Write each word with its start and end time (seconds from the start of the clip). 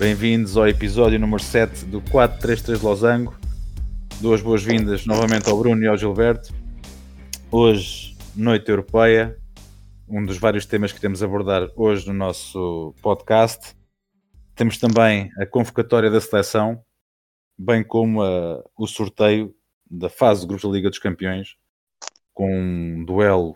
Bem-vindos 0.00 0.56
ao 0.56 0.66
episódio 0.66 1.18
número 1.18 1.42
7 1.42 1.84
do 1.84 2.00
433 2.00 2.80
Losango. 2.80 3.38
Duas 4.18 4.40
boas-vindas 4.40 5.04
novamente 5.04 5.50
ao 5.50 5.58
Bruno 5.58 5.82
e 5.82 5.86
ao 5.86 5.94
Gilberto. 5.94 6.54
Hoje, 7.50 8.16
noite 8.34 8.70
europeia, 8.70 9.38
um 10.08 10.24
dos 10.24 10.38
vários 10.38 10.64
temas 10.64 10.90
que 10.90 10.98
temos 11.02 11.22
a 11.22 11.26
abordar 11.26 11.68
hoje 11.76 12.06
no 12.08 12.14
nosso 12.14 12.94
podcast. 13.02 13.76
Temos 14.54 14.78
também 14.78 15.30
a 15.36 15.44
convocatória 15.44 16.10
da 16.10 16.18
seleção, 16.18 16.82
bem 17.58 17.84
como 17.84 18.22
a, 18.22 18.64
o 18.78 18.86
sorteio 18.86 19.54
da 19.84 20.08
fase 20.08 20.40
de 20.40 20.46
grupos 20.46 20.66
da 20.66 20.74
Liga 20.74 20.88
dos 20.88 20.98
Campeões, 20.98 21.56
com 22.32 22.50
um 22.50 23.04
duelo 23.04 23.54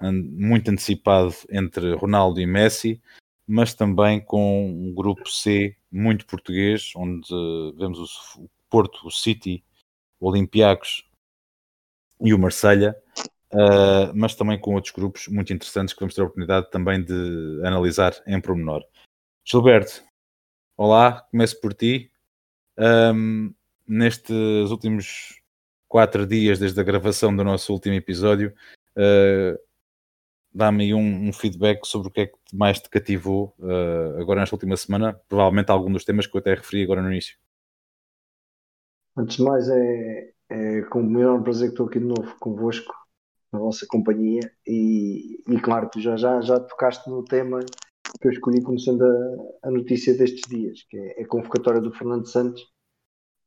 muito 0.00 0.70
antecipado 0.70 1.34
entre 1.50 1.92
Ronaldo 1.94 2.40
e 2.40 2.46
Messi, 2.46 3.02
mas 3.46 3.74
também 3.74 4.20
com 4.20 4.66
um 4.66 4.94
grupo 4.94 5.28
C 5.28 5.76
muito 5.90 6.26
português, 6.26 6.92
onde 6.96 7.28
vemos 7.76 7.98
o 8.36 8.48
Porto, 8.70 9.06
o 9.06 9.10
City, 9.10 9.62
o 10.18 10.28
Olympiacos 10.28 11.08
e 12.20 12.32
o 12.32 12.38
Marselha, 12.38 12.96
uh, 13.52 14.12
mas 14.14 14.34
também 14.34 14.58
com 14.58 14.74
outros 14.74 14.92
grupos 14.92 15.28
muito 15.28 15.52
interessantes 15.52 15.94
que 15.94 16.00
vamos 16.00 16.14
ter 16.14 16.22
a 16.22 16.24
oportunidade 16.24 16.70
também 16.70 17.02
de 17.02 17.60
analisar 17.64 18.14
em 18.26 18.40
pormenor. 18.40 18.82
Gilberto, 19.44 20.02
olá, 20.76 21.20
começo 21.30 21.60
por 21.60 21.74
ti. 21.74 22.10
Um, 22.78 23.54
nestes 23.86 24.70
últimos 24.70 25.40
quatro 25.86 26.26
dias 26.26 26.58
desde 26.58 26.80
a 26.80 26.84
gravação 26.84 27.36
do 27.36 27.44
nosso 27.44 27.72
último 27.72 27.94
episódio, 27.94 28.52
uh, 28.96 29.58
dá-me 30.54 30.84
aí 30.84 30.94
um, 30.94 31.28
um, 31.28 31.32
feedback 31.32 31.84
sobre 31.84 32.08
o 32.08 32.10
que 32.10 32.20
é 32.20 32.26
que 32.28 32.38
mais 32.52 32.80
te 32.80 32.88
cativou 32.88 33.54
uh, 33.58 34.20
agora 34.20 34.40
nesta 34.40 34.54
última 34.54 34.76
semana, 34.76 35.20
provavelmente 35.28 35.70
algum 35.70 35.92
dos 35.92 36.04
temas 36.04 36.26
que 36.26 36.36
eu 36.36 36.38
até 36.38 36.54
referi 36.54 36.84
agora 36.84 37.02
no 37.02 37.10
início. 37.10 37.36
Antes 39.16 39.36
de 39.36 39.42
mais, 39.42 39.68
é, 39.68 40.32
é 40.48 40.82
com 40.82 41.00
o 41.00 41.10
maior 41.10 41.42
prazer 41.42 41.68
que 41.68 41.74
estou 41.74 41.86
aqui 41.86 41.98
de 41.98 42.06
novo 42.06 42.36
convosco, 42.38 42.94
na 43.52 43.58
vossa 43.58 43.86
companhia, 43.88 44.40
e, 44.66 45.40
e 45.48 45.60
claro, 45.60 45.88
tu 45.90 46.00
já, 46.00 46.16
já, 46.16 46.40
já 46.40 46.60
tocaste 46.60 47.08
no 47.10 47.24
tema 47.24 47.60
que 48.20 48.28
eu 48.28 48.32
escolhi 48.32 48.62
como 48.62 48.78
sendo 48.78 49.04
a, 49.04 49.68
a 49.68 49.70
notícia 49.70 50.16
destes 50.16 50.48
dias, 50.48 50.84
que 50.88 50.96
é 50.96 51.22
a 51.22 51.26
convocatória 51.26 51.80
do 51.80 51.92
Fernando 51.92 52.26
Santos 52.26 52.62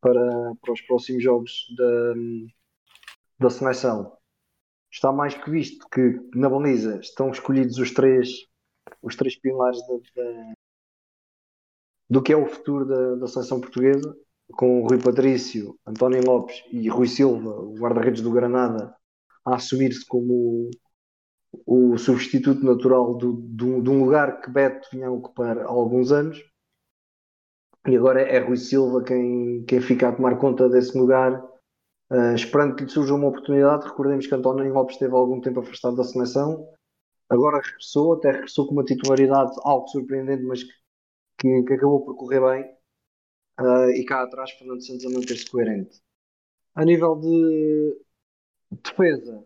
para, 0.01 0.53
para 0.61 0.73
os 0.73 0.81
próximos 0.81 1.23
jogos 1.23 1.51
da, 1.77 2.13
da 3.39 3.49
seleção 3.49 4.16
está 4.91 5.11
mais 5.11 5.35
que 5.35 5.49
visto 5.49 5.87
que 5.89 6.19
na 6.35 6.49
baliza 6.49 6.99
estão 6.99 7.29
escolhidos 7.31 7.77
os 7.77 7.91
três, 7.91 8.29
os 9.01 9.15
três 9.15 9.39
pilares 9.39 9.79
da, 9.87 9.93
da, 10.21 10.53
do 12.09 12.21
que 12.21 12.33
é 12.33 12.37
o 12.37 12.47
futuro 12.47 12.85
da, 12.85 13.15
da 13.15 13.27
seleção 13.27 13.59
portuguesa, 13.59 14.15
com 14.53 14.87
Rui 14.87 15.01
Patrício, 15.01 15.77
António 15.85 16.23
Lopes 16.25 16.63
e 16.71 16.87
Rui 16.87 17.07
Silva, 17.07 17.49
o 17.49 17.75
guarda-redes 17.75 18.21
do 18.21 18.31
Granada, 18.31 18.95
a 19.45 19.55
assumir-se 19.55 20.05
como 20.05 20.69
o, 21.65 21.93
o 21.93 21.97
substituto 21.97 22.63
natural 22.63 23.15
do, 23.15 23.33
do, 23.33 23.81
de 23.81 23.89
um 23.89 24.03
lugar 24.03 24.41
que 24.41 24.49
Beto 24.49 24.87
vinha 24.91 25.07
a 25.07 25.11
ocupar 25.11 25.57
há 25.59 25.65
alguns 25.65 26.11
anos. 26.11 26.41
E 27.85 27.95
agora 27.95 28.21
é 28.21 28.39
Rui 28.39 28.57
Silva 28.57 29.03
quem, 29.03 29.63
quem 29.65 29.81
fica 29.81 30.09
a 30.09 30.11
tomar 30.11 30.37
conta 30.37 30.69
desse 30.69 30.97
lugar 30.97 31.41
Uh, 32.09 32.33
esperando 32.35 32.75
que 32.75 32.83
lhe 32.83 32.89
surja 32.89 33.13
uma 33.13 33.27
oportunidade, 33.27 33.85
recordemos 33.85 34.25
que 34.25 34.33
António 34.33 34.73
Lopes 34.73 34.95
esteve 34.95 35.13
algum 35.13 35.41
tempo 35.41 35.59
afastado 35.59 35.97
da 35.97 36.05
seleção, 36.05 36.73
agora 37.29 37.61
regressou, 37.61 38.13
até 38.13 38.31
regressou 38.31 38.65
com 38.65 38.73
uma 38.73 38.85
titularidade 38.85 39.51
algo 39.63 39.87
surpreendente, 39.89 40.43
mas 40.43 40.63
que, 41.37 41.63
que, 41.63 41.73
acabou 41.73 42.05
por 42.05 42.15
correr 42.15 42.39
bem. 42.39 42.77
Uh, 43.59 43.89
e 43.89 44.05
cá 44.05 44.23
atrás, 44.23 44.51
Fernando 44.51 44.85
Santos 44.85 45.05
a 45.05 45.09
manter-se 45.09 45.49
coerente. 45.49 45.99
A 46.75 46.85
nível 46.85 47.15
de 47.19 48.05
defesa, 48.71 49.45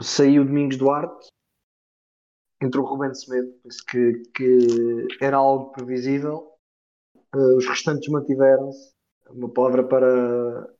saiu 0.00 0.44
Domingos 0.44 0.76
Duarte, 0.76 1.28
entrou 2.60 2.84
Rubén 2.84 3.14
Semedo, 3.14 3.52
que, 3.88 4.22
que 4.34 5.06
era 5.20 5.36
algo 5.36 5.72
previsível. 5.72 6.52
Uh, 7.34 7.56
os 7.56 7.66
restantes 7.66 8.08
mantiveram-se. 8.08 8.92
Uma 9.30 9.48
palavra 9.48 9.82
para 9.86 10.74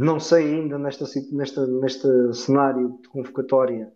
não 0.00 0.18
sei 0.18 0.54
ainda 0.54 0.78
nesta, 0.78 1.04
nesta, 1.30 1.66
neste 1.66 2.08
cenário 2.32 2.98
de 3.02 3.08
convocatória. 3.10 3.92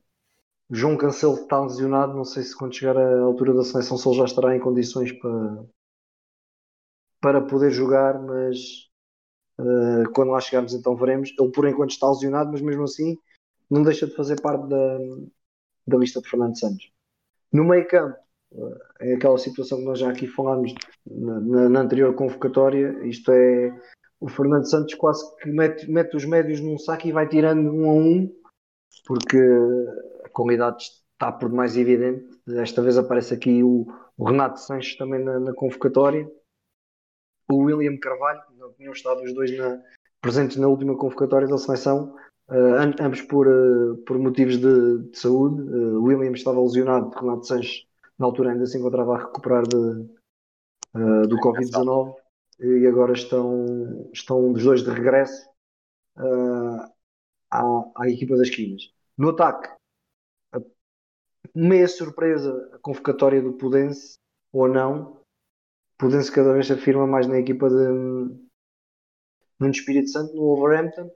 João 0.71 0.99
Cancelo 0.99 1.35
está 1.35 1.59
lesionado. 1.63 2.15
Não 2.15 2.27
sei 2.27 2.43
se 2.43 2.55
quando 2.55 2.75
chegar 2.75 2.95
à 2.95 3.23
altura 3.23 3.55
da 3.55 3.65
seleção 3.65 3.97
se 3.97 4.07
ele 4.07 4.19
já 4.19 4.25
estará 4.27 4.55
em 4.55 4.61
condições 4.61 5.13
para, 5.13 5.65
para 7.23 7.41
poder 7.41 7.71
jogar, 7.71 8.21
mas 8.21 8.91
uh, 9.59 10.11
quando 10.13 10.33
lá 10.33 10.41
chegarmos 10.43 10.75
então 10.75 10.95
veremos. 10.95 11.33
Ele 11.39 11.51
por 11.51 11.67
enquanto 11.67 11.93
está 11.93 12.07
lesionado, 12.11 12.53
mas 12.53 12.61
mesmo 12.61 12.85
assim 12.85 13.17
não 13.71 13.83
deixa 13.83 14.07
de 14.07 14.15
fazer 14.15 14.39
parte 14.43 14.69
da, 14.69 14.99
da 15.87 15.97
lista 15.97 16.21
de 16.21 16.29
Fernando 16.29 16.59
Santos. 16.59 16.93
No 17.51 17.65
meio 17.65 17.89
campo, 17.89 18.19
uh, 18.53 18.77
é 19.01 19.15
aquela 19.15 19.39
situação 19.39 19.79
que 19.79 19.85
nós 19.87 20.01
já 20.01 20.11
aqui 20.11 20.27
falámos 20.27 20.75
na, 21.07 21.41
na, 21.41 21.69
na 21.71 21.81
anterior 21.81 22.15
convocatória. 22.15 23.07
Isto 23.07 23.33
é 23.33 23.75
o 24.21 24.29
Fernando 24.29 24.69
Santos 24.69 24.95
quase 24.95 25.23
que 25.37 25.51
mete, 25.51 25.91
mete 25.91 26.17
os 26.17 26.25
médios 26.25 26.61
num 26.61 26.79
saco 26.79 27.07
e 27.07 27.13
vai 27.13 27.29
tirando 27.29 27.71
um 27.71 27.89
a 27.89 27.93
um, 27.93 28.35
porque 29.07 29.39
a 30.25 30.29
qualidade 30.31 30.85
está 31.13 31.33
por 31.33 31.51
demais 31.51 31.77
evidente. 31.77 32.25
Desta 32.47 32.83
vez 32.83 32.97
aparece 32.97 33.35
aqui 33.35 33.63
o, 33.63 33.87
o 34.17 34.25
Renato 34.25 34.61
Sanches 34.61 34.97
também 34.97 35.23
na, 35.23 35.39
na, 35.41 35.55
convocatória, 35.55 36.31
o 37.51 37.57
William 37.57 37.99
Carvalho, 37.99 38.41
não 38.59 38.73
tinham 38.73 38.93
estado 38.93 39.23
os 39.23 39.35
dois 39.35 39.57
na, 39.57 39.81
presentes 40.21 40.57
na 40.57 40.69
última 40.69 40.97
convocatória 40.97 41.49
da 41.49 41.59
seleção, 41.59 42.15
uh, 42.49 43.01
ambos 43.01 43.21
por, 43.23 43.47
uh, 43.47 43.97
por 44.07 44.19
motivos 44.19 44.59
de, 44.59 45.11
de 45.11 45.19
saúde. 45.19 45.61
Uh, 45.63 46.03
William 46.03 46.33
estava 46.33 46.61
lesionado, 46.61 47.11
Renato 47.11 47.47
Sanches 47.47 47.87
na 48.19 48.27
altura 48.27 48.53
ainda 48.53 48.65
se 48.65 48.79
encontrava 48.79 49.17
a 49.17 49.19
recuperar 49.19 49.65
de, 49.67 50.09
do 51.29 51.37
Covid-19 51.39 52.15
e 52.61 52.87
agora 52.87 53.13
estão, 53.13 54.11
estão 54.13 54.53
os 54.53 54.63
dois 54.63 54.83
de 54.83 54.91
regresso 54.91 55.49
uh, 56.17 56.91
à, 57.51 57.63
à 57.97 58.09
equipa 58.09 58.37
das 58.37 58.51
Quinas. 58.51 58.93
No 59.17 59.31
ataque, 59.31 59.69
meia 61.55 61.89
surpresa 61.89 62.71
a 62.73 62.79
convocatória 62.79 63.41
do 63.41 63.53
Pudense, 63.55 64.19
ou 64.53 64.69
não. 64.69 65.21
Pudense 65.99 66.33
cada 66.33 66.53
vez 66.53 66.67
se 66.67 66.73
afirma 66.73 67.07
mais 67.07 67.27
na 67.27 67.39
equipa 67.39 67.69
de 67.69 68.45
no 69.61 69.71
Espírito 69.71 70.11
Santo, 70.11 70.35
no 70.35 70.43
Wolverhampton. 70.43 71.11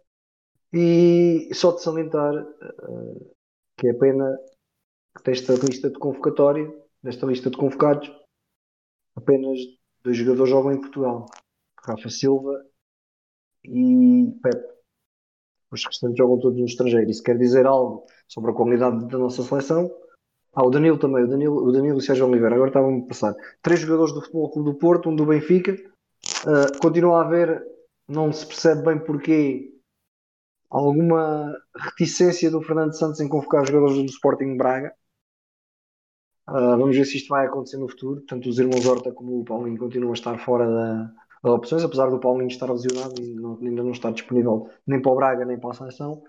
E 0.72 1.48
só 1.54 1.72
de 1.72 1.82
salientar 1.82 2.34
uh, 2.34 3.34
que 3.76 3.88
é 3.88 3.94
pena 3.94 4.38
que 5.16 5.22
desta 5.24 5.54
lista 5.54 5.90
de 5.90 5.98
convocatória, 5.98 6.70
desta 7.02 7.26
lista 7.26 7.50
de 7.50 7.56
convocados, 7.56 8.10
apenas 9.16 9.58
dois 10.02 10.16
jogadores 10.16 10.50
jogam 10.50 10.72
em 10.72 10.80
Portugal, 10.80 11.26
Rafa 11.84 12.08
Silva 12.08 12.64
e 13.64 14.32
Pepe. 14.42 14.78
Os 15.70 15.84
restantes 15.84 16.16
jogam 16.16 16.38
todos 16.38 16.58
no 16.58 16.64
estrangeiro. 16.64 17.10
Isso 17.10 17.22
quer 17.22 17.36
dizer 17.36 17.66
algo 17.66 18.06
sobre 18.26 18.50
a 18.50 18.54
qualidade 18.54 19.06
da 19.06 19.18
nossa 19.18 19.42
seleção. 19.42 19.90
Ah, 20.54 20.66
o 20.66 20.70
Danilo 20.70 20.98
também, 20.98 21.24
o 21.24 21.28
Danilo, 21.28 21.56
o 21.62 21.70
Danilo 21.70 21.96
e 21.96 21.98
o 21.98 22.00
Sérgio 22.00 22.26
Oliveira. 22.26 22.54
Agora 22.54 22.70
estavam 22.70 22.98
a 22.98 23.06
passar. 23.06 23.34
Três 23.62 23.80
jogadores 23.80 24.14
do 24.14 24.22
Futebol 24.22 24.50
Clube 24.50 24.72
do 24.72 24.78
Porto, 24.78 25.10
um 25.10 25.16
do 25.16 25.26
Benfica. 25.26 25.72
Uh, 25.72 26.78
continua 26.80 27.18
a 27.18 27.26
haver, 27.26 27.62
não 28.08 28.32
se 28.32 28.46
percebe 28.46 28.82
bem 28.82 28.98
porquê, 28.98 29.72
alguma 30.70 31.54
reticência 31.76 32.50
do 32.50 32.62
Fernando 32.62 32.96
Santos 32.96 33.20
em 33.20 33.28
convocar 33.28 33.66
jogadores 33.66 33.96
do 33.96 34.04
Sporting 34.06 34.56
Braga. 34.56 34.92
Uh, 36.48 36.78
vamos 36.78 36.96
ver 36.96 37.04
se 37.04 37.18
isto 37.18 37.28
vai 37.28 37.46
acontecer 37.46 37.76
no 37.76 37.88
futuro. 37.88 38.22
Tanto 38.22 38.48
os 38.48 38.58
irmãos 38.58 38.86
Horta 38.86 39.12
como 39.12 39.40
o 39.40 39.44
Paulinho 39.44 39.78
continuam 39.78 40.12
a 40.12 40.14
estar 40.14 40.38
fora 40.38 40.66
da, 40.66 41.12
da 41.44 41.52
opções, 41.52 41.84
apesar 41.84 42.08
do 42.08 42.18
Paulinho 42.18 42.48
estar 42.48 42.70
lesionado 42.72 43.20
e 43.20 43.34
não, 43.34 43.58
ainda 43.60 43.82
não 43.82 43.92
estar 43.92 44.10
disponível 44.12 44.70
nem 44.86 45.00
para 45.00 45.12
o 45.12 45.16
Braga 45.16 45.44
nem 45.44 45.58
para 45.58 45.70
a 45.70 45.74
seleção. 45.74 46.22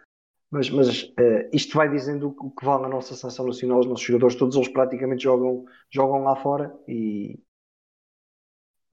Mas, 0.52 0.70
mas 0.70 1.04
uh, 1.04 1.50
isto 1.54 1.78
vai 1.78 1.90
dizendo 1.90 2.36
o 2.38 2.52
que 2.52 2.66
vale 2.66 2.86
a 2.86 2.90
nossa 2.90 3.16
seleção 3.16 3.46
nacional. 3.46 3.80
Os 3.80 3.86
nossos 3.86 4.06
jogadores, 4.06 4.36
todos 4.36 4.56
eles 4.58 4.68
praticamente 4.68 5.24
jogam, 5.24 5.64
jogam 5.90 6.24
lá 6.24 6.36
fora 6.36 6.78
e, 6.86 7.40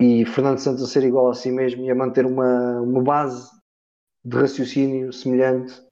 e 0.00 0.24
Fernando 0.26 0.58
Santos 0.58 0.84
a 0.84 0.86
ser 0.86 1.02
igual 1.02 1.28
a 1.28 1.34
si 1.34 1.50
mesmo 1.50 1.82
e 1.82 1.90
a 1.90 1.94
manter 1.94 2.24
uma, 2.24 2.80
uma 2.80 3.02
base 3.02 3.50
de 4.24 4.36
raciocínio 4.36 5.12
semelhante 5.12 5.85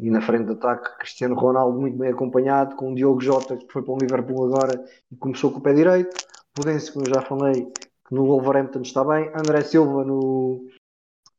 e 0.00 0.10
na 0.10 0.22
frente 0.22 0.46
de 0.46 0.52
ataque, 0.52 0.98
Cristiano 0.98 1.34
Ronaldo 1.34 1.78
muito 1.78 1.98
bem 1.98 2.10
acompanhado, 2.10 2.74
com 2.74 2.92
o 2.92 2.94
Diogo 2.94 3.20
Jota 3.20 3.56
que 3.56 3.70
foi 3.70 3.82
para 3.82 3.92
o 3.92 3.98
Liverpool 3.98 4.46
agora 4.46 4.82
e 5.12 5.16
começou 5.16 5.52
com 5.52 5.58
o 5.58 5.62
pé 5.62 5.74
direito. 5.74 6.16
Pudense, 6.54 6.90
como 6.90 7.06
eu 7.06 7.14
já 7.14 7.20
falei, 7.22 7.64
que 7.64 8.14
no 8.14 8.24
Wolverhampton 8.24 8.80
está 8.80 9.04
bem. 9.04 9.30
André 9.34 9.60
Silva 9.60 10.04
no, 10.04 10.66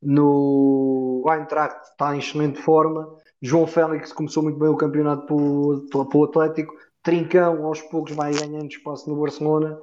no 0.00 1.24
Eintracht 1.28 1.90
está 1.90 2.14
em 2.14 2.20
excelente 2.20 2.60
forma. 2.60 3.16
João 3.40 3.66
Félix 3.66 4.12
começou 4.12 4.44
muito 4.44 4.58
bem 4.58 4.68
o 4.68 4.76
campeonato 4.76 5.26
para 5.26 6.18
o 6.18 6.24
Atlético. 6.24 6.72
Trincão, 7.02 7.66
aos 7.66 7.82
poucos, 7.82 8.14
vai 8.14 8.32
ganhando 8.32 8.70
espaço 8.70 9.10
no 9.10 9.20
Barcelona. 9.20 9.76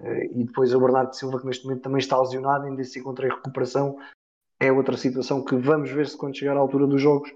e 0.00 0.44
depois 0.44 0.74
o 0.74 0.80
Bernardo 0.80 1.16
Silva, 1.16 1.40
que 1.40 1.46
neste 1.46 1.64
momento 1.64 1.82
também 1.82 1.98
está 1.98 2.20
lesionado, 2.20 2.66
ainda 2.66 2.84
se 2.84 3.00
encontra 3.00 3.26
em 3.26 3.30
recuperação. 3.30 3.96
É 4.60 4.70
outra 4.70 4.96
situação 4.96 5.42
que 5.42 5.56
vamos 5.56 5.90
ver 5.90 6.06
se 6.06 6.16
quando 6.16 6.36
chegar 6.36 6.56
à 6.56 6.60
altura 6.60 6.86
dos 6.86 7.00
jogos, 7.00 7.32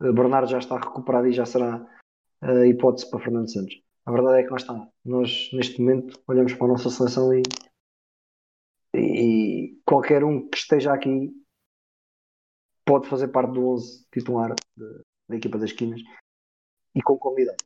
Bernardo 0.00 0.50
já 0.50 0.58
está 0.58 0.78
recuperado 0.78 1.28
e 1.28 1.32
já 1.32 1.44
será 1.44 1.86
a 2.40 2.66
hipótese 2.66 3.10
para 3.10 3.20
Fernando 3.20 3.52
Santos. 3.52 3.82
A 4.06 4.12
verdade 4.12 4.40
é 4.40 4.42
que 4.42 4.50
lá 4.50 4.56
está. 4.56 4.88
Nós, 5.04 5.50
neste 5.52 5.80
momento, 5.80 6.20
olhamos 6.26 6.54
para 6.54 6.64
a 6.66 6.70
nossa 6.70 6.88
seleção 6.88 7.32
e, 7.34 7.42
e 8.94 9.80
qualquer 9.84 10.24
um 10.24 10.48
que 10.48 10.56
esteja 10.56 10.92
aqui 10.92 11.30
pode 12.84 13.08
fazer 13.08 13.28
parte 13.28 13.52
do 13.52 13.68
11 13.68 14.06
titular 14.10 14.54
da 15.28 15.36
equipa 15.36 15.58
das 15.58 15.70
esquinas 15.70 16.00
e 16.94 17.02
com 17.02 17.16
convidado. 17.18 17.62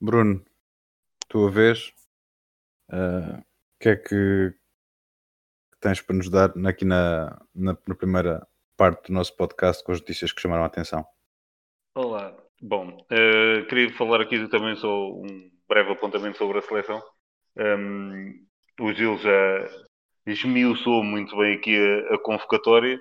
Bruno, 0.00 0.44
tua 1.26 1.50
vez, 1.50 1.92
uh, 2.90 3.40
o 3.40 3.78
que 3.80 3.88
é 3.88 3.96
que 3.96 4.54
tens 5.80 6.00
para 6.00 6.16
nos 6.16 6.30
dar 6.30 6.52
aqui 6.66 6.84
na, 6.84 7.44
na, 7.54 7.76
na, 7.86 7.94
primeira 7.94 8.46
parte 8.78 9.08
do 9.08 9.12
nosso 9.12 9.36
podcast 9.36 9.82
com 9.82 9.90
as 9.90 10.00
notícias 10.00 10.32
que 10.32 10.40
chamaram 10.40 10.62
a 10.62 10.66
atenção? 10.66 11.04
Olá, 11.96 12.32
bom, 12.62 12.88
uh, 12.88 13.66
queria 13.66 13.92
falar 13.94 14.20
aqui 14.20 14.48
também 14.48 14.76
só 14.76 15.10
um 15.10 15.50
breve 15.68 15.90
apontamento 15.90 16.38
sobre 16.38 16.58
a 16.58 16.62
seleção. 16.62 17.02
Um, 17.56 18.46
o 18.80 18.92
Gil 18.92 19.18
já 19.18 19.68
esmiuçou 20.24 21.02
muito 21.02 21.36
bem 21.36 21.56
aqui 21.56 21.76
a, 21.76 22.14
a 22.14 22.18
convocatória 22.18 23.00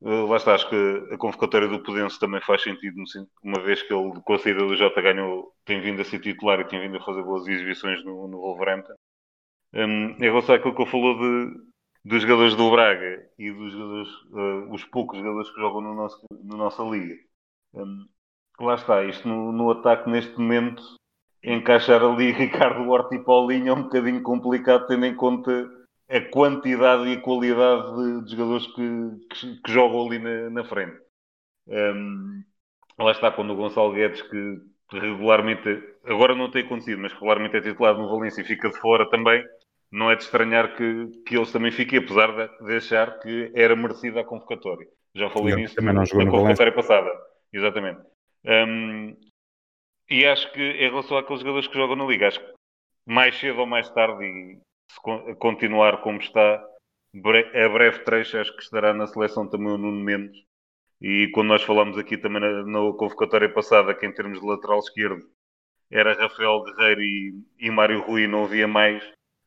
Uh, 0.00 0.26
lá 0.26 0.36
está, 0.36 0.54
acho 0.54 0.68
que 0.68 1.14
a 1.14 1.16
convocatória 1.16 1.68
do 1.68 1.82
Pudense 1.82 2.20
também 2.20 2.40
faz 2.42 2.62
sentido, 2.62 3.02
uma 3.42 3.62
vez 3.62 3.82
que 3.82 3.94
ele, 3.94 4.20
com 4.22 4.34
a 4.34 4.38
saída 4.38 4.60
do 4.60 4.76
Jota, 4.76 5.00
ganhou, 5.00 5.54
tem 5.64 5.80
vindo 5.80 6.02
a 6.02 6.04
ser 6.04 6.20
titular 6.20 6.60
e 6.60 6.68
tem 6.68 6.80
vindo 6.80 6.98
a 6.98 7.04
fazer 7.04 7.22
boas 7.22 7.48
exibições 7.48 8.04
no, 8.04 8.28
no 8.28 8.38
Wolverhampton. 8.38 8.94
Um, 9.72 10.10
em 10.10 10.20
relação 10.20 10.54
àquilo 10.54 10.74
que 10.74 10.82
eu 10.82 10.86
falou 10.86 11.18
de, 11.18 11.54
dos 12.06 12.22
jogadores 12.22 12.54
do 12.54 12.70
Braga 12.70 13.28
e 13.36 13.50
dos 13.50 13.72
jogadores, 13.72 14.08
uh, 14.30 14.72
os 14.72 14.84
poucos 14.84 15.18
jogadores 15.18 15.50
que 15.50 15.60
jogam 15.60 15.80
no 15.80 15.94
nosso, 15.94 16.24
na 16.44 16.56
nossa 16.56 16.82
liga. 16.84 17.16
Um, 17.74 18.06
lá 18.60 18.76
está, 18.76 19.04
isto 19.04 19.26
no, 19.26 19.50
no, 19.50 19.70
ataque 19.72 20.08
neste 20.08 20.38
momento, 20.38 20.82
encaixar 21.42 22.04
ali 22.04 22.30
Ricardo 22.32 22.88
Horta 22.88 23.16
e 23.16 23.24
Paulinho 23.24 23.70
é 23.70 23.72
um 23.72 23.82
bocadinho 23.82 24.22
complicado, 24.22 24.86
tendo 24.86 25.04
em 25.04 25.16
conta 25.16 25.68
a 26.08 26.20
quantidade 26.20 27.08
e 27.08 27.14
a 27.14 27.20
qualidade 27.20 27.96
de, 27.96 28.24
de 28.24 28.30
jogadores 28.36 28.66
que, 28.68 29.26
que, 29.34 29.62
que, 29.62 29.72
jogam 29.72 30.06
ali 30.06 30.20
na, 30.20 30.50
na 30.50 30.64
frente. 30.64 30.96
Um, 31.66 32.44
lá 33.00 33.10
está 33.10 33.32
quando 33.32 33.52
o 33.52 33.56
Gonçalo 33.56 33.92
Guedes, 33.92 34.22
que 34.22 34.60
regularmente, 34.92 35.82
agora 36.04 36.36
não 36.36 36.52
tem 36.52 36.64
acontecido, 36.64 37.00
mas 37.00 37.12
regularmente 37.14 37.56
é 37.56 37.60
titulado 37.60 38.00
no 38.00 38.08
Valência 38.08 38.42
e 38.42 38.44
fica 38.44 38.70
de 38.70 38.78
fora 38.78 39.10
também, 39.10 39.44
não 39.90 40.10
é 40.10 40.16
de 40.16 40.22
estranhar 40.22 40.76
que, 40.76 41.22
que 41.26 41.36
eles 41.36 41.52
também 41.52 41.70
fiquem, 41.70 41.98
apesar 41.98 42.32
de, 42.32 42.76
achar 42.76 43.18
que 43.20 43.52
era 43.54 43.76
merecida 43.76 44.20
a 44.20 44.24
convocatória. 44.24 44.86
Já 45.14 45.30
falei 45.30 45.54
não, 45.54 45.60
nisso 45.60 45.80
na 45.80 46.04
convocatória 46.30 46.72
passada. 46.72 47.10
Exatamente. 47.52 48.00
Um, 48.44 49.16
e 50.10 50.24
acho 50.24 50.52
que 50.52 50.60
em 50.60 50.90
relação 50.90 51.16
àqueles 51.16 51.40
jogadores 51.40 51.68
que 51.68 51.74
jogam 51.74 51.96
na 51.96 52.04
Liga, 52.04 52.28
acho 52.28 52.40
que 52.40 52.52
mais 53.06 53.38
cedo 53.38 53.60
ou 53.60 53.66
mais 53.66 53.88
tarde, 53.90 54.24
e 54.24 54.58
se 54.90 55.34
continuar 55.36 56.02
como 56.02 56.18
está, 56.18 56.56
a 56.56 57.68
breve 57.68 58.00
trecho 58.00 58.38
acho 58.38 58.54
que 58.54 58.62
estará 58.62 58.92
na 58.92 59.06
seleção 59.06 59.48
também 59.48 59.68
o 59.68 59.78
Nuno 59.78 60.04
Mendes. 60.04 60.44
E 61.00 61.28
quando 61.32 61.48
nós 61.48 61.62
falamos 61.62 61.98
aqui 61.98 62.16
também 62.16 62.40
na, 62.40 62.64
na 62.64 62.92
convocatória 62.92 63.52
passada, 63.52 63.94
que 63.94 64.06
em 64.06 64.12
termos 64.12 64.40
de 64.40 64.46
lateral 64.46 64.78
esquerdo 64.78 65.22
era 65.90 66.14
Rafael 66.14 66.62
Guerreiro 66.64 67.00
e, 67.00 67.44
e 67.58 67.70
Mário 67.70 68.00
Rui, 68.00 68.26
não 68.26 68.44
havia 68.44 68.66
mais. 68.66 69.02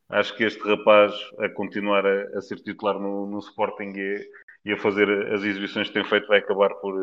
Acho 0.10 0.36
que 0.36 0.44
este 0.44 0.60
rapaz 0.62 1.14
a 1.38 1.48
continuar 1.50 2.06
a, 2.06 2.38
a 2.38 2.42
ser 2.42 2.60
titular 2.62 3.00
no, 3.00 3.28
no 3.28 3.40
Sporting 3.40 3.94
e, 3.96 4.32
e, 4.66 4.74
a 4.74 4.78
fazer 4.78 5.08
as 5.32 5.44
exibições 5.44 5.88
que 5.88 5.94
tem 5.94 6.04
feito 6.04 6.28
vai 6.28 6.40
acabar 6.40 6.74
por, 6.76 6.96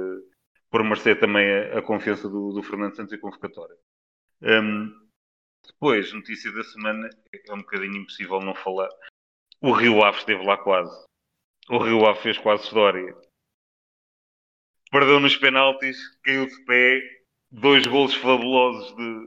por 0.70 0.82
merecer 0.82 1.20
também 1.20 1.48
a, 1.48 1.78
a 1.78 1.82
confiança 1.82 2.28
do, 2.28 2.52
do 2.52 2.62
Fernando 2.64 2.96
Santos 2.96 3.12
e 3.12 3.18
convocatória. 3.18 3.76
Um, 4.42 4.92
depois, 5.64 6.12
notícia 6.12 6.50
da 6.52 6.64
semana, 6.64 7.08
é 7.32 7.52
um 7.52 7.58
bocadinho 7.58 7.96
impossível 7.96 8.40
não 8.40 8.54
falar. 8.54 8.88
O 9.60 9.72
Rio 9.72 10.02
Ave 10.02 10.18
esteve 10.18 10.44
lá 10.44 10.58
quase. 10.58 11.06
O 11.68 11.78
Rio 11.78 12.06
Ave 12.06 12.20
fez 12.20 12.38
quase 12.38 12.64
história. 12.64 13.16
Perdeu 14.90 15.20
nos 15.20 15.36
penaltis, 15.36 15.96
caiu 16.22 16.46
de 16.46 16.64
pé. 16.64 17.00
Dois 17.50 17.86
golos 17.86 18.14
fabulosos 18.14 18.94
de, 18.96 19.26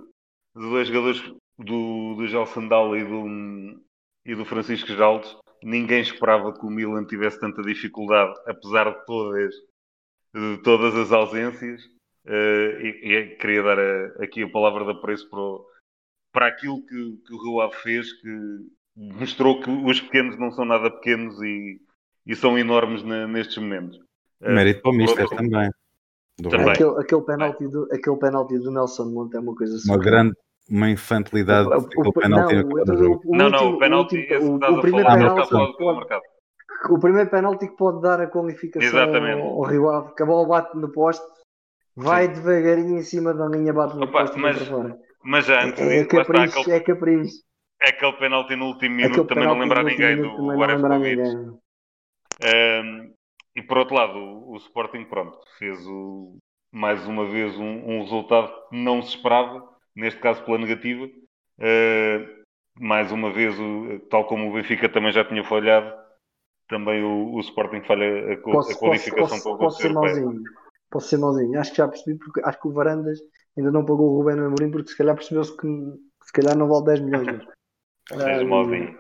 de 0.56 0.70
dois 0.70 0.88
jogadores 0.88 1.22
do, 1.60 2.16
do 2.16 2.46
Sandal 2.48 2.96
e 2.96 3.04
do, 3.04 3.82
e 4.26 4.36
do 4.36 4.46
Francisco 4.46 4.88
Jaldes. 4.94 5.38
Ninguém 5.62 6.02
esperava 6.02 6.54
que 6.54 6.66
o 6.66 6.70
Milan 6.70 7.06
tivesse 7.06 7.40
tanta 7.40 7.62
dificuldade, 7.62 8.34
apesar 8.48 8.90
de 8.90 9.06
todas, 9.06 9.54
de 10.34 10.58
todas 10.64 10.96
as 10.96 11.12
ausências. 11.12 11.84
Uh, 12.26 12.80
e, 12.82 13.14
e, 13.14 13.36
queria 13.38 13.64
dar 13.64 13.80
a, 13.80 14.24
aqui 14.24 14.44
a 14.44 14.50
palavra 14.50 14.86
de 14.86 14.92
apreço 14.92 15.30
para 15.30 15.40
o, 15.40 15.66
para 16.32 16.48
aquilo 16.48 16.82
que, 16.86 17.18
que 17.26 17.34
o 17.34 17.44
Rio 17.44 17.62
Ave 17.62 17.76
fez, 17.76 18.14
que 18.14 18.30
mostrou 18.96 19.62
que 19.62 19.70
os 19.70 20.00
pequenos 20.02 20.38
não 20.38 20.52
são 20.52 20.64
nada 20.64 20.92
pequenos 20.92 21.42
e, 21.42 21.82
e 22.26 22.36
são 22.36 22.58
enormes 22.58 23.04
na, 23.04 23.28
nestes 23.28 23.58
momentos. 23.58 24.00
Eh, 24.42 24.54
Mérito 24.54 24.82
para 24.82 24.92
o 24.92 24.94
Mister 24.94 25.28
também. 25.28 25.72
também. 26.42 26.70
Aquele, 26.70 27.00
aquele, 27.00 27.22
penalti 27.22 27.68
do, 27.68 27.88
aquele 27.92 28.18
penalti 28.18 28.60
do 28.60 28.72
Nelson 28.72 29.06
Monte 29.06 29.36
é 29.36 29.40
uma 29.40 29.56
coisa 29.56 29.76
assim. 29.76 29.90
Uma 29.90 29.98
grande 29.98 30.36
uma 30.70 30.90
infantilidade 30.90 31.68
o, 31.68 32.10
o, 32.10 32.14
penalti 32.14 32.56
não, 32.56 32.64
o, 32.64 33.22
o, 33.26 33.36
não, 33.36 33.50
não, 33.50 33.74
o 33.74 33.80
penalti 33.80 34.28
o, 34.36 34.56
o, 34.56 34.82
primeiro 34.82 35.10
penalti 35.10 35.50
pode, 35.50 35.74
o 36.90 37.00
primeiro 37.00 37.30
penalti 37.30 37.68
que 37.68 37.76
pode 37.76 38.02
dar 38.02 38.22
a 38.22 38.28
qualificação 38.28 38.88
Exatamente. 38.88 39.42
ao, 39.42 39.64
Rio 39.64 39.90
Ave, 39.90 40.14
que 40.16 40.24
a 40.24 40.26
bola 40.26 40.48
bate 40.48 40.78
no 40.78 40.92
poste, 40.92 41.26
vai 41.96 42.28
Sim. 42.28 42.34
devagarinho 42.34 42.98
em 42.98 43.04
cima 43.04 43.34
da 43.34 43.48
linha, 43.48 43.74
bate 43.74 43.96
no 43.96 44.04
Opa, 44.04 44.22
poste 44.22 44.40
mas, 44.40 44.58
mas 45.24 45.50
antes 45.50 45.82
é, 45.82 46.00
é 46.00 46.06
capricho, 46.06 46.60
aquele, 46.60 46.76
é 46.76 46.80
capricho. 46.80 47.36
É 47.82 47.90
aquele 47.90 48.14
penalti 48.14 48.56
no 48.56 48.68
último 48.68 48.96
minuto 48.96 49.26
também 49.26 49.46
não 49.46 49.58
lembrar 49.58 49.84
ninguém 49.84 50.18
do 50.22 50.62
Areskovic. 50.62 51.60
Um, 52.42 53.14
e 53.56 53.62
por 53.62 53.78
outro 53.78 53.96
lado, 53.96 54.18
o, 54.18 54.54
o, 54.54 54.58
Sporting, 54.58 55.04
pronto, 55.06 55.38
fez 55.58 55.86
o, 55.86 56.38
mais 56.72 57.06
uma 57.06 57.30
vez 57.30 57.58
um, 57.58 57.66
um, 57.66 58.02
resultado 58.02 58.54
que 58.70 58.78
não 58.78 59.02
se 59.02 59.10
esperava, 59.10 59.68
neste 59.96 60.20
caso 60.20 60.44
pela 60.44 60.58
negativa. 60.58 61.06
Uh, 61.06 62.40
mais 62.80 63.12
uma 63.12 63.32
vez, 63.32 63.60
o, 63.60 64.00
tal 64.10 64.26
como 64.26 64.50
o 64.50 64.54
Benfica 64.54 64.88
também 64.88 65.12
já 65.12 65.26
tinha 65.26 65.44
falhado, 65.44 65.94
também 66.68 67.04
o, 67.04 67.34
o 67.34 67.40
Sporting 67.42 67.82
falha 67.82 68.34
a, 68.34 68.38
posso, 68.38 68.72
a 68.72 68.76
qualificação 68.76 69.38
posso, 69.38 69.44
para 69.44 69.54
o 69.54 69.58
posso 69.58 69.82
ser 69.82 69.94
mauzinho. 69.94 70.44
Posso 70.90 71.08
ser 71.10 71.18
mauzinho. 71.18 71.60
Acho 71.60 71.72
que 71.72 71.78
já 71.78 71.88
percebi, 71.88 72.18
porque 72.18 72.42
acho 72.44 72.60
que 72.60 72.68
o 72.68 72.72
Varandas 72.72 73.20
ainda 73.58 73.72
não 73.72 73.86
pagou 73.86 74.12
o 74.12 74.18
Rubén 74.18 74.40
Amorim 74.40 74.72
porque 74.72 74.92
se 74.92 74.98
calhar 74.98 75.16
percebeu-se 75.16 75.56
que 75.58 75.68
se 76.24 76.32
calhar 76.32 76.58
não 76.58 76.70
vale 76.70 76.86
10 76.86 77.00
milhões. 77.02 77.46
Seja 78.08 78.46
malzinho. 78.46 79.00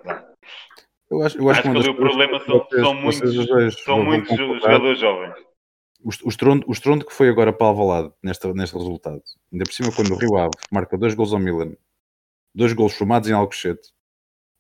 Eu 1.10 1.24
acho, 1.24 1.40
eu 1.40 1.50
acho, 1.50 1.70
acho 1.70 1.82
que, 1.82 1.90
o 1.90 1.96
problema 1.96 2.40
são, 2.42 2.60
vocês, 2.60 2.82
são 2.84 2.94
muitos, 2.94 3.84
são 3.84 4.04
muitos 4.04 4.38
jogadores 4.38 5.00
jovens. 5.00 5.49
O, 6.02 6.10
o, 6.10 6.30
estrondo, 6.30 6.66
o 6.68 6.72
estrondo 6.72 7.06
que 7.06 7.14
foi 7.14 7.30
agora 7.30 7.52
para 7.52 7.68
Alvalade 7.68 8.14
neste, 8.24 8.52
neste 8.54 8.78
resultado, 8.78 9.22
ainda 9.52 9.66
por 9.66 9.74
cima 9.74 9.92
quando 9.94 10.14
o 10.14 10.18
Rio 10.18 10.38
Ave 10.38 10.52
marca 10.72 10.98
dois 10.98 11.14
gols 11.14 11.34
ao 11.34 11.40
Milan, 11.40 11.74
dois 12.56 12.72
gols 12.72 12.94
formados 12.94 13.30
em 13.30 13.34
Alcochete, 13.34 13.92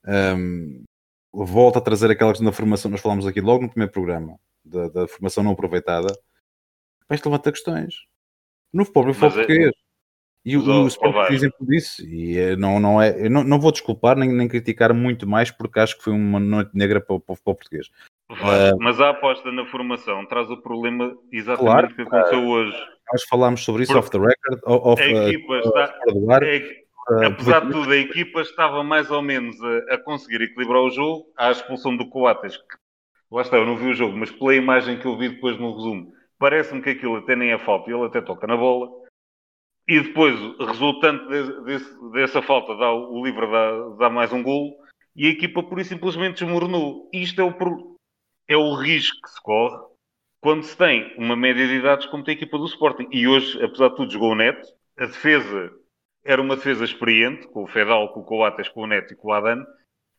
um, 0.05 0.84
volta 1.31 1.79
a 1.79 1.81
trazer 1.81 2.12
aquela 2.12 2.31
questão 2.31 2.46
da 2.46 2.51
formação, 2.51 2.91
nós 2.91 3.00
falámos 3.00 3.25
aqui 3.25 3.39
logo 3.39 3.63
no 3.63 3.69
primeiro 3.69 3.91
programa, 3.91 4.38
da, 4.65 4.89
da 4.89 5.08
formação 5.08 5.43
não 5.43 5.51
aproveitada, 5.51 6.13
mas 7.08 7.24
levanta 7.24 7.51
questões. 7.51 7.96
No 8.74 8.86
próprio 8.86 9.13
futebol 9.13 9.39
é- 9.41 9.46
português. 9.46 9.72
E 10.46 10.55
o, 10.55 10.63
o 10.63 10.88
Sport 10.88 11.27
por 11.27 11.34
exemplo 11.34 11.67
disso, 11.67 12.01
e 12.08 12.38
é, 12.38 12.55
não, 12.55 12.79
não 12.79 13.01
é, 13.01 13.25
eu 13.25 13.29
não, 13.29 13.43
não 13.43 13.60
vou 13.60 13.72
desculpar 13.72 14.17
nem, 14.17 14.31
nem 14.31 14.48
criticar 14.48 14.93
muito 14.93 15.27
mais 15.27 15.51
porque 15.51 15.79
acho 15.79 15.98
que 15.98 16.03
foi 16.03 16.13
uma 16.13 16.39
noite 16.39 16.72
negra 16.74 17.01
para, 17.01 17.19
para 17.19 17.34
o 17.34 17.36
futebol 17.36 17.55
português. 17.55 17.91
Uh, 18.30 18.78
mas 18.80 19.02
a 19.02 19.10
aposta 19.10 19.52
na 19.52 19.66
formação 19.66 20.24
traz 20.28 20.50
o 20.52 20.58
problema 20.58 21.18
exatamente 21.32 21.72
claro, 21.72 21.96
que 21.96 22.02
aconteceu 22.04 22.40
uh, 22.40 22.50
hoje. 22.50 22.78
Nós 23.12 23.24
falámos 23.24 23.64
sobre 23.64 23.84
isso 23.84 23.98
off 23.98 24.12
the 24.12 24.20
record, 24.20 24.62
off, 24.66 25.02
a 25.02 25.08
equipa 25.08 25.54
uh, 25.54 25.60
está, 25.60 25.84
ar, 26.30 26.44
a, 26.44 27.28
apesar 27.28 27.66
de 27.66 27.72
tudo, 27.72 27.92
a 27.92 27.98
equipa 27.98 28.42
estava 28.42 28.84
mais 28.84 29.10
ou 29.10 29.24
menos 29.24 29.56
a, 29.64 29.96
a, 29.96 29.98
conseguir 29.98 30.44
equilibrar 30.44 30.82
o 30.82 30.92
jogo 30.92 31.26
à 31.36 31.50
expulsão 31.50 31.98
do 31.98 32.08
Coates. 32.08 32.56
Que, 32.56 32.78
lá 33.32 33.42
está, 33.42 33.58
eu 33.58 33.66
não 33.66 33.76
vi 33.76 33.88
o 33.88 33.96
jogo, 33.96 34.16
mas 34.16 34.30
pela 34.30 34.54
imagem 34.54 35.00
que 35.00 35.08
eu 35.08 35.18
vi 35.18 35.30
depois 35.30 35.58
no 35.58 35.76
resumo, 35.76 36.14
parece-me 36.38 36.84
que 36.84 36.92
aquilo 36.92 37.16
até 37.16 37.36
nem 37.36 37.52
é 37.52 37.58
falta, 37.58 37.90
ele 37.90 38.06
até 38.06 38.22
toca 38.22 38.46
na 38.46 38.56
bola. 38.56 38.90
E 39.88 40.02
depois, 40.02 40.36
resultante 40.60 41.28
de, 41.28 41.64
de, 41.64 42.12
dessa 42.12 42.44
falta, 42.44 42.76
dá, 42.76 42.94
o 42.94 43.26
livre 43.26 43.48
dá, 43.50 43.90
dá, 43.98 44.10
mais 44.10 44.32
um 44.32 44.44
golo 44.44 44.76
e 45.16 45.26
a 45.26 45.32
equipa 45.32 45.64
por 45.64 45.80
isso 45.80 45.90
simplesmente 45.90 46.44
desmoronou. 46.44 47.10
Isto 47.12 47.42
é 47.42 47.44
o, 47.44 47.88
é 48.50 48.58
o 48.58 48.74
risco 48.74 49.22
que 49.22 49.29
se 49.29 49.41
corre 49.41 49.77
quando 50.41 50.63
se 50.63 50.75
tem 50.75 51.13
uma 51.18 51.36
média 51.36 51.68
de 51.68 51.75
idades 51.75 52.08
como 52.08 52.24
tem 52.24 52.34
a 52.34 52.38
equipa 52.38 52.58
do 52.58 52.65
Sporting. 52.65 53.08
E 53.12 53.27
hoje, 53.27 53.63
apesar 53.63 53.89
de 53.89 53.96
tudo, 53.96 54.12
jogou 54.12 54.32
o 54.32 54.36
Neto. 54.36 54.68
A 54.98 55.06
defesa 55.06 55.72
era 56.25 56.41
uma 56.41 56.56
defesa 56.56 56.84
experiente, 56.84 57.48
com 57.48 57.63
o 57.63 57.68
Fedal, 57.68 58.12
com 58.13 58.22
o 58.22 58.25
Coates, 58.25 58.68
com 58.70 58.82
o 58.82 58.88
Neto 58.88 59.13
e 59.13 59.15
com 59.15 59.29
o 59.29 59.34
Adan, 59.34 59.63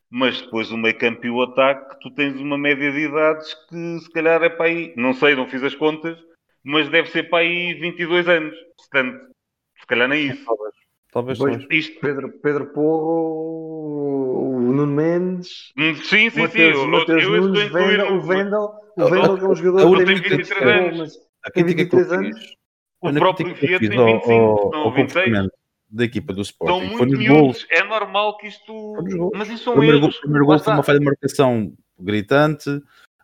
mas 0.09 0.41
depois 0.41 0.71
o 0.71 0.77
meio 0.77 0.97
campo 0.97 1.25
e 1.25 1.29
o 1.29 1.41
ataque, 1.41 1.99
tu 2.01 2.11
tens 2.11 2.39
uma 2.39 2.57
média 2.57 2.91
de 2.91 2.99
idades 2.99 3.53
que 3.69 3.99
se 3.99 4.09
calhar 4.11 4.41
é 4.43 4.49
para 4.49 4.65
aí, 4.65 4.93
não 4.97 5.13
sei, 5.13 5.35
não 5.35 5.47
fiz 5.47 5.63
as 5.63 5.75
contas, 5.75 6.17
mas 6.63 6.89
deve 6.89 7.09
ser 7.09 7.29
para 7.29 7.39
aí 7.39 7.73
22 7.75 8.27
anos. 8.27 8.55
Portanto, 8.77 9.31
se 9.79 9.85
calhar 9.87 10.07
nem 10.07 10.27
isso. 10.27 10.45
Talvez, 10.45 11.37
Depois, 11.37 11.37
talvez. 11.37 11.85
Isto, 11.85 11.99
Pedro, 11.99 12.31
Pedro 12.41 12.67
Porro, 12.73 14.50
o 14.71 14.75
Nuno 14.75 14.93
Mendes, 14.93 15.71
Hum, 15.77 15.95
sim, 15.95 16.03
sim, 16.03 16.29
sim. 16.31 16.41
Mateus, 16.41 16.77
Eu, 16.79 16.87
Mateus 16.87 17.09
eu 17.09 17.17
estou 17.17 17.35
a 17.35 17.41
Nunes, 17.41 17.63
incluir 17.65 17.87
Vendel, 17.97 18.11
o 18.13 18.17
o- 18.17 18.21
Vendel, 18.21 18.69
o 18.97 19.09
Vendel 19.09 19.37
que 19.37 19.43
é 19.43 19.47
um 19.47 19.55
jogador 19.55 19.91
que 19.91 19.97
tem 19.97 20.05
tem 20.05 20.15
23 20.15 20.37
23 20.49 20.67
anos. 20.77 20.99
anos. 20.99 21.13
A 21.43 21.51
crítica 21.51 21.85
que 21.85 21.95
eu 21.95 21.99
23 21.99 22.11
anos. 22.11 22.55
O 23.01 23.13
próprio 23.13 23.47
eu 23.49 23.55
Vieira 23.55 23.79
tem 23.89 23.97
ao, 23.99 24.05
25, 24.05 24.31
ao, 24.33 24.71
não, 24.71 24.79
ao 24.79 24.93
26. 24.93 25.25
comportamento 25.25 25.53
da 25.89 26.03
equipa 26.05 26.33
do 26.33 26.45
São 26.45 26.51
Sporting 26.51 26.79
foi 26.89 26.97
muito 26.97 27.17
nos 27.17 27.27
gols. 27.27 27.41
miúdos. 27.41 27.67
É 27.71 27.83
normal 27.83 28.37
que 28.37 28.47
isto. 28.47 29.31
Mas 29.33 29.49
isso 29.49 29.61
O 29.61 29.63
são 29.65 29.73
primeiro, 29.73 29.97
erros. 29.97 30.17
o 30.17 30.21
primeiro 30.21 30.45
gol 30.45 30.59
foi 30.59 30.73
uma 30.73 30.83
falha 30.83 30.99
de 30.99 31.05
marcação 31.05 31.73
gritante. 31.99 32.69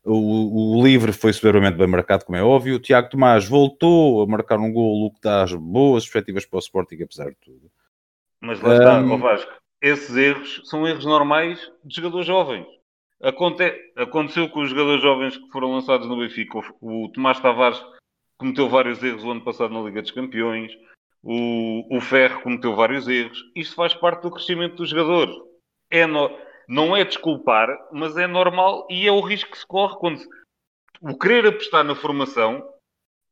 O, 0.04 0.78
o 0.80 0.84
livre 0.84 1.12
foi 1.12 1.34
severamente 1.34 1.78
bem 1.78 1.86
marcado, 1.88 2.24
como 2.26 2.38
é 2.38 2.44
óbvio. 2.44 2.76
O 2.78 2.80
Tiago 2.80 3.10
Tomás 3.10 3.46
voltou 3.48 4.22
a 4.22 4.26
marcar 4.26 4.58
um 4.58 4.72
gol, 4.72 5.06
o 5.06 5.12
que 5.12 5.20
dá 5.22 5.44
as 5.44 5.54
boas 5.54 6.04
perspectivas 6.06 6.46
para 6.46 6.58
o 6.58 6.60
Sporting, 6.60 7.04
apesar 7.04 7.30
de 7.30 7.36
tudo. 7.44 7.70
Mas 8.42 8.62
lá 8.62 8.76
está, 8.78 9.02
ó 9.02 9.18
Vasco, 9.18 9.52
esses 9.82 10.16
erros 10.16 10.62
são 10.66 10.88
erros 10.88 11.06
normais 11.06 11.60
de 11.84 11.96
jogadores 11.96 12.26
jovens. 12.26 12.68
Aconte... 13.22 13.64
Aconteceu 13.96 14.50
com 14.50 14.62
os 14.62 14.70
jogadores 14.70 15.02
jovens 15.02 15.38
que 15.38 15.50
foram 15.50 15.72
lançados 15.72 16.08
no 16.08 16.18
Benfica. 16.18 16.60
O 16.82 17.10
Tomás 17.14 17.40
Tavares 17.40 17.84
cometeu 18.38 18.70
vários 18.70 19.04
erros 19.04 19.24
o 19.24 19.32
ano 19.32 19.44
passado 19.44 19.74
na 19.74 19.82
Liga 19.82 20.02
dos 20.02 20.12
Campeões. 20.12 20.72
O, 21.24 21.98
o 21.98 22.00
Ferro 22.00 22.42
cometeu 22.42 22.76
vários 22.76 23.08
erros. 23.08 23.42
Isto 23.56 23.76
faz 23.76 23.94
parte 23.94 24.22
do 24.22 24.32
crescimento 24.32 24.76
do 24.76 24.86
jogador. 24.86 25.30
É 25.90 26.06
no... 26.06 26.30
Não 26.70 26.96
é 26.96 27.06
desculpar, 27.06 27.70
mas 27.94 28.18
é 28.18 28.28
normal 28.28 28.86
e 28.90 29.08
é 29.08 29.12
o 29.12 29.22
risco 29.22 29.52
que 29.52 29.58
se 29.58 29.66
corre 29.66 29.98
quando 30.00 30.18
se- 30.18 30.28
o 31.02 31.18
querer 31.18 31.48
apostar 31.48 31.84
na 31.84 31.96
formação. 31.96 32.68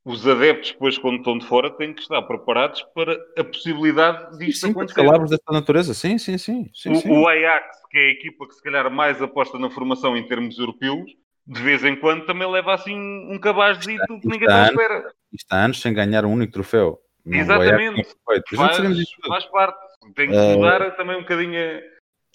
Os 0.06 0.28
adeptos, 0.28 0.72
depois, 0.74 0.98
quando 1.00 1.18
estão 1.18 1.36
de 1.40 1.48
fora, 1.48 1.70
têm 1.72 1.92
que 1.92 2.02
estar 2.04 2.22
preparados 2.22 2.80
para 2.94 3.18
a 3.38 3.44
possibilidade 3.44 4.38
disto 4.38 4.68
Sim, 4.68 4.72
acontecer. 4.72 5.02
calabres 5.04 5.32
desta 5.32 5.52
natureza, 5.52 5.94
sim, 5.96 6.20
sim, 6.20 6.38
sim. 6.38 6.70
sim, 6.76 6.92
O, 6.92 6.96
sim. 6.98 7.10
o 7.10 7.28
Ajax, 7.28 7.66
que 7.90 7.98
é 7.98 8.02
a 8.02 8.12
equipa 8.12 8.48
que 8.48 8.54
se 8.54 8.62
calhar 8.62 8.90
mais 8.92 9.20
aposta 9.20 9.58
na 9.58 9.68
formação 9.70 10.16
em 10.16 10.28
termos 10.28 10.60
europeus, 10.60 11.10
de 11.48 11.60
vez 11.62 11.84
em 11.84 11.96
quando 11.96 12.24
também 12.28 12.48
leva 12.50 12.76
assim 12.76 12.96
um 12.96 13.40
cabazito 13.40 14.06
que 14.20 14.28
ninguém 14.28 14.48
está 14.48 14.66
espera. 14.66 15.12
Está 15.34 15.58
há 15.58 15.66
anos 15.66 15.82
sem 15.82 15.92
ganhar 15.92 16.24
um 16.24 16.34
único 16.34 16.54
troféu. 16.54 17.00
Exatamente. 17.26 18.16
vai 18.28 18.38
a- 18.38 18.42
feito. 18.44 18.62
A 18.62 18.94
gente 18.94 19.16
Faz, 19.22 19.28
faz 19.28 19.46
parte. 19.46 19.78
Tem 20.16 20.30
que 20.30 20.36
Eh, 20.36 20.56
mudar 20.56 20.92
também 20.96 21.18
um 21.18 21.22
bocadinho 21.22 21.82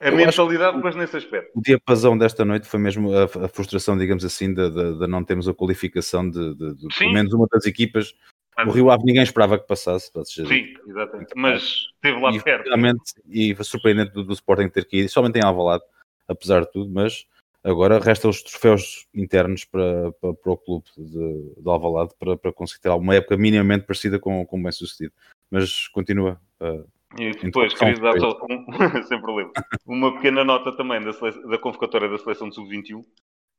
a, 0.00 0.08
a 0.08 0.10
mentalidade, 0.12 0.78
mas 0.82 0.96
nesse 0.96 1.16
aspecto. 1.16 1.50
O 1.58 1.60
diapasão 1.62 2.16
desta 2.16 2.44
noite 2.44 2.66
foi 2.66 2.80
mesmo 2.80 3.12
a, 3.14 3.24
a 3.24 3.48
frustração, 3.48 3.96
digamos 3.98 4.24
assim, 4.24 4.52
de, 4.54 4.70
de- 4.70 4.98
de 4.98 5.06
não 5.06 5.22
termos 5.22 5.48
a 5.48 5.54
qualificação 5.54 6.28
de, 6.28 6.54
de- 6.54 6.74
de 6.74 6.88
pelo 6.98 7.12
menos 7.12 7.32
uma 7.32 7.46
das 7.50 7.66
equipas. 7.66 8.14
Mas- 8.56 8.68
O 8.68 8.70
Rio 8.72 8.90
Ave 8.90 9.04
ninguém 9.04 9.22
esperava 9.22 9.58
que 9.58 9.66
passasse. 9.66 10.10
Sim, 10.24 10.74
exatamente. 10.86 11.32
Mas 11.36 11.62
esteve 11.94 12.20
lá 12.20 12.30
e, 12.32 12.42
perto. 12.42 12.66
realmente, 12.66 13.14
e 13.28 13.54
foi 13.54 13.64
surpreendente 13.64 14.12
do, 14.12 14.24
do 14.24 14.32
Sporting 14.32 14.68
ter 14.68 14.84
que 14.86 14.98
ir, 14.98 15.08
somente 15.08 15.38
em 15.38 15.44
Alvalade, 15.44 15.84
apesar 16.26 16.60
de 16.62 16.72
tudo, 16.72 16.90
mas 16.90 17.26
agora 17.62 17.98
restam 18.00 18.30
os 18.30 18.42
troféus 18.42 19.06
internos 19.14 19.64
para, 19.64 20.12
para, 20.12 20.32
para 20.34 20.52
o 20.52 20.56
clube 20.56 20.84
de, 20.96 21.54
de 21.62 21.68
Alvalade 21.68 22.10
para, 22.18 22.36
para 22.36 22.52
conseguir 22.52 22.80
ter 22.80 22.88
alguma 22.88 23.14
época 23.14 23.36
minimamente 23.36 23.84
parecida 23.86 24.18
com, 24.18 24.44
com 24.46 24.58
o 24.58 24.62
bem 24.62 24.72
sucedido. 24.72 25.12
Mas 25.50 25.86
continua. 25.88 26.40
uh, 26.60 26.86
E 27.18 27.32
depois, 27.32 27.72
Introdução 27.72 27.78
queria 27.78 28.00
dar 28.00 28.20
só, 28.20 28.38
um, 28.48 29.02
sem 29.04 29.20
problema, 29.20 29.52
uma 29.86 30.14
pequena 30.14 30.44
nota 30.44 30.76
também 30.76 31.00
da, 31.00 31.10
da 31.10 31.58
convocatória 31.58 32.08
da 32.08 32.18
seleção 32.18 32.48
de 32.48 32.54
sub-21, 32.54 33.04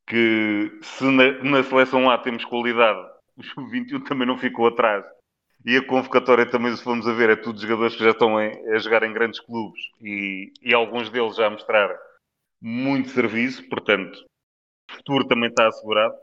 que 0.07 0.79
se 0.81 1.03
na, 1.03 1.43
na 1.43 1.63
seleção 1.63 2.09
A 2.09 2.17
temos 2.17 2.45
qualidade, 2.45 2.99
o 3.35 3.43
sub-21 3.43 4.03
também 4.07 4.27
não 4.27 4.37
ficou 4.37 4.67
atrás. 4.67 5.05
E 5.65 5.77
a 5.77 5.85
convocatória 5.85 6.45
também, 6.45 6.75
se 6.75 6.83
formos 6.83 7.07
a 7.07 7.13
ver, 7.13 7.29
é 7.29 7.35
tudo 7.35 7.59
jogadores 7.61 7.95
que 7.95 8.03
já 8.03 8.11
estão 8.11 8.41
em- 8.41 8.67
a 8.71 8.79
jogar 8.79 9.03
em 9.03 9.13
grandes 9.13 9.39
clubes 9.39 9.79
e, 10.01 10.51
e 10.61 10.73
alguns 10.73 11.09
deles 11.09 11.35
já 11.35 11.49
mostraram 11.49 11.95
muito 12.59 13.09
serviço, 13.09 13.67
portanto, 13.69 14.17
o 14.89 14.93
futuro 14.95 15.27
também 15.27 15.49
está 15.49 15.67
assegurado, 15.67 16.15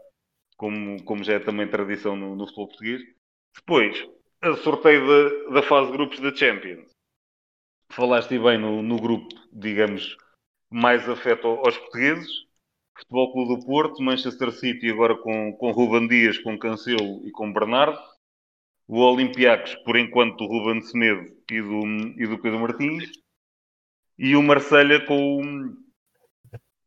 como, 0.56 1.02
como 1.04 1.22
já 1.22 1.34
é 1.34 1.38
também 1.38 1.68
tradição 1.68 2.16
no, 2.16 2.34
no 2.34 2.46
futebol 2.46 2.68
português. 2.68 3.00
Depois, 3.54 4.08
a 4.42 4.54
sorteio 4.56 5.06
da, 5.06 5.54
da 5.54 5.62
fase 5.62 5.90
de 5.90 5.96
grupos 5.96 6.18
da 6.20 6.34
Champions 6.34 6.97
falaste 7.92 8.38
bem 8.38 8.58
no, 8.58 8.82
no 8.82 8.96
grupo, 8.96 9.28
digamos, 9.52 10.16
mais 10.70 11.08
afeto 11.08 11.46
aos 11.48 11.76
portugueses. 11.76 12.48
Futebol 12.96 13.32
Clube 13.32 13.60
do 13.60 13.66
Porto, 13.66 14.02
Manchester 14.02 14.50
City 14.50 14.90
agora 14.90 15.16
com, 15.16 15.52
com 15.52 15.70
Ruben 15.70 16.08
Dias, 16.08 16.36
com 16.38 16.58
Cancelo 16.58 17.24
e 17.24 17.30
com 17.30 17.52
Bernardo. 17.52 17.98
O 18.88 19.00
Olympiacos, 19.00 19.74
por 19.84 19.96
enquanto, 19.96 20.36
do 20.36 20.46
Ruben 20.46 20.80
Semedo 20.80 21.30
e 21.50 21.62
do, 21.62 21.86
e 22.20 22.26
do 22.26 22.38
Pedro 22.38 22.58
Martins. 22.58 23.08
E 24.18 24.34
o 24.34 24.42
Marselha 24.42 25.04
com, 25.06 25.76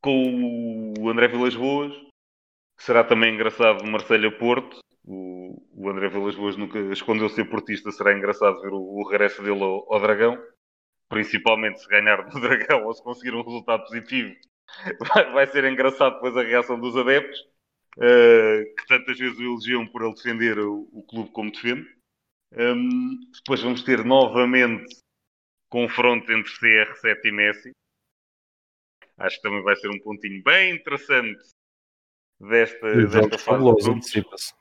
com 0.01 0.93
o 1.00 1.10
André 1.10 1.29
Vilas 1.29 1.55
Boas. 1.55 1.93
Será 2.77 3.03
também 3.03 3.34
engraçado 3.34 3.81
o 3.81 3.88
Marselha-Porto. 3.88 4.79
O, 5.05 5.63
o 5.74 5.89
André 5.89 6.10
Vilas 6.10 6.36
Boas 6.36 6.58
nunca 6.58 6.77
escondeu 6.91 7.29
ser 7.29 7.46
portista. 7.46 7.89
Será 7.91 8.17
engraçado 8.17 8.62
ver 8.62 8.74
o, 8.74 8.81
o 8.81 9.08
regresso 9.08 9.41
dele 9.41 9.63
ao, 9.63 9.93
ao 9.93 10.01
Dragão 10.01 10.38
principalmente 11.11 11.81
se 11.81 11.89
ganhar 11.89 12.23
do 12.23 12.39
Dragão 12.39 12.85
ou 12.85 12.93
se 12.93 13.03
conseguir 13.03 13.35
um 13.35 13.43
resultado 13.43 13.83
positivo, 13.83 14.33
vai, 15.13 15.31
vai 15.33 15.47
ser 15.47 15.65
engraçado 15.65 16.13
depois 16.13 16.35
a 16.37 16.41
reação 16.41 16.79
dos 16.79 16.95
adeptos, 16.95 17.37
eh, 17.99 18.63
que 18.79 18.87
tantas 18.87 19.19
vezes 19.19 19.37
o 19.37 19.43
elogiam 19.43 19.85
por 19.85 20.03
ele 20.03 20.15
defender 20.15 20.57
o, 20.57 20.87
o 20.93 21.03
clube 21.03 21.29
como 21.31 21.51
defende. 21.51 21.85
Hum, 22.53 23.19
depois 23.33 23.61
vamos 23.61 23.83
ter 23.83 24.05
novamente 24.05 25.01
confronto 25.69 26.31
entre 26.31 26.49
CR7 26.49 27.25
e 27.25 27.31
Messi. 27.31 27.71
Acho 29.17 29.35
que 29.35 29.41
também 29.41 29.61
vai 29.63 29.75
ser 29.75 29.89
um 29.89 29.99
pontinho 29.99 30.41
bem 30.43 30.75
interessante 30.75 31.43
desta, 32.39 33.07
desta 33.07 33.37
fase. 33.37 33.89
antecipa-se. 33.89 34.53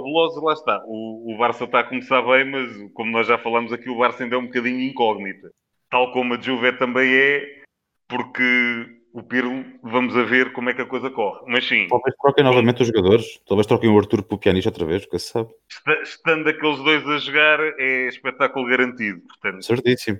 Fabuloso, 0.00 0.40
lá 0.44 0.52
está. 0.52 0.82
O, 0.86 1.34
o 1.34 1.36
Barça 1.38 1.64
está 1.64 1.80
a 1.80 1.84
começar 1.84 2.22
bem, 2.22 2.44
mas 2.48 2.70
como 2.94 3.10
nós 3.10 3.26
já 3.26 3.36
falamos 3.36 3.72
aqui, 3.72 3.90
o 3.90 3.98
Barça 3.98 4.22
ainda 4.22 4.36
é 4.36 4.38
um 4.38 4.46
bocadinho 4.46 4.80
incógnita. 4.80 5.50
Tal 5.90 6.12
como 6.12 6.34
a 6.34 6.40
Juve 6.40 6.72
também 6.78 7.12
é, 7.12 7.62
porque 8.08 8.86
o 9.12 9.24
Pirlo, 9.24 9.64
vamos 9.82 10.16
a 10.16 10.22
ver 10.22 10.52
como 10.52 10.70
é 10.70 10.74
que 10.74 10.82
a 10.82 10.86
coisa 10.86 11.10
corre. 11.10 11.40
Mas 11.48 11.66
sim, 11.66 11.88
Talvez 11.88 12.14
troquem 12.22 12.44
novamente 12.44 12.82
os 12.82 12.86
jogadores. 12.86 13.40
Talvez 13.44 13.66
troquem 13.66 13.90
o 13.90 13.98
Arthur 13.98 14.22
pelo 14.22 14.38
Pianista 14.40 14.70
outra 14.70 14.86
vez, 14.86 15.02
nunca 15.02 15.18
se 15.18 15.26
sabe. 15.32 15.50
esta- 15.68 16.02
estando 16.02 16.48
aqueles 16.48 16.78
dois 16.78 17.04
a 17.08 17.18
jogar, 17.18 17.58
é 17.60 18.06
espetáculo 18.06 18.66
garantido. 18.68 19.20
Portanto, 19.26 19.64
Certíssimo. 19.64 20.18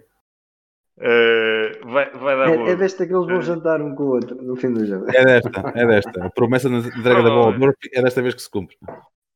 eh, 0.98 1.78
vai, 1.84 2.10
vai 2.10 2.36
dar 2.36 2.48
É, 2.52 2.56
boa. 2.56 2.68
é 2.70 2.74
desta 2.76 3.06
que 3.06 3.14
eles 3.14 3.26
vão 3.28 3.40
jantar 3.40 3.80
um 3.80 3.94
com 3.94 4.02
o 4.02 4.08
outro 4.08 4.34
no 4.42 4.56
fim 4.56 4.72
do 4.72 4.84
jogo. 4.84 5.06
É 5.08 5.24
desta, 5.24 5.72
é 5.74 5.86
desta. 5.86 6.26
A 6.26 6.30
promessa 6.30 6.68
na 6.68 6.78
entrega 6.78 7.22
da 7.22 7.30
bola 7.30 7.52
de 7.56 7.60
ouro 7.60 7.74
é 7.92 8.02
desta 8.02 8.20
vez 8.20 8.34
que 8.34 8.42
se 8.42 8.50
cumpre. 8.50 8.76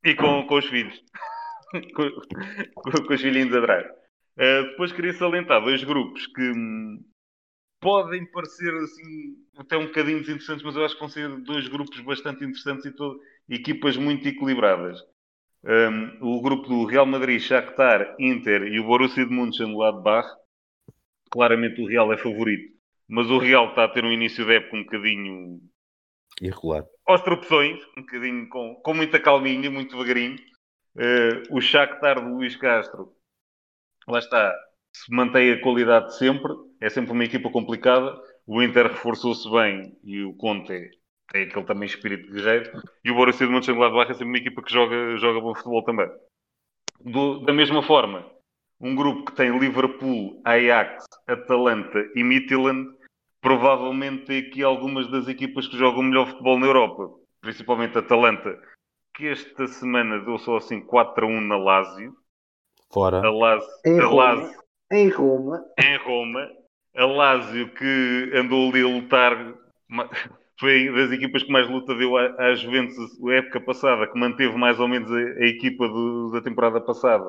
E 0.05 0.15
com, 0.15 0.47
com 0.47 0.57
os 0.59 0.67
filhos. 0.67 1.03
com, 1.95 2.11
com- 2.75 3.15
os 3.15 3.21
filhinhos 3.21 3.55
atrás. 3.55 3.87
Uh, 4.39 4.71
depois 4.71 4.93
queria 4.93 5.13
salientar 5.15 5.63
dois 5.63 5.85
grupos 5.85 6.27
que 6.27 6.43
hum, 6.43 7.03
podem 7.81 8.27
parecer 8.33 8.75
assim 8.77 9.37
até 9.59 9.77
um 9.79 9.87
bocadinho 9.87 10.21
desinteressantes, 10.21 10.65
mas 10.65 10.77
eu 10.77 10.85
acho 10.85 10.95
que 10.95 11.01
vão 11.01 11.09
ser 11.11 11.29
dois 11.43 11.69
grupos 11.69 12.01
bastante 12.01 12.45
interessantes 12.45 12.87
e 12.87 12.93
to- 12.93 13.21
equipas 13.49 13.97
muito 13.97 14.27
equilibradas. 14.29 15.01
Um, 15.65 16.37
o 16.37 16.43
grupo 16.43 16.69
do 16.69 16.85
Real 16.87 17.07
Madrid, 17.07 17.41
Shakhtar, 17.41 18.17
Inter 18.21 18.65
e 18.65 18.81
o 18.81 18.85
Borussia 18.85 19.27
de 19.27 19.33
Mönchengladbach. 19.35 20.29
Claramente 21.31 21.83
o 21.83 21.87
Real 21.87 22.13
é 22.13 22.17
favorito, 22.17 22.73
mas 23.09 23.29
o 23.29 23.39
Real 23.39 23.69
está 23.71 23.85
a 23.85 23.89
ter 23.89 24.05
um 24.05 24.13
início 24.13 24.45
de 24.47 24.55
época 24.55 24.77
um 24.77 24.85
bocadinho 24.85 25.61
Irregular. 26.41 26.85
aos 27.07 27.21
tropeções, 27.23 27.81
um 27.97 28.01
bocadinho 28.03 28.49
com, 28.49 28.75
com 28.77 28.95
muita 28.95 29.21
calminha, 29.21 29.71
muito 29.71 29.93
devagarinho. 29.93 30.37
Eh, 30.99 31.43
o 31.51 31.61
Shakhtar 31.61 32.21
de 32.21 32.29
Luís 32.31 32.57
Castro, 32.57 33.13
lá 34.09 34.19
está, 34.19 34.55
se 34.93 35.13
mantém 35.15 35.53
a 35.53 35.61
qualidade 35.61 36.07
de 36.09 36.19
sempre, 36.19 36.53
é 36.81 36.89
sempre 36.89 37.13
uma 37.13 37.25
equipa 37.25 37.51
complicada. 37.51 38.17
O 38.47 38.63
Inter 38.63 38.89
reforçou-se 38.89 39.51
bem 39.51 39.97
e 40.05 40.23
o 40.23 40.35
Conte 40.35 40.91
tem 41.33 41.45
aquele 41.45 41.65
também 41.65 41.87
espírito 41.87 42.31
guerreiro. 42.31 42.71
E 43.05 43.11
o 43.11 43.15
Borussia 43.15 43.47
de 43.47 43.53
Mönchengladbach 43.53 44.11
é 44.11 44.15
sempre 44.15 44.27
uma 44.29 44.39
equipa 44.39 44.63
que 44.63 44.73
joga, 44.73 45.17
joga 45.17 45.41
bom 45.41 45.55
futebol 45.55 45.83
também. 45.83 46.09
Do- 47.01 47.41
da 47.41 47.53
mesma 47.53 47.83
forma, 47.83 48.31
um 48.81 48.95
grupo 48.95 49.25
que 49.25 49.37
tem 49.37 49.57
Liverpool, 49.59 50.41
Ajax, 50.45 51.05
Atalanta 51.27 51.99
e 52.15 52.23
Midtjylland 52.23 52.94
provavelmente 53.45 54.25
tem 54.25 54.39
aqui 54.41 54.63
algumas 54.63 55.07
das 55.11 55.29
equipas 55.29 55.69
que 55.69 55.77
jogam 55.77 56.03
melhor 56.03 56.27
futebol 56.29 56.59
na 56.59 56.67
Europa, 56.67 57.11
principalmente 57.43 57.97
a 57.97 58.01
Atalanta, 58.01 58.59
que 59.15 59.27
esta 59.29 59.67
semana 59.69 60.19
deu 60.21 60.39
só 60.39 60.57
assim 60.57 60.81
4 60.81 61.27
a 61.27 61.29
1 61.29 61.41
na 61.43 61.57
Lazio. 61.59 62.17
Fora. 62.91 63.19
A 63.21 63.31
Lazio, 63.31 63.69
Em 63.85 64.01
a 64.01 64.05
Roma. 64.07 64.25
Lazio 64.25 64.61
Em 64.91 65.09
Roma. 65.11 65.65
em 65.79 65.97
Roma, 65.99 66.49
a 66.97 67.05
Lazio 67.05 67.69
que 67.75 68.31
andou 68.35 68.71
ali 68.71 68.83
a 68.83 68.87
lutar, 68.89 69.55
foi 70.59 70.91
das 70.95 71.13
equipas 71.13 71.43
que 71.43 71.53
mais 71.53 71.69
luta 71.69 71.95
deu 71.95 72.17
à, 72.17 72.27
à 72.39 72.55
Juventus 72.55 72.97
a 73.29 73.33
época 73.35 73.61
passada, 73.61 74.07
que 74.07 74.19
manteve 74.19 74.57
mais 74.57 74.81
ou 74.81 74.89
menos 74.89 75.11
a, 75.11 75.17
a 75.17 75.47
equipa 75.47 75.87
do- 75.89 76.31
da 76.33 76.41
temporada 76.41 76.81
passada. 76.81 77.25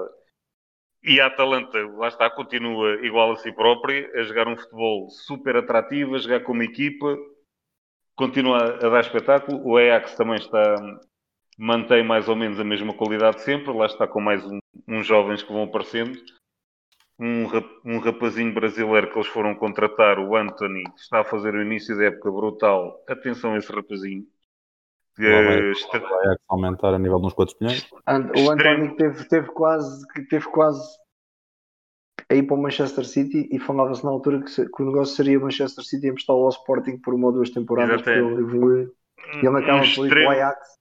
E 1.06 1.22
a 1.22 1.28
Atalanta, 1.28 1.78
lá 1.98 2.08
está, 2.08 2.30
continua 2.30 3.06
igual 3.06 3.32
a 3.32 3.36
si 3.36 3.52
própria, 3.52 4.10
a 4.16 4.24
jogar 4.24 4.48
um 4.48 4.58
futebol 4.58 5.08
super 5.10 5.56
atrativo, 5.56 6.16
a 6.16 6.18
jogar 6.18 6.42
como 6.42 6.64
equipa, 6.64 7.16
continua 8.16 8.58
a, 8.58 8.90
dar 8.90 9.02
espetáculo. 9.02 9.62
O 9.66 9.78
Ajax 9.78 10.16
também 10.16 10.38
está, 10.38 10.76
mantém 11.58 12.04
mais 12.04 12.28
ou 12.28 12.36
menos 12.36 12.60
a 12.60 12.64
mesma 12.64 12.94
qualidade 12.94 13.42
sempre, 13.42 13.72
lá 13.72 13.86
está 13.86 14.08
com 14.08 14.20
mais 14.20 14.44
um- 14.46 14.60
uns 14.88 15.06
jovens 15.06 15.44
que 15.44 15.54
vão 15.54 15.64
aparecendo 15.64 16.18
um, 17.20 17.46
um 17.86 18.00
rapazinho 18.00 18.54
brasileiro 18.54 19.12
que 19.12 19.18
eles 19.18 19.28
foram 19.28 19.56
contratar, 19.56 20.20
o 20.20 20.36
Anthony, 20.36 20.84
está 20.98 21.22
a 21.22 21.26
fazer 21.26 21.54
o 21.54 21.62
início 21.62 21.98
da 21.98 22.06
época 22.06 22.32
brutal. 22.32 23.04
Atenção 23.08 23.54
a 23.54 23.58
esse 23.58 23.72
rapazinho. 23.72 24.26
Vai- 25.18 25.60
eh, 25.60 25.72
está- 25.72 26.00
Vai 26.00 26.36
aumentar 26.50 26.94
a 26.94 27.00
nível 27.00 27.20
de 27.20 27.28
uns 27.28 27.34
4 27.34 27.56
milhões. 27.62 27.88
And- 28.08 28.32
O. 28.38 28.52
António 28.52 28.96
teve, 28.96 29.24
teve 29.28 29.48
quase 29.50 30.06
que 30.10 30.22
teve 30.28 30.46
quase 30.48 30.82
a 32.30 32.36
ir 32.36 32.44
para 32.44 32.56
o 32.56 32.62
Manchester 32.62 33.06
City 33.06 33.48
e 33.52 33.60
falava-se 33.60 34.04
na 34.04 34.10
altura 34.12 34.42
que, 34.42 34.50
se- 34.50 34.70
que 34.70 34.84
o 34.84 34.86
negócio 34.88 35.16
seria 35.16 35.38
o 35.38 35.42
Manchester 35.44 35.84
City 35.84 36.08
emprestar 36.08 36.36
ao 36.36 36.50
Sporting 36.50 36.98
por 36.98 37.14
uma 37.14 37.28
ou 37.28 37.34
duas 37.34 37.50
temporadas 37.50 38.02
para 38.02 38.14
ele 38.18 38.42
evoluir. 38.42 38.92
E 39.42 39.46
ele 39.46 39.58
acaba 39.58 39.78
um 39.78 39.96
por 39.96 40.06
ir 40.08 40.10
para 40.10 40.28
o 40.28 40.30
Ajax. 40.32 40.78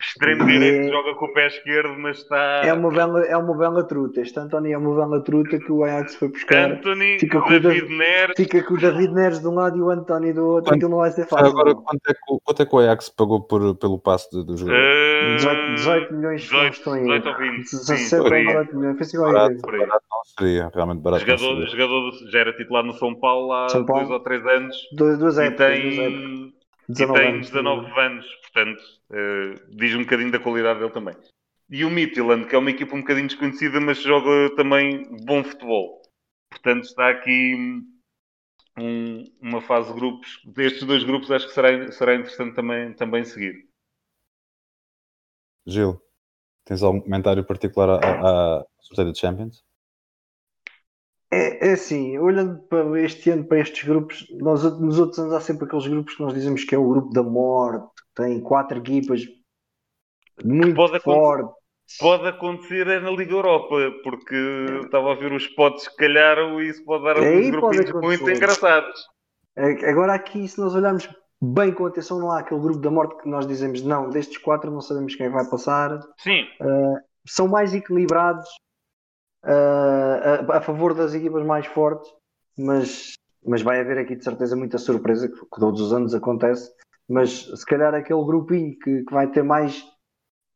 Extremo 0.00 0.42
É- 0.42 0.46
direito 0.46 0.84
que 0.86 0.90
joga 0.90 1.14
com 1.14 1.24
o 1.26 1.32
pé 1.32 1.46
esquerdo, 1.46 1.94
mas 1.98 2.18
está. 2.18 2.62
É 2.64 2.72
uma 2.72 2.90
bela, 2.90 3.24
é 3.24 3.36
uma 3.36 3.56
bela 3.56 3.82
truta. 3.84 4.20
Este 4.20 4.38
António 4.38 4.72
é 4.74 4.78
uma 4.78 4.94
bela 4.94 5.22
truta 5.22 5.58
que 5.58 5.72
o 5.72 5.84
Ajax 5.84 6.14
foi 6.16 6.28
buscar. 6.28 6.70
Anthony, 6.72 7.18
Fica 7.18 7.40
com 7.40 7.46
o 7.46 7.50
David 7.60 7.80
David- 7.80 7.96
Neres. 7.98 8.34
Fica 8.36 8.62
com 8.62 8.74
o 8.74 8.78
David 8.78 9.12
Neres 9.14 9.40
de 9.40 9.48
um 9.48 9.54
lado 9.54 9.76
e 9.78 9.80
o 9.80 9.90
António 9.90 10.34
do 10.34 10.46
outro. 10.46 10.64
Quanto- 10.64 10.74
Aquilo 10.76 10.90
não 10.90 10.98
vai 10.98 11.10
ser 11.10 11.26
fácil. 11.26 11.46
agora, 11.46 11.74
quanto 11.74 12.00
é, 12.08 12.12
que, 12.14 12.20
o- 12.28 12.40
quanto 12.40 12.62
é 12.62 12.66
que 12.66 12.74
o 12.74 12.78
Ajax 12.78 13.08
pagou 13.08 13.40
por, 13.40 13.74
pelo 13.76 13.98
passe 13.98 14.30
de- 14.30 14.44
do 14.44 14.56
jogador? 14.56 14.78
eh, 14.80 15.36
18, 15.36 15.74
18 15.74 16.14
milhões 16.14 16.50
não 16.52 16.58
18, 16.60 16.72
estou 16.74 16.96
em 16.96 17.00
18 17.02 17.26
erro. 17.28 17.34
ou 17.36 17.42
20. 17.50 17.62
17 17.70 18.00
Sim, 18.02 18.16
ou 18.16 18.22
por 18.24 18.32
aí. 18.34 18.46
18 18.46 18.76
milhões. 18.76 18.96
Foi 18.96 19.02
assim 19.06 19.18
barato, 19.18 19.52
aí. 19.70 19.78
barato 19.78 20.04
não 20.10 20.18
seria, 20.38 20.70
realmente 20.74 21.00
barato 21.00 21.20
Jogador, 21.26 21.66
jogador 21.68 22.12
já 22.30 22.38
era 22.38 22.52
titular 22.52 22.84
no 22.84 22.92
São 22.94 23.14
Paulo 23.14 23.52
há 23.52 23.68
São 23.70 23.84
Paulo. 23.84 24.02
dois 24.02 24.12
ou 24.12 24.20
três 24.20 24.46
anos. 24.46 24.76
Duas, 24.92 25.18
duas 25.18 25.38
E 25.38 25.42
épocas. 25.44 25.80
duas 25.80 26.55
épocas. 26.88 27.12
tem, 27.12 27.12
e 27.12 27.12
19 27.12 27.18
tem 27.18 27.28
anos. 27.34 27.50
19 27.50 28.00
anos, 28.00 28.26
portanto, 28.42 28.82
eh, 29.12 29.54
diz 29.70 29.94
um 29.94 30.00
bocadinho 30.02 30.30
da 30.32 30.38
qualidade 30.38 30.78
dele 30.80 30.92
também. 30.92 31.16
E 31.68 31.84
o 31.84 31.90
Midtjylland, 31.90 32.46
que 32.48 32.54
é 32.54 32.58
uma 32.58 32.70
equipa 32.70 32.94
um 32.94 33.00
bocadinho 33.00 33.26
desconhecida, 33.26 33.80
mas 33.80 34.00
joga 34.00 34.54
também 34.54 35.04
bom 35.24 35.42
futebol. 35.42 36.00
Portanto, 36.50 36.84
está 36.84 37.10
aqui 37.10 37.54
um- 38.78 39.24
uma 39.40 39.60
fase 39.60 39.88
de 39.92 39.94
grupos. 39.98 40.40
Destes 40.44 40.84
dois 40.84 41.02
grupos, 41.02 41.30
acho 41.30 41.46
que 41.48 41.54
será, 41.54 41.90
será 41.90 42.14
interessante 42.14 42.54
também, 42.54 42.92
também 42.94 43.24
seguir. 43.24 43.66
Gil, 45.66 46.00
tens 46.64 46.82
algum 46.84 47.00
comentário 47.02 47.44
particular 47.44 47.90
à, 48.04 48.60
à 48.60 48.66
sorteio 48.80 49.12
de 49.12 49.18
Champions? 49.18 49.65
É, 51.30 51.70
é 51.70 51.72
assim, 51.72 52.18
olhando 52.18 52.60
para 52.68 53.00
este 53.00 53.30
ano, 53.30 53.44
para 53.44 53.58
estes 53.58 53.82
grupos, 53.82 54.26
nós, 54.38 54.62
nos 54.80 54.98
outros 54.98 55.18
anos 55.18 55.34
há 55.34 55.40
sempre 55.40 55.66
aqueles 55.66 55.86
grupos 55.86 56.14
que 56.14 56.22
nós 56.22 56.32
dizemos 56.32 56.64
que 56.64 56.74
é 56.74 56.78
o 56.78 56.88
grupo 56.88 57.12
da 57.12 57.22
morte, 57.22 57.86
tem 58.14 58.40
quatro 58.40 58.78
equipas 58.78 59.22
muito 60.44 60.74
Pode 60.74 60.96
acontecer. 60.96 61.54
Pode 62.00 62.28
acontecer 62.28 62.86
é 62.88 63.00
na 63.00 63.10
Liga 63.10 63.32
Europa, 63.32 63.76
porque 64.02 64.34
estava 64.84 65.12
a 65.12 65.14
ver 65.14 65.32
os 65.32 65.46
potes 65.48 65.86
que 65.88 65.96
calharam 65.96 66.60
e 66.60 66.68
isso 66.68 66.84
pode 66.84 67.04
dar 67.04 67.16
alguns 67.16 67.50
grupinhos 67.50 67.90
acontecer. 67.90 68.22
muito 68.22 68.30
engraçados. 68.30 69.06
É, 69.56 69.88
Agora 69.88 70.14
aqui, 70.14 70.46
se 70.48 70.60
nós 70.60 70.74
olharmos 70.74 71.08
bem 71.40 71.72
com 71.72 71.86
atenção, 71.86 72.18
não 72.18 72.30
há 72.30 72.40
aquele 72.40 72.60
grupo 72.60 72.80
da 72.80 72.90
morte 72.90 73.22
que 73.22 73.28
nós 73.28 73.46
dizemos, 73.46 73.82
não, 73.82 74.10
destes 74.10 74.36
quatro 74.38 74.70
não 74.70 74.80
sabemos 74.80 75.14
quem 75.14 75.30
vai 75.30 75.48
passar. 75.48 76.00
Sim, 76.18 76.44
São 77.24 77.46
mais 77.46 77.72
equilibrados 77.72 78.48
ah, 79.46 80.44
a, 80.52 80.58
a 80.58 80.60
favor 80.60 80.94
das 80.94 81.14
equipas 81.14 81.44
mais 81.44 81.66
fortes, 81.66 82.10
mas, 82.58 83.12
mas 83.44 83.62
vai 83.62 83.80
haver 83.80 83.98
aqui 83.98 84.16
de 84.16 84.24
certeza 84.24 84.56
muita 84.56 84.78
surpresa, 84.78 85.28
que, 85.28 85.60
todos 85.60 85.80
os 85.80 85.92
anos 85.92 86.14
acontece. 86.14 86.70
Mas 87.08 87.44
se 87.44 87.64
calhar 87.64 87.94
aquele 87.94 88.24
grupinho 88.24 88.76
que, 88.78 89.04
que 89.04 89.14
vai 89.14 89.30
ter 89.30 89.42
mais, 89.42 89.84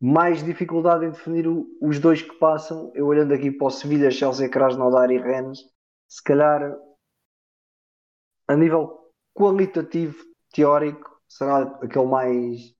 mais 0.01 0.43
dificuldade 0.43 1.07
em 1.07 1.11
definir 1.11 1.47
o- 1.47 1.67
os 1.81 1.99
dois 2.01 2.23
que 2.23 2.35
passam, 2.39 2.91
eu 2.95 3.07
olhando 3.07 3.33
aqui 3.33 3.51
para 3.51 3.69
o 3.69 3.71
Sevilha, 3.71 4.11
Chelsea, 4.11 4.49
Krasnodar 4.49 5.11
e 5.11 5.19
Rennes, 5.19 5.61
se 6.09 6.23
calhar 6.23 6.77
a 8.49 8.57
nível 8.57 8.99
qualitativo, 9.33 10.17
teórico, 10.53 11.09
será 11.29 11.63
aquele 11.81 12.07
mais 12.07 12.75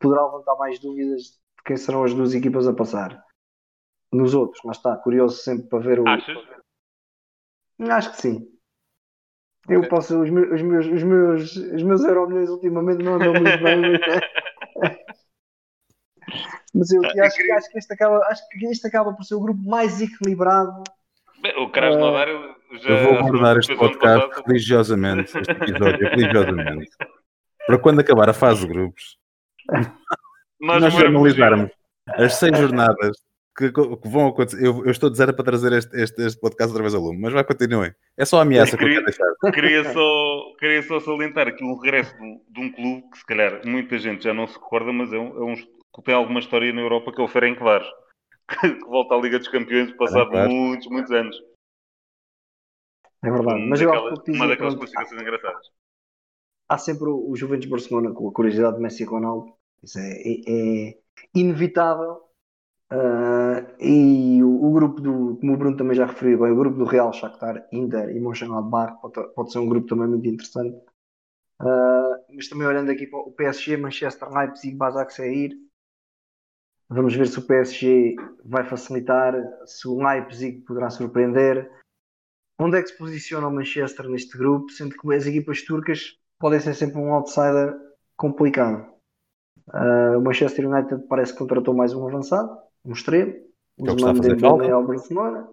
poderá 0.00 0.24
levantar 0.24 0.56
mais 0.56 0.78
dúvidas 0.80 1.22
de 1.22 1.62
quem 1.64 1.76
serão 1.76 2.04
as 2.04 2.14
duas 2.14 2.34
equipas 2.34 2.66
a 2.66 2.72
passar. 2.72 3.22
Nos 4.12 4.34
outros, 4.34 4.60
mas 4.64 4.76
está 4.76 4.96
curioso 4.96 5.36
sempre 5.42 5.68
para 5.68 5.78
ver 5.78 6.00
o. 6.00 6.08
achas? 6.08 6.36
Acho 7.88 8.10
que 8.12 8.16
sim. 8.22 8.48
Eu 9.68 9.88
posso, 9.88 10.20
os 10.20 10.30
meus, 10.30 10.50
os 10.52 10.62
meus, 10.62 10.86
os 10.86 11.02
meus, 11.02 11.56
os 11.56 11.82
meus 11.82 12.02
Euromilhões 12.04 12.48
ultimamente 12.50 13.02
não 13.04 13.14
andam 13.14 13.32
muito 13.34 13.62
bem, 13.62 13.76
mas, 13.80 14.00
mas 16.74 16.90
eu 16.92 17.02
Eu 17.02 17.24
acho, 17.24 17.36
que- 17.36 17.42
queria- 17.42 17.56
acho 17.56 17.70
que 17.70 17.78
este 17.78 17.92
acaba, 17.92 18.18
acho 18.26 18.48
que 18.48 18.66
este 18.66 18.86
acaba 18.86 19.12
por 19.14 19.24
ser 19.24 19.34
o 19.34 19.40
grupo 19.40 19.60
mais 19.68 20.00
equilibrado. 20.00 20.82
Bem, 21.42 21.56
O 21.58 21.70
Krasnodar 21.70 22.28
já... 22.72 22.90
Eu 22.90 23.04
vou 23.04 23.30
guardar 23.30 23.56
este 23.58 23.74
podcast 23.76 24.28
passado. 24.28 24.46
religiosamente, 24.46 25.38
este 25.38 25.50
episódio 25.52 26.08
religiosamente. 26.10 26.90
Para 27.66 27.78
quando 27.78 28.00
acabar 28.00 28.28
a 28.28 28.34
fase 28.34 28.60
de 28.66 28.72
grupos, 28.72 29.18
Nós, 30.60 30.82
nós 30.82 30.92
moramos 30.94 31.16
analisarmos 31.20 31.70
as 32.08 32.34
seis 32.34 32.58
jornadas 32.58 33.16
que, 33.56 33.70
que 33.72 34.08
vão 34.08 34.28
acontecer. 34.28 34.64
Eu, 34.64 34.84
eu 34.84 34.90
estou 34.90 35.08
a 35.08 35.10
dizer 35.10 35.32
para 35.34 35.44
trazer 35.44 35.72
este, 35.72 35.94
este, 36.00 36.22
este 36.22 36.40
podcast 36.40 36.68
outra 36.70 36.82
vez 36.82 36.94
ao 36.94 37.02
lume, 37.02 37.18
mas 37.20 37.32
vai 37.32 37.44
continuem. 37.44 37.92
É 38.16 38.24
só 38.24 38.38
a 38.38 38.42
ameaça 38.42 38.76
que 38.76 38.84
eu 38.84 38.88
quero 38.88 39.04
deixar. 39.04 39.26
queria 39.52 39.92
só, 39.92 40.54
queria 40.58 40.82
só 40.82 41.00
salientar 41.00 41.48
aqui 41.48 41.64
um 41.64 41.78
regresso 41.78 42.14
de 42.16 42.22
um, 42.22 42.40
de 42.48 42.60
um 42.60 42.72
clube 42.72 43.10
que 43.10 43.18
se 43.18 43.26
calhar 43.26 43.60
muita 43.66 43.98
gente 43.98 44.24
já 44.24 44.32
não 44.34 44.46
se 44.46 44.54
recorda, 44.54 44.92
mas 44.92 45.12
é 45.12 45.18
um, 45.18 45.36
é 45.36 45.52
um 45.52 45.54
que 45.56 46.02
tem 46.04 46.14
alguma 46.14 46.38
história 46.40 46.72
na 46.72 46.80
Europa 46.80 47.12
que 47.12 47.20
é 47.20 47.24
o 47.24 47.28
Ferencváros, 47.28 47.88
que, 48.48 48.56
que 48.78 48.86
volta 48.86 49.14
à 49.14 49.18
Liga 49.18 49.38
dos 49.38 49.48
Campeões 49.48 49.90
passado 49.92 50.30
Ferencváros. 50.30 50.54
muitos, 50.54 50.86
muitos 50.88 51.10
anos. 51.12 51.36
É 53.22 53.30
verdade. 53.30 53.66
Mas 53.68 53.80
eu 53.80 53.92
acho 53.92 54.02
que 54.02 54.08
Daquelas- 54.08 54.18
o 54.18 54.22
que 54.22 54.30
uma 54.30 54.38
dizer, 54.46 54.48
daquelas 54.48 54.74
classificações 54.76 55.20
engraçadas. 55.22 55.66
há 56.68 56.78
sempre 56.78 57.08
o, 57.08 57.30
o 57.30 57.36
Juventus 57.36 57.66
Barcelona 57.68 58.12
com 58.12 58.28
a 58.28 58.32
curiosidade 58.32 58.76
de 58.76 58.82
Messi 58.82 59.02
e 59.02 59.06
Ronaldo. 59.06 59.52
Isso 59.82 59.98
é, 59.98 60.10
é- 60.12 60.88
é 60.90 60.94
inevitável. 61.34 62.20
Ah, 62.92 63.62
e 63.78 64.42
o, 64.42 64.64
o 64.66 64.72
grupo 64.72 65.00
do, 65.00 65.36
como 65.36 65.54
o 65.54 65.56
Bruno 65.56 65.76
também 65.76 65.96
já 65.96 66.06
referiu 66.06 66.40
bem, 66.40 66.50
o 66.50 66.56
grupo 66.56 66.76
do 66.78 66.84
Real, 66.84 67.12
Shakhtar, 67.12 67.66
Inter 67.72 68.10
e 68.10 68.20
Mönchengladbach 68.20 69.00
pode, 69.00 69.32
pode 69.34 69.52
ser 69.52 69.58
um 69.60 69.68
grupo 69.68 69.86
também 69.86 70.08
muito 70.08 70.26
interessante. 70.26 70.76
Ah, 71.60 72.16
mas 72.30 72.48
também 72.48 72.66
olhando 72.66 72.90
aqui 72.90 73.06
para 73.06 73.20
o 73.20 73.32
PSG, 73.32 73.76
Manchester, 73.76 74.28
Leipzig, 74.30 74.76
Basak 74.76 75.12
Seir. 75.12 75.52
Vamos 76.88 77.14
ver 77.14 77.28
se 77.28 77.38
o 77.38 77.46
PSG 77.46 78.16
vai 78.44 78.64
facilitar, 78.64 79.34
se 79.64 79.86
o 79.86 79.96
Leipzig 79.96 80.60
poderá 80.62 80.90
surpreender. 80.90 81.70
Onde 82.58 82.78
é 82.78 82.82
que 82.82 82.88
se 82.88 82.98
posiciona 82.98 83.46
o 83.46 83.52
Manchester 83.52 84.08
neste 84.08 84.36
grupo, 84.36 84.70
sendo 84.70 84.96
que 84.96 85.14
as 85.14 85.26
equipas 85.26 85.62
turcas 85.62 86.18
podem 86.38 86.58
ser 86.60 86.74
sempre 86.74 86.98
um 86.98 87.14
outsider 87.14 87.74
complicado. 88.16 88.90
Ah, 89.72 90.18
o 90.18 90.20
Manchester 90.20 90.68
United 90.68 91.06
parece 91.08 91.32
que 91.32 91.38
contratou 91.38 91.74
mais 91.74 91.94
um 91.94 92.06
avançado, 92.08 92.50
um 92.84 92.92
extremo, 92.92 93.32
um 93.78 93.84
Que 93.84 93.90
é 93.90 93.92
o 93.92 93.96
que 93.96 94.02
está 94.02 94.10
a 94.10 94.10
Ousmane 94.12 94.16
fazer 94.18 94.28
Dembélé 94.36 94.58
falta. 94.70 94.74
ao 94.74 94.86
Barcelona. 94.86 95.48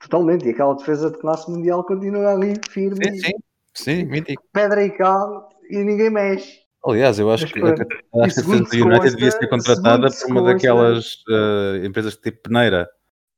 Totalmente, 0.00 0.46
e 0.46 0.50
aquela 0.50 0.74
defesa 0.74 1.10
de 1.10 1.18
classe 1.18 1.50
mundial 1.50 1.84
continua 1.84 2.32
ali 2.32 2.54
firme, 2.70 3.04
Sim, 3.04 3.18
sim, 3.18 3.32
sim, 3.74 4.04
mítico. 4.04 4.42
pedra 4.52 4.84
e 4.84 4.90
cal, 4.90 5.48
e 5.70 5.76
ninguém 5.78 6.10
mexe. 6.10 6.60
Aliás, 6.84 7.18
eu 7.20 7.30
acho 7.30 7.44
Mas 7.44 7.52
que, 7.52 7.60
a 7.60 7.62
do 7.62 7.76
se 8.68 8.82
United 8.82 8.90
consta- 8.90 9.10
devia 9.12 9.30
ser 9.30 9.46
contratada 9.48 10.08
por 10.10 10.26
uma 10.30 10.40
consta- 10.40 10.52
daquelas 10.54 11.24
eh, 11.30 11.86
empresas 11.86 12.16
tipo 12.16 12.42
Peneira. 12.42 12.90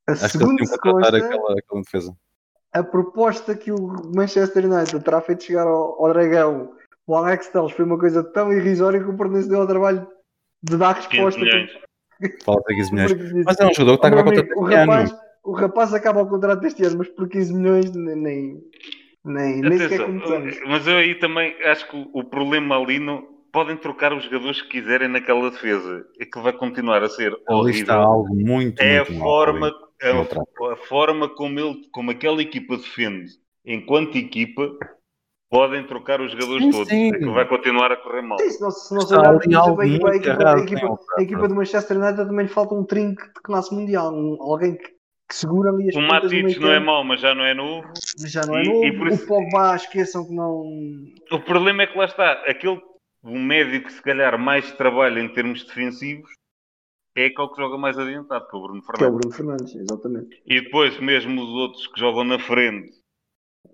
A 0.08 0.12
Acho 0.12 0.38
que 0.38 0.44
eles 0.44 0.56
tinham 0.56 0.78
contratar 0.78 0.92
consta, 1.12 1.16
aquela, 1.18 1.58
aquela 1.58 1.80
defesa. 1.82 2.16
a 2.72 2.82
proposta 2.82 3.54
que 3.54 3.70
o 3.70 3.92
Manchester 4.16 4.64
United 4.64 5.04
terá 5.04 5.20
feito 5.20 5.44
chegar 5.44 5.66
ao, 5.66 6.02
ao 6.02 6.12
Dragão, 6.14 6.72
o 7.06 7.14
Alex 7.14 7.48
Telles, 7.48 7.72
foi 7.72 7.84
uma 7.84 7.98
coisa 7.98 8.24
tão 8.24 8.50
irrisória 8.50 8.98
que 9.04 9.10
o 9.10 9.14
Porto 9.16 9.46
deu 9.46 9.60
ao 9.60 9.66
trabalho 9.66 10.06
de 10.62 10.78
dar 10.78 10.94
500 11.06 11.37
resposta. 11.37 11.80
Fala 12.44 12.61
de 12.68 12.74
15 12.77 12.92
milhões. 12.94 13.44
Mas 13.44 13.61
é 13.61 13.66
um 13.66 13.74
jogador 13.74 13.98
que 13.98 14.07
está 14.07 14.09
a 14.09 14.20
"Oh, 14.20 14.24
meu 14.24 14.33
acabar 14.33 14.38
amigo, 14.40 14.61
o, 14.61 14.68
este 14.68 14.74
ano. 14.77 14.92
rapaz, 14.92 15.16
o 15.44 15.53
rapaz 15.53 15.94
acaba 15.94 16.22
o 16.22 16.29
contrato 16.29 16.64
este 16.66 16.85
ano, 16.85 16.98
mas 16.98 17.09
por 17.09 17.29
15 17.29 17.53
milhões 17.55 17.92
nem, 17.94 18.16
nem, 18.16 18.61
nem, 19.24 19.61
nem 19.61 19.79
sequer 19.79 20.07
começamos. 20.07 20.59
mas 20.66 20.87
eu 20.87 20.96
aí 20.96 21.14
também 21.16 21.55
acho 21.64 21.88
que 21.90 22.11
o, 22.12 22.24
problema 22.24 22.77
ali 22.77 22.98
não, 22.98 23.22
podem 23.53 23.77
trocar 23.77 24.12
os 24.12 24.24
jogadores 24.24 24.62
que 24.62 24.68
quiserem 24.68 25.09
naquela 25.09 25.50
defesa. 25.50 26.05
É 26.20 26.24
que 26.27 26.38
vai 26.40 26.53
continuar 26.53 27.03
a 27.03 27.09
ser 27.09 27.33
Ali 27.48 27.70
está 27.72 27.96
horrível. 27.98 28.00
algo 28.00 28.35
muito, 28.35 28.81
É 28.81 28.98
a 28.98 29.05
muito 29.05 29.14
mal 29.18 29.29
forma, 29.29 29.72
a, 30.03 30.72
a 30.72 30.77
forma 30.77 31.29
como, 31.29 31.59
ele, 31.61 31.88
como 31.92 32.11
aquela 32.11 32.42
equipa 32.42 32.77
defende 32.77 33.33
enquanto 33.66 34.16
equipa, 34.18 34.77
podem 35.54 35.86
trocar 35.86 36.20
os 36.20 36.32
jogadores 36.32 36.64
Sim, 36.64 36.70
todos. 36.72 36.88
sim. 36.88 37.14
É 37.14 37.18
que 37.18 37.24
vai 37.26 37.46
continuar 37.46 37.92
a 37.92 37.96
correr 37.96 38.22
mal. 38.22 38.38
Sim, 38.40 38.50
se 38.50 38.60
nós, 38.60 38.88
se 38.88 39.54
algo 39.54 39.80
a 39.80 39.86
equipa, 39.86 40.10
a 40.10 40.16
equipa, 40.16 40.54
a 40.54 40.58
equipa, 40.58 40.86
o 40.86 40.98
a 41.16 41.22
equipa 41.22 41.48
do 41.48 41.54
Manchester 41.54 41.96
United 41.96 42.26
também 42.26 42.46
lhe 42.46 42.52
falta 42.52 42.74
um 42.74 42.84
trinco 42.84 43.22
de 43.22 43.40
classe 43.42 43.72
mundial. 43.72 44.12
Um- 44.12 44.36
alguém 44.42 44.74
que, 44.76 44.84
que 45.28 45.34
segura 45.36 45.70
ali 45.70 45.88
as 45.90 45.94
O 45.94 46.00
meio 46.00 46.60
não 46.60 46.72
é 46.72 46.80
mau, 46.80 47.04
mas 47.04 47.20
já 47.20 47.36
não 47.36 47.44
é 47.44 47.54
novo. 47.54 47.86
mas 48.20 48.32
já 48.32 48.44
não 48.44 48.56
é 48.56 48.64
e- 48.64 48.68
novo. 48.68 48.84
e 48.84 48.98
por 48.98 49.06
isso- 49.08 49.24
O 49.24 49.28
Pogba, 49.28 49.76
esqueçam 49.76 50.26
que 50.26 50.34
não... 50.34 50.64
O 51.30 51.40
problema 51.44 51.84
é 51.84 51.86
que 51.86 51.96
lá 51.96 52.06
está, 52.06 52.32
aquele 52.48 52.80
o 53.22 53.38
médio 53.38 53.82
que 53.84 53.92
se 53.92 54.02
calhar 54.02 54.36
mais 54.36 54.72
trabalha 54.72 55.20
em 55.20 55.28
termos 55.28 55.64
defensivos 55.64 56.30
é 57.16 57.26
aquele 57.26 57.48
que 57.48 57.56
joga 57.62 57.78
mais 57.78 57.96
adiantado, 57.96 58.48
que 58.48 58.56
é 58.56 58.58
o 58.58 58.62
Bruno 58.62 58.82
Que 58.82 58.88
é 58.88 58.92
o 58.92 58.98
Fernandes. 58.98 59.20
Bruno 59.20 59.34
Fernandes, 59.36 59.74
exatamente. 59.76 60.42
E 60.44 60.60
depois, 60.60 60.98
mesmo 60.98 61.40
os 61.40 61.48
outros 61.50 61.86
que 61.86 62.00
jogam 62.00 62.24
na 62.24 62.40
frente, 62.40 62.90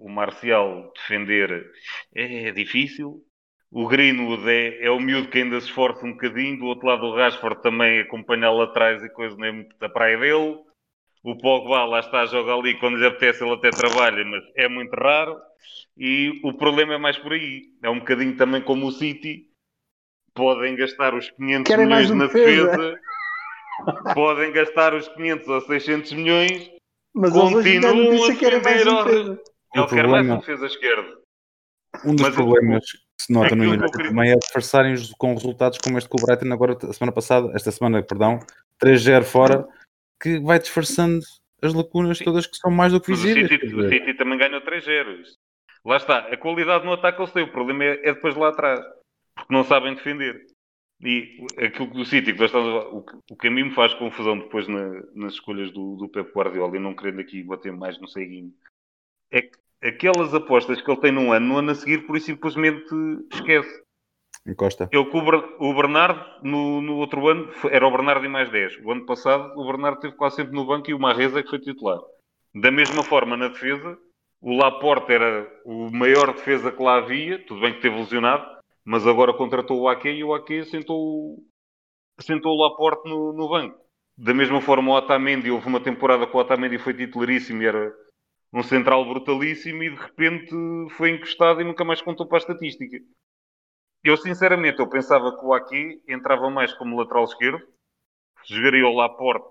o 0.00 0.08
Marcial 0.08 0.92
defender 0.94 1.70
é 2.14 2.50
difícil. 2.52 3.22
O 3.70 3.86
Greenwood 3.86 4.50
é, 4.50 4.86
é 4.86 4.90
o 4.90 4.98
miúdo 4.98 5.28
que 5.28 5.38
ainda 5.38 5.60
se 5.60 5.66
esforça 5.68 6.04
um 6.04 6.12
bocadinho. 6.12 6.58
Do 6.58 6.64
outro 6.64 6.88
lado, 6.88 7.04
o 7.06 7.14
Rashford 7.14 7.62
também 7.62 8.00
acompanha-lo 8.00 8.62
atrás 8.62 9.02
e 9.02 9.08
coisa 9.10 9.36
nem 9.36 9.52
muito 9.52 9.78
da 9.78 9.88
praia 9.88 10.18
dele. 10.18 10.58
O 11.22 11.36
Pogba 11.36 11.84
lá 11.84 12.00
está, 12.00 12.24
joga 12.26 12.54
ali. 12.54 12.78
Quando 12.80 12.96
lhe 12.96 13.06
apetece, 13.06 13.44
ele 13.44 13.52
até 13.52 13.70
trabalha, 13.70 14.24
mas 14.24 14.42
é 14.56 14.68
muito 14.68 14.92
raro. 14.94 15.36
E 15.96 16.40
o 16.42 16.54
problema 16.54 16.94
é 16.94 16.98
mais 16.98 17.18
por 17.18 17.32
aí. 17.32 17.62
É 17.82 17.90
um 17.90 17.98
bocadinho 17.98 18.36
também 18.36 18.62
como 18.62 18.86
o 18.86 18.92
City. 18.92 19.46
Podem 20.34 20.74
gastar 20.74 21.14
os 21.14 21.30
500 21.30 21.70
Querem 21.70 21.86
milhões 21.86 22.10
na 22.10 22.26
defesa. 22.26 22.70
defesa. 22.70 23.00
Podem 24.14 24.52
gastar 24.52 24.94
os 24.94 25.08
500 25.08 25.48
ou 25.48 25.60
600 25.60 26.12
milhões 26.12 26.70
Mas 27.14 27.32
Continuam 27.32 28.24
a 28.24 28.38
defender. 28.38 29.40
Ele 29.74 29.86
quer 29.86 30.06
mais 30.08 30.28
um 30.28 30.38
defesa 30.38 30.66
esquerdo. 30.66 31.20
Um 32.04 32.14
dos 32.14 32.26
Mas 32.26 32.34
problemas 32.34 32.84
que 32.90 32.98
se 33.20 33.32
nota 33.32 33.54
no 33.54 33.62
que 33.62 33.68
eu 33.68 33.72
United 33.72 33.92
queria- 33.92 34.08
também 34.10 34.30
é 34.32 34.36
disfarçarem 34.36 34.92
os- 34.94 35.12
com 35.12 35.34
resultados 35.34 35.78
como 35.78 35.98
este 35.98 36.08
com 36.08 36.18
o 36.20 36.24
Brighton 36.26 36.52
agora, 36.52 36.76
a 36.82 36.92
semana 36.92 37.12
passada, 37.12 37.52
esta 37.54 37.70
semana, 37.70 38.02
perdão, 38.02 38.38
3-0 38.78 39.24
fora, 39.24 39.66
que 40.20 40.38
vai 40.40 40.58
disfarçando 40.58 41.20
as 41.62 41.74
lacunas 41.74 42.18
todas 42.18 42.46
que 42.46 42.56
são 42.56 42.70
mais 42.70 42.92
do 42.92 43.00
que 43.00 43.10
Mas 43.10 43.20
o 43.20 43.22
visíveis. 43.22 43.48
City, 43.48 43.74
o. 43.74 43.88
City 43.88 44.14
também 44.14 44.38
ganhou 44.38 44.60
3-0. 44.60 45.20
Isto- 45.20 45.38
Lá 45.84 45.96
está. 45.96 46.18
A 46.18 46.36
qualidade 46.36 46.84
no 46.84 46.92
ataque 46.92 47.20
eles 47.22 47.32
têm. 47.32 47.42
O 47.44 47.52
problema 47.52 47.84
é, 47.84 47.92
é 48.10 48.14
depois 48.14 48.34
lá 48.36 48.48
atrás. 48.50 48.80
Porque 49.34 49.52
não 49.54 49.64
sabem 49.64 49.94
defender. 49.94 50.44
E 51.02 51.38
aquilo 51.56 51.90
que 51.90 52.00
o 52.00 52.04
City, 52.04 52.34
que 52.34 52.44
estamos 52.44 52.84
o, 52.92 53.02
que- 53.02 53.16
o 53.32 53.36
que 53.36 53.48
a 53.48 53.50
mim 53.50 53.64
me 53.64 53.70
faz 53.74 53.94
confusão 53.94 54.38
depois 54.38 54.68
na- 54.68 55.02
nas 55.14 55.32
escolhas 55.34 55.70
do, 55.72 55.96
do 55.96 56.08
Pep 56.10 56.30
Guardiola, 56.34 56.76
e 56.76 56.80
não 56.80 56.94
querendo 56.94 57.20
aqui 57.20 57.42
bater 57.42 57.72
mais 57.72 57.98
no 57.98 58.06
ceguinho, 58.06 58.52
é 59.30 59.40
que 59.40 59.56
aquelas 59.82 60.34
apostas 60.34 60.80
que 60.80 60.90
ele 60.90 61.00
tem 61.00 61.12
num 61.12 61.32
ano, 61.32 61.46
no 61.46 61.58
ano 61.58 61.70
a 61.70 61.74
seguir, 61.74 62.06
por 62.06 62.16
isso 62.16 62.26
simplesmente 62.26 62.84
esquece. 63.32 63.82
Encosta. 64.46 64.88
Ele 64.90 65.04
com 65.06 65.18
o, 65.18 65.24
Ber- 65.24 65.56
o 65.58 65.74
Bernardo, 65.74 66.24
no, 66.42 66.80
no 66.80 66.96
outro 66.96 67.28
ano, 67.28 67.50
era 67.70 67.86
o 67.86 67.90
Bernardo 67.90 68.24
e 68.24 68.28
mais 68.28 68.50
10. 68.50 68.78
O 68.84 68.90
ano 68.90 69.04
passado, 69.04 69.52
o 69.58 69.66
Bernardo 69.66 69.96
esteve 69.96 70.16
quase 70.16 70.36
sempre 70.36 70.54
no 70.54 70.64
banco 70.64 70.88
e 70.90 70.94
o 70.94 70.98
Marreza 70.98 71.42
que 71.42 71.50
foi 71.50 71.58
titular. 71.58 71.98
Da 72.54 72.70
mesma 72.70 73.02
forma, 73.02 73.36
na 73.36 73.48
defesa, 73.48 73.98
o 74.40 74.56
Laporte 74.56 75.12
era 75.12 75.46
o 75.64 75.90
maior 75.90 76.32
defesa 76.32 76.72
que 76.72 76.82
lá 76.82 76.96
havia. 76.96 77.38
Tudo 77.46 77.60
bem 77.60 77.74
que 77.74 77.80
teve 77.82 77.96
lesionado, 77.96 78.44
mas 78.84 79.06
agora 79.06 79.34
contratou 79.34 79.78
o 79.78 79.88
Ake 79.88 80.08
e 80.08 80.24
o 80.24 80.34
Ake 80.34 80.64
sentou, 80.64 81.36
sentou 82.18 82.56
o 82.56 82.62
Laporte 82.62 83.08
no, 83.08 83.32
no 83.34 83.48
banco. 83.48 83.78
Da 84.16 84.34
mesma 84.34 84.60
forma, 84.60 84.90
o 84.90 84.94
Otamendi, 84.96 85.50
houve 85.50 85.66
uma 85.68 85.80
temporada 85.80 86.26
que 86.26 86.34
o 86.36 86.40
Otamendi 86.40 86.78
foi 86.78 86.94
titularíssimo 86.94 87.62
e 87.62 87.66
era 87.66 87.92
um 88.52 88.62
central 88.62 89.04
brutalíssimo 89.04 89.82
e 89.82 89.90
de 89.90 89.96
repente 89.96 90.54
foi 90.96 91.10
encostado 91.10 91.60
e 91.60 91.64
nunca 91.64 91.84
mais 91.84 92.02
contou 92.02 92.26
para 92.26 92.38
a 92.38 92.40
estatística. 92.40 92.98
Eu, 94.02 94.16
sinceramente, 94.16 94.80
eu 94.80 94.88
pensava 94.88 95.36
que 95.38 95.44
o 95.44 95.52
Aki 95.52 96.02
entrava 96.08 96.50
mais 96.50 96.72
como 96.72 96.98
lateral 96.98 97.24
esquerdo, 97.24 97.62
jogaria 98.44 98.86
o 98.86 98.94
Laporte, 98.94 99.50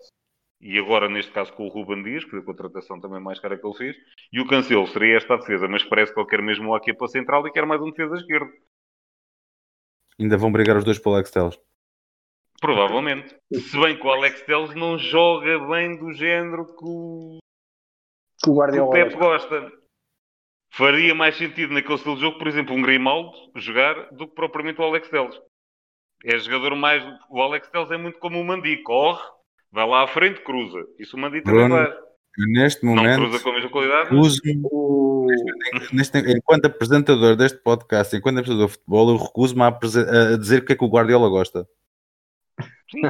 e 0.62 0.78
agora, 0.78 1.08
neste 1.08 1.32
caso, 1.32 1.54
com 1.54 1.68
o 1.68 1.70
Ruben 1.70 2.04
Dias, 2.04 2.26
que 2.26 2.32
foi 2.32 2.40
a 2.40 2.44
contratação 2.44 3.00
também 3.00 3.22
mais 3.22 3.40
cara 3.40 3.58
que 3.58 3.66
ele 3.66 3.78
fez, 3.78 3.96
e 4.34 4.42
o 4.42 4.48
Cancelo 4.48 4.88
seria 4.88 5.16
esta 5.16 5.36
a 5.36 5.38
defesa, 5.38 5.68
mas 5.68 5.84
parece 5.84 6.14
que 6.14 6.20
ele 6.20 6.28
quer 6.28 6.42
mesmo 6.42 6.70
o 6.70 6.76
Aki 6.76 6.94
para 6.96 7.06
a 7.06 7.10
central 7.10 7.48
e 7.48 7.52
quer 7.52 7.66
mais 7.66 7.82
um 7.82 7.92
defesa 7.92 8.16
esquerdo. 8.16 8.52
Ainda 10.20 10.38
vão 10.38 10.52
brigar 10.52 10.76
os 10.76 10.84
dois 10.84 11.00
pelo 11.00 11.16
Alex 11.16 11.32
Telles. 11.32 11.58
Provavelmente. 12.60 13.38
Se 13.54 13.80
bem 13.80 13.98
que 13.98 14.06
o 14.06 14.12
Alex 14.12 14.42
Telles 14.42 14.76
não 14.76 14.98
joga 14.98 15.60
bem 15.68 15.98
do 15.98 16.12
género 16.12 16.66
que 16.66 16.84
o, 16.84 17.40
Que 18.44 18.50
o 18.50 18.54
que 18.54 18.56
o 18.56 18.56
Guardiola 18.56 18.92
Pep 18.92 19.16
gosta. 19.16 19.72
Faria 20.72 21.16
mais 21.16 21.36
sentido 21.36 21.74
naquele 21.74 21.96
estilo 21.96 22.16
de 22.16 22.22
jogo, 22.22 22.38
por 22.38 22.48
exemplo, 22.48 22.76
um 22.76 22.82
Grimaldo 22.82 23.32
jogar 23.56 24.10
do 24.12 24.28
que 24.28 24.36
propriamente 24.36 24.80
o 24.80 24.84
Alex 24.84 25.10
Telles. 25.10 25.36
É 26.24 26.38
jogador 26.38 26.76
mais. 26.76 27.04
O 27.30 27.42
Alex 27.42 27.68
Telles 27.70 27.90
é 27.92 27.98
muito 27.98 28.20
como 28.20 28.40
o 28.40 28.46
Mandi, 28.46 28.78
corre, 28.84 29.22
vai 29.72 29.88
lá 29.88 30.04
à 30.04 30.08
frente, 30.08 30.42
cruza. 30.42 30.86
Isso 31.00 31.18
o 31.18 31.20
Mandi 31.20 31.42
também 31.42 31.68
Bruno, 31.68 31.84
faz. 31.86 31.96
Neste 32.38 32.86
Não 32.86 32.96
momento, 32.96 33.22
cruza 33.22 33.44
com 33.44 33.50
a 33.50 33.54
mesma 33.54 33.70
qualidade. 33.72 34.04
mas- 34.16 34.36
recuso-me, 34.36 34.62
O... 34.72 35.28
neste- 35.92 36.20
enquanto 36.20 36.66
apresentador 36.66 37.36
deste 37.36 37.58
podcast, 37.60 38.16
enquanto 38.16 38.38
apresentador 38.38 38.68
de 38.68 38.74
futebol, 38.74 39.10
eu 39.10 39.18
recuso-me 39.18 39.62
a, 39.64 39.68
a 39.68 40.38
dizer 40.38 40.62
o 40.62 40.66
que 40.66 40.74
é 40.74 40.76
que 40.76 40.84
o 40.86 40.90
Guardiola 40.90 41.28
gosta. 41.30 41.68
Sim. 42.92 43.02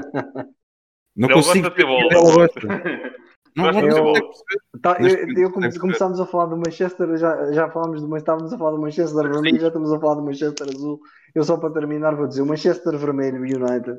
Não 1.16 1.28
Ele 1.28 1.34
consigo 1.34 1.64
gosta 1.64 1.70
de 1.70 1.76
ter 1.76 1.86
bola. 1.86 2.48
Não, 3.56 3.66
perceber. 4.14 4.82
Tá, 4.82 4.96
eu, 5.00 5.04
Neste 5.04 5.42
eu, 5.42 5.52
come- 5.52 5.68
começámos 5.80 6.20
a 6.20 6.26
falar 6.26 6.46
do 6.46 6.58
Manchester, 6.58 7.18
já, 7.18 7.52
já 7.52 7.70
falámos 7.70 8.02
do 8.02 8.18
estávamos 8.18 8.54
a 8.54 8.58
falar 8.58 8.72
do 8.72 8.82
Manchester 8.82 9.24
vermelho, 9.30 9.60
já 9.60 9.68
estamos 9.68 9.92
a 9.94 10.00
falar 10.00 10.16
do 10.16 10.24
Manchester 10.24 10.68
azul. 10.74 11.00
Eu 11.36 11.44
só 11.44 11.58
para 11.58 11.74
terminar 11.74 12.16
vou 12.16 12.28
dizer, 12.28 12.42
o 12.42 12.46
Manchester 12.46 12.98
vermelho 12.98 13.38
United 13.42 13.98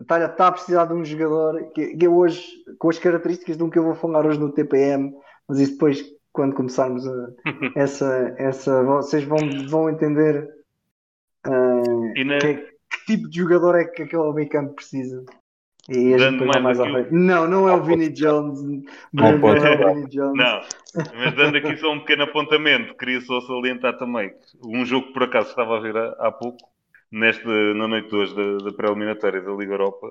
está, 0.00 0.24
está 0.24 0.46
a 0.48 0.52
precisar 0.52 0.84
de 0.86 0.94
um 0.94 1.04
jogador 1.04 1.70
que, 1.72 1.96
que 1.96 2.06
eu 2.06 2.16
hoje, 2.16 2.44
com 2.78 2.88
as 2.90 2.98
características 2.98 3.56
de 3.56 3.62
um 3.62 3.70
que 3.70 3.78
eu 3.78 3.84
vou 3.84 3.94
falar 3.94 4.26
hoje 4.26 4.38
no 4.40 4.52
TPM, 4.52 5.14
mas 5.48 5.58
isso 5.60 5.72
depois, 5.72 6.04
quando 6.32 6.54
começarmos 6.54 7.06
a, 7.06 7.28
essa, 7.76 8.34
essa, 8.38 8.82
vocês 8.82 9.24
vão, 9.24 9.38
vão 9.68 9.88
entender 9.90 10.48
E 12.16 12.24
na- 12.24 12.38
que, 12.38 12.54
que 12.54 13.04
tipo 13.06 13.28
de 13.28 13.38
jogador 13.38 13.76
é 13.76 13.84
que 13.84 14.02
aquele 14.02 14.32
meio 14.32 14.48
campo 14.48 14.74
precisa. 14.74 15.24
E 15.88 16.14
a 16.14 16.18
gente 16.18 16.44
mais 16.44 16.62
mais 16.62 16.80
aqui. 16.80 17.14
Não, 17.14 17.46
não 17.48 17.68
é 17.68 17.72
o 17.72 17.82
Vinnie 17.82 18.10
Jones. 18.10 18.60
Não 19.12 19.32
Não, 19.32 19.40
pode 19.40 19.58
é 19.58 19.60
ser. 19.60 19.80
o 19.80 19.94
Vinnie 19.94 20.08
Jones. 20.08 20.36
Não, 20.36 20.60
mas 21.14 21.34
dando 21.34 21.56
aqui 21.56 21.76
só 21.76 21.92
um 21.92 22.00
pequeno 22.00 22.24
apontamento, 22.24 22.96
queria 22.96 23.20
só 23.20 23.40
salientar 23.42 23.96
também 23.98 24.30
que 24.30 24.58
um 24.66 24.84
jogo 24.84 25.08
que 25.08 25.12
por 25.12 25.22
acaso 25.24 25.50
estava 25.50 25.76
a 25.76 25.80
ver 25.80 25.96
há, 25.96 26.08
há 26.18 26.32
pouco, 26.32 26.58
nesta, 27.10 27.48
na 27.74 27.86
noite 27.86 28.08
de 28.08 28.16
hoje 28.16 28.34
da, 28.34 28.56
da 28.64 28.72
pré-eliminatória 28.72 29.40
da 29.40 29.52
Liga 29.52 29.74
Europa, 29.74 30.10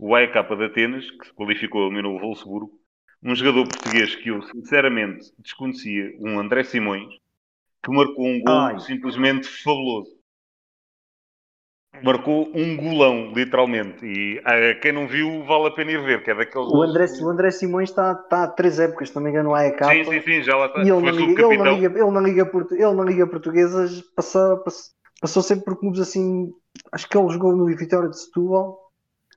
o 0.00 0.14
AEK 0.14 0.32
de 0.56 0.64
Atenas, 0.64 1.10
que 1.10 1.26
se 1.26 1.34
qualificou, 1.34 1.86
eliminou 1.86 2.16
o 2.16 2.20
Wolfsburgo, 2.20 2.72
um 3.22 3.34
jogador 3.34 3.68
português 3.68 4.16
que 4.16 4.30
eu 4.30 4.42
sinceramente 4.42 5.32
desconhecia, 5.38 6.12
um 6.18 6.40
André 6.40 6.64
Simões, 6.64 7.14
que 7.84 7.92
marcou 7.92 8.26
um 8.26 8.40
gol 8.40 8.54
Ai. 8.54 8.80
simplesmente 8.80 9.46
fabuloso. 9.48 10.10
Marcou 12.00 12.50
um 12.54 12.76
golão, 12.76 13.32
literalmente. 13.34 14.04
E 14.04 14.40
a 14.44 14.74
quem 14.80 14.92
não 14.92 15.06
viu, 15.06 15.44
vale 15.44 15.66
a 15.66 15.70
pena 15.70 15.92
ir 15.92 16.02
ver, 16.02 16.22
que 16.22 16.30
é 16.30 16.34
daqueles. 16.34 16.68
O 16.68 16.82
André, 16.82 17.04
o 17.20 17.28
André 17.28 17.50
Simões 17.50 17.90
está, 17.90 18.12
está 18.12 18.44
há 18.44 18.48
três 18.48 18.80
épocas, 18.80 19.10
se 19.10 19.14
não 19.14 19.22
me 19.22 19.30
engano, 19.30 19.50
no 19.50 19.54
AEK. 19.54 19.84
Sim, 19.84 20.04
sim, 20.04 20.20
sim, 20.22 20.42
já 20.42 20.56
lá 20.56 20.66
está. 20.66 20.80
E 20.80 20.90
ele 20.90 21.00
na, 21.00 21.10
Liga, 21.10 21.22
ele, 21.22 21.28
subcapitão. 21.28 21.74
Liga, 21.74 21.98
ele, 21.98 22.10
na 22.10 22.20
Liga, 22.20 22.50
ele 22.72 22.94
na 22.94 23.04
Liga 23.04 23.26
Portuguesa 23.26 23.86
passou, 24.16 24.58
passou, 24.58 24.90
passou 25.20 25.42
sempre 25.42 25.66
por 25.66 25.78
clubes 25.78 26.00
assim. 26.00 26.50
Acho 26.90 27.08
que 27.08 27.16
ele 27.16 27.28
jogou 27.28 27.54
no 27.54 27.66
Vitória 27.66 28.08
de 28.08 28.18
Setúbal. 28.18 28.78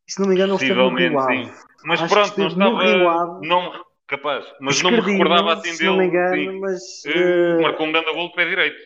E, 0.07 0.13
se 0.13 0.19
não 0.21 0.27
me 0.27 0.35
engano, 0.35 0.53
ele 0.53 0.61
esteve 0.61 0.79
no 0.79 0.95
Rio 0.95 1.19
Ave. 1.19 1.51
Mas 1.83 2.01
Acho 2.01 2.07
que 2.07 2.35
pronto, 2.35 2.57
não 2.57 2.81
estava. 2.81 3.39
Não, 3.41 3.71
capaz. 4.07 4.45
Mas 4.61 4.81
não 4.81 4.91
me 4.91 5.01
recordava 5.01 5.53
assim 5.53 5.73
se 5.73 5.79
dele. 5.79 5.89
não 5.89 5.97
me 5.97 6.05
engano, 6.07 6.35
sim. 6.35 6.59
mas. 6.59 7.05
Eh, 7.05 7.61
Marcou 7.61 7.85
um 7.85 7.91
grande 7.91 8.13
gol 8.13 8.29
de 8.29 8.33
pé 8.33 8.45
direito. 8.45 8.77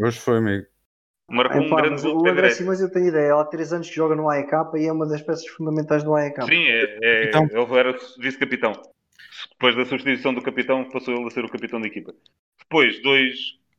Hoje 0.00 0.18
foi, 0.18 0.38
amigo. 0.38 0.66
Marcou 1.30 1.60
um 1.60 1.66
epá, 1.66 1.76
grande 1.76 1.90
mas 1.92 2.02
gol 2.04 2.22
de 2.22 2.28
o 2.28 2.32
André. 2.32 2.50
Simões 2.50 2.80
eu 2.80 2.90
tenho 2.90 3.08
ideia, 3.08 3.24
ele 3.32 3.40
há 3.40 3.44
três 3.44 3.72
anos 3.72 3.88
que 3.88 3.94
joga 3.94 4.14
no 4.16 4.30
AEK 4.30 4.50
e 4.76 4.86
é 4.86 4.92
uma 4.92 5.06
das 5.06 5.20
peças 5.20 5.46
fundamentais 5.48 6.02
do 6.02 6.14
AEK. 6.14 6.42
Sim, 6.44 6.66
é, 6.66 6.98
é, 7.02 7.24
Então. 7.28 7.44
ele 7.50 7.78
era 7.78 7.94
vice-capitão. 8.18 8.72
Depois 9.50 9.76
da 9.76 9.84
substituição 9.84 10.32
do 10.32 10.40
capitão, 10.42 10.88
passou 10.88 11.14
ele 11.14 11.26
a 11.26 11.30
ser 11.30 11.44
o 11.44 11.50
capitão 11.50 11.80
da 11.80 11.86
equipa. 11.86 12.14
Depois, 12.60 13.00
dois, 13.02 13.34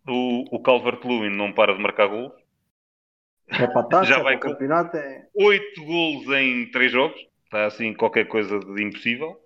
o, 0.07 0.55
o 0.55 0.61
Calvert-Lewin 0.61 1.35
não 1.35 1.51
para 1.51 1.73
de 1.73 1.81
marcar 1.81 2.07
gol. 2.07 2.31
É 3.47 3.65
para 3.65 3.83
taça, 3.83 4.05
Já 4.05 4.19
é 4.19 4.23
vai 4.23 4.37
para 4.37 4.47
o 4.47 4.51
com- 4.51 4.53
campeonato. 4.53 4.95
É... 4.97 5.27
Oito 5.33 5.83
gols 5.83 6.27
em 6.29 6.69
três 6.69 6.91
jogos. 6.91 7.19
Está 7.45 7.65
assim 7.65 7.93
qualquer 7.95 8.27
coisa 8.27 8.59
de 8.59 8.83
impossível. 8.83 9.39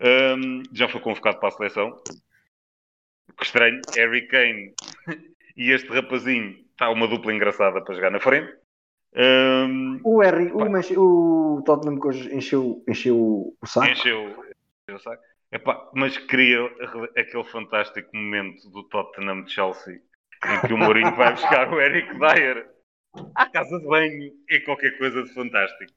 Ahm, 0.00 0.62
já 0.72 0.88
foi 0.88 1.00
convocado 1.00 1.40
para 1.40 1.48
a 1.48 1.52
seleção. 1.52 2.00
Que 3.36 3.44
estranho. 3.44 3.80
Harry 3.96 4.26
Kane 4.28 4.72
e 5.56 5.72
este 5.72 5.88
rapazinho 5.88 6.63
está 6.74 6.90
uma 6.90 7.06
dupla 7.08 7.32
engraçada 7.32 7.80
para 7.82 7.94
jogar 7.94 8.10
na 8.10 8.20
frente. 8.20 8.52
Um, 9.16 10.00
o, 10.02 10.20
Harry, 10.20 10.50
o, 10.52 10.68
Manche- 10.68 10.98
o 10.98 11.62
Tottenham 11.64 12.00
que 12.00 12.06
hoje 12.08 12.34
encheu, 12.34 12.82
encheu 12.88 13.16
o 13.16 13.66
saco. 13.66 13.86
encheu, 13.92 14.28
encheu 14.28 14.96
o 14.96 14.98
saco. 14.98 15.22
Epá, 15.52 15.88
mas 15.94 16.18
queria 16.18 16.64
aquele 17.16 17.44
fantástico 17.44 18.10
momento 18.12 18.68
do 18.70 18.82
Tottenham 18.88 19.44
de 19.44 19.52
Chelsea 19.52 20.00
em 20.46 20.66
que 20.66 20.72
o 20.74 20.76
Mourinho 20.78 21.14
vai 21.14 21.32
buscar 21.34 21.72
o 21.72 21.80
Eric 21.80 22.18
Dyer 22.18 22.68
à 23.36 23.48
casa 23.48 23.78
de 23.78 23.86
banho. 23.86 24.32
É 24.50 24.58
qualquer 24.60 24.98
coisa 24.98 25.22
de 25.22 25.32
fantástico. 25.32 25.92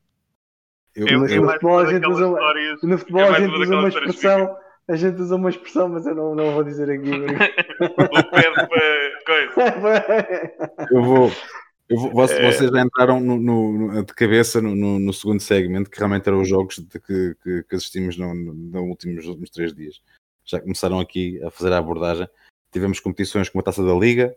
Eu, 0.96 1.08
Eu, 1.08 1.20
Mas 1.22 1.32
é 1.32 1.40
no 1.40 1.50
futebol 1.50 1.80
a 1.80 1.86
gente 1.92 2.08
usa- 2.08 2.26
histórias. 2.28 2.84
No 2.84 2.98
futebol 3.00 3.22
é 3.22 3.28
a 3.30 3.40
gente 3.40 3.50
uma 3.50 3.60
usa 3.64 3.76
uma 3.76 3.88
expressão, 3.90 4.58
a 4.88 4.96
gente 4.96 5.22
usa 5.22 5.36
uma 5.36 5.50
expressão, 5.50 5.90
mas 5.90 6.06
eu 6.06 6.16
não, 6.16 6.34
não 6.36 6.52
vou 6.54 6.64
dizer 6.64 6.90
aqui. 6.90 7.10
do 7.10 8.30
pé 8.32 8.52
para 8.52 8.68
coisa. 9.26 9.52
eu 10.92 11.04
vou. 11.04 11.32
eu 11.90 11.98
vou- 12.00 12.12
vocês, 12.12 12.40
É. 12.40 12.52
vocês 12.52 12.72
já 12.72 12.82
entraram 12.82 13.20
no- 13.20 13.38
no- 13.38 13.72
no- 13.94 14.04
de 14.06 14.14
cabeça 14.14 14.62
no, 14.62 14.76
no- 14.76 15.00
no 15.00 15.14
segundo 15.14 15.40
segmento, 15.42 15.90
que 15.90 15.98
realmente 15.98 16.28
eram 16.28 16.42
os 16.42 16.48
jogos 16.50 16.76
de 16.80 17.00
que, 17.00 17.36
que- 17.44 17.64
que 17.64 17.76
assistimos 17.76 18.18
no, 18.18 18.34
no- 18.34 18.54
nos 18.54 18.82
últimos, 18.82 19.26
últimos 19.26 19.50
três 19.50 19.74
dias. 19.74 20.02
Já 20.46 20.60
começaram 20.62 21.00
aqui 21.00 21.42
a 21.44 21.52
fazer 21.52 21.74
a 21.74 21.78
abordagem. 21.78 22.28
Tivemos 22.72 23.00
competições 23.00 23.50
como 23.50 23.62
a 23.62 23.64
Taça 23.64 23.84
da 23.84 23.94
Liga, 23.94 24.36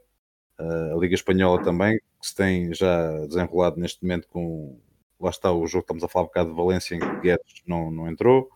a 0.58 0.96
Liga 0.98 1.14
Espanhola 1.14 1.62
também, 1.62 1.98
que 2.20 2.26
se 2.26 2.34
tem 2.34 2.72
já 2.74 3.10
desenrolado 3.26 3.78
neste 3.80 4.02
momento 4.02 4.26
com. 4.28 4.78
Lá 5.20 5.30
está 5.30 5.52
o 5.52 5.66
jogo 5.66 5.82
que 5.82 5.92
estamos 5.92 6.02
a 6.04 6.08
falar 6.08 6.24
um 6.24 6.28
bocado 6.28 6.50
de 6.50 6.56
Valência, 6.56 6.94
em 6.94 6.98
que 6.98 7.20
Guedes 7.20 7.62
não, 7.66 7.90
não 7.90 8.08
entrou. 8.08 8.48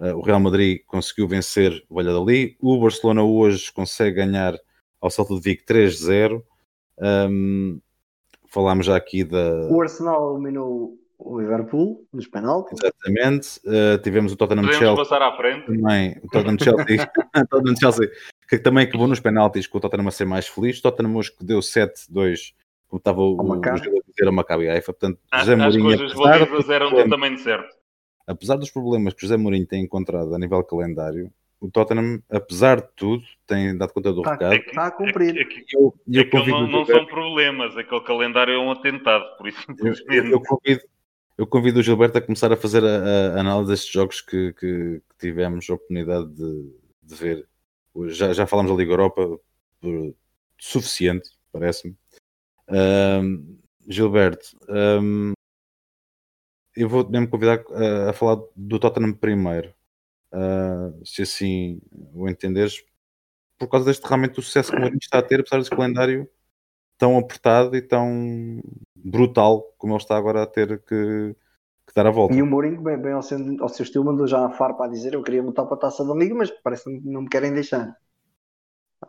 Uh, 0.00 0.16
o 0.16 0.22
Real 0.22 0.40
Madrid 0.40 0.80
conseguiu 0.86 1.28
vencer 1.28 1.84
o 1.88 1.96
Valladolid. 1.96 2.56
O 2.58 2.80
Barcelona 2.80 3.22
hoje 3.22 3.70
consegue 3.72 4.16
ganhar 4.16 4.58
ao 5.00 5.10
Celta 5.10 5.34
de 5.34 5.40
Vigo 5.40 5.62
3-0. 5.68 6.42
Um, 6.98 7.80
falámos 8.48 8.86
já 8.86 8.96
aqui 8.96 9.24
da. 9.24 9.68
O 9.70 9.80
Arsenal 9.82 10.34
eliminou 10.34 10.96
o 11.18 11.38
Liverpool 11.38 12.06
nos 12.12 12.26
penaltis. 12.26 12.78
Exatamente. 12.82 13.60
Uh, 13.66 13.98
tivemos 14.02 14.32
o 14.32 14.36
Tottenham 14.36 14.62
Podemos 14.62 14.78
Chelsea 14.78 15.04
passar 15.04 15.22
à 15.22 15.36
frente. 15.36 15.66
também. 15.66 16.18
O 16.22 16.28
Tottenham 16.28 16.58
Chelsea, 16.58 17.10
o 17.36 17.46
Tottenham 17.48 17.76
Chelsea 17.76 18.10
que 18.48 18.58
também 18.58 18.84
acabou 18.84 19.06
nos 19.06 19.20
penaltis 19.20 19.68
com 19.68 19.78
o 19.78 19.80
Tottenham 19.80 20.08
a 20.08 20.10
ser 20.10 20.24
mais 20.24 20.48
feliz. 20.48 20.78
O 20.80 20.82
Tottenham 20.82 21.14
hoje 21.14 21.30
que 21.36 21.44
deu 21.44 21.60
7-2, 21.60 22.52
como 22.88 22.98
estava 22.98 23.20
o, 23.20 23.34
o, 23.34 23.48
Maccabi. 23.48 23.78
Gil 23.78 23.96
a 23.96 24.10
dizer 24.10 24.26
ao 24.26 24.32
Maccabi 24.32 24.68
Haifa. 24.68 24.92
Portanto, 24.92 25.20
As, 25.30 25.42
José 25.42 25.52
as 25.52 25.58
Mourinho, 25.58 25.84
coisas 25.84 26.12
dos 26.12 26.68
eram 26.68 26.86
do 26.86 26.96
problemas, 26.96 27.10
tamanho 27.10 27.38
certo. 27.38 27.79
Apesar 28.30 28.56
dos 28.56 28.70
problemas 28.70 29.14
que 29.14 29.22
José 29.22 29.36
Mourinho 29.36 29.66
tem 29.66 29.82
encontrado 29.82 30.34
a 30.34 30.38
nível 30.38 30.62
calendário, 30.64 31.32
o 31.60 31.70
Tottenham, 31.70 32.22
apesar 32.30 32.80
de 32.80 32.88
tudo, 32.96 33.22
tem 33.46 33.76
dado 33.76 33.92
conta 33.92 34.12
do 34.12 34.20
Está 34.20 34.32
recado. 34.32 34.52
É 34.54 34.58
que- 34.60 34.72
tá 34.74 34.86
a 34.86 34.90
cumprir. 34.90 35.36
é 35.36 35.42
eu, 35.76 35.94
eu 36.08 36.30
convido 36.30 36.66
não, 36.68 36.86
são 36.86 37.04
problemas, 37.06 37.76
aquele 37.76 38.00
calendário 38.00 38.54
é 38.54 38.58
um 38.58 38.70
atentado, 38.70 39.24
por 39.36 39.46
isso 39.48 39.60
Eu, 40.08 40.24
eu- 40.24 40.40
convido, 40.42 40.80
eu 41.36 41.46
convido 41.46 41.80
o 41.80 41.82
Gilberto 41.82 42.16
a 42.18 42.22
começar 42.22 42.50
a 42.52 42.56
fazer 42.56 42.82
a, 42.84 43.36
a 43.36 43.40
análise 43.40 43.70
destes 43.70 43.92
jogos 43.92 44.20
que, 44.22 44.52
que- 44.54 45.02
que 45.10 45.18
tivemos 45.18 45.68
a 45.68 45.74
oportunidade 45.74 46.28
de, 46.34 46.74
de 47.02 47.14
ver. 47.14 47.46
Já, 48.08 48.32
já 48.32 48.46
falámos 48.46 48.70
da 48.72 48.78
Liga 48.78 48.92
Europa 48.92 49.38
por- 49.80 50.14
suficiente, 50.58 51.28
parece-me. 51.52 51.94
Ahm, 52.68 53.58
Gilberto, 53.88 54.56
ahm, 54.68 55.32
eu 56.82 56.88
vou 56.88 57.08
mesmo 57.08 57.28
convidar 57.28 57.62
a, 57.72 58.10
a 58.10 58.12
falar 58.12 58.40
do 58.56 58.78
Tottenham 58.78 59.12
primeiro, 59.12 59.72
Ah, 60.32 60.92
se 61.04 61.22
assim 61.22 61.80
o 62.14 62.28
entenderes, 62.28 62.84
por 63.58 63.68
causa 63.68 63.86
deste 63.86 64.06
realmente 64.06 64.34
do 64.34 64.42
sucesso 64.42 64.70
que 64.70 64.76
o 64.76 64.80
Mourinho 64.80 64.98
está 65.02 65.18
a 65.18 65.22
ter, 65.22 65.40
apesar 65.40 65.58
desse 65.58 65.70
calendário 65.70 66.28
tão 66.98 67.18
apertado 67.18 67.76
e 67.76 67.82
tão 67.82 68.60
brutal 68.94 69.62
como 69.78 69.94
ele 69.94 70.02
está 70.02 70.16
agora 70.16 70.42
a 70.42 70.46
ter 70.46 70.78
que, 70.82 71.34
que 71.86 71.94
dar 71.94 72.06
a 72.06 72.10
volta. 72.10 72.34
E 72.34 72.42
o 72.42 72.46
Mourinho, 72.46 72.80
bem, 72.82 72.98
bem 72.98 73.12
ao, 73.12 73.22
seu, 73.22 73.38
ao 73.60 73.68
seu 73.68 73.84
estilo, 73.84 74.04
mandou 74.04 74.26
já 74.26 74.44
a 74.46 74.50
farpa 74.50 74.84
a 74.84 74.88
dizer 74.88 75.14
eu 75.14 75.22
queria 75.22 75.42
lutar 75.42 75.66
para 75.66 75.76
a 75.76 75.80
taça 75.80 76.04
da 76.04 76.14
Liga, 76.14 76.34
mas 76.34 76.50
parece 76.50 76.84
que 76.84 77.00
não 77.08 77.22
me 77.22 77.28
querem 77.28 77.52
deixar. 77.52 77.96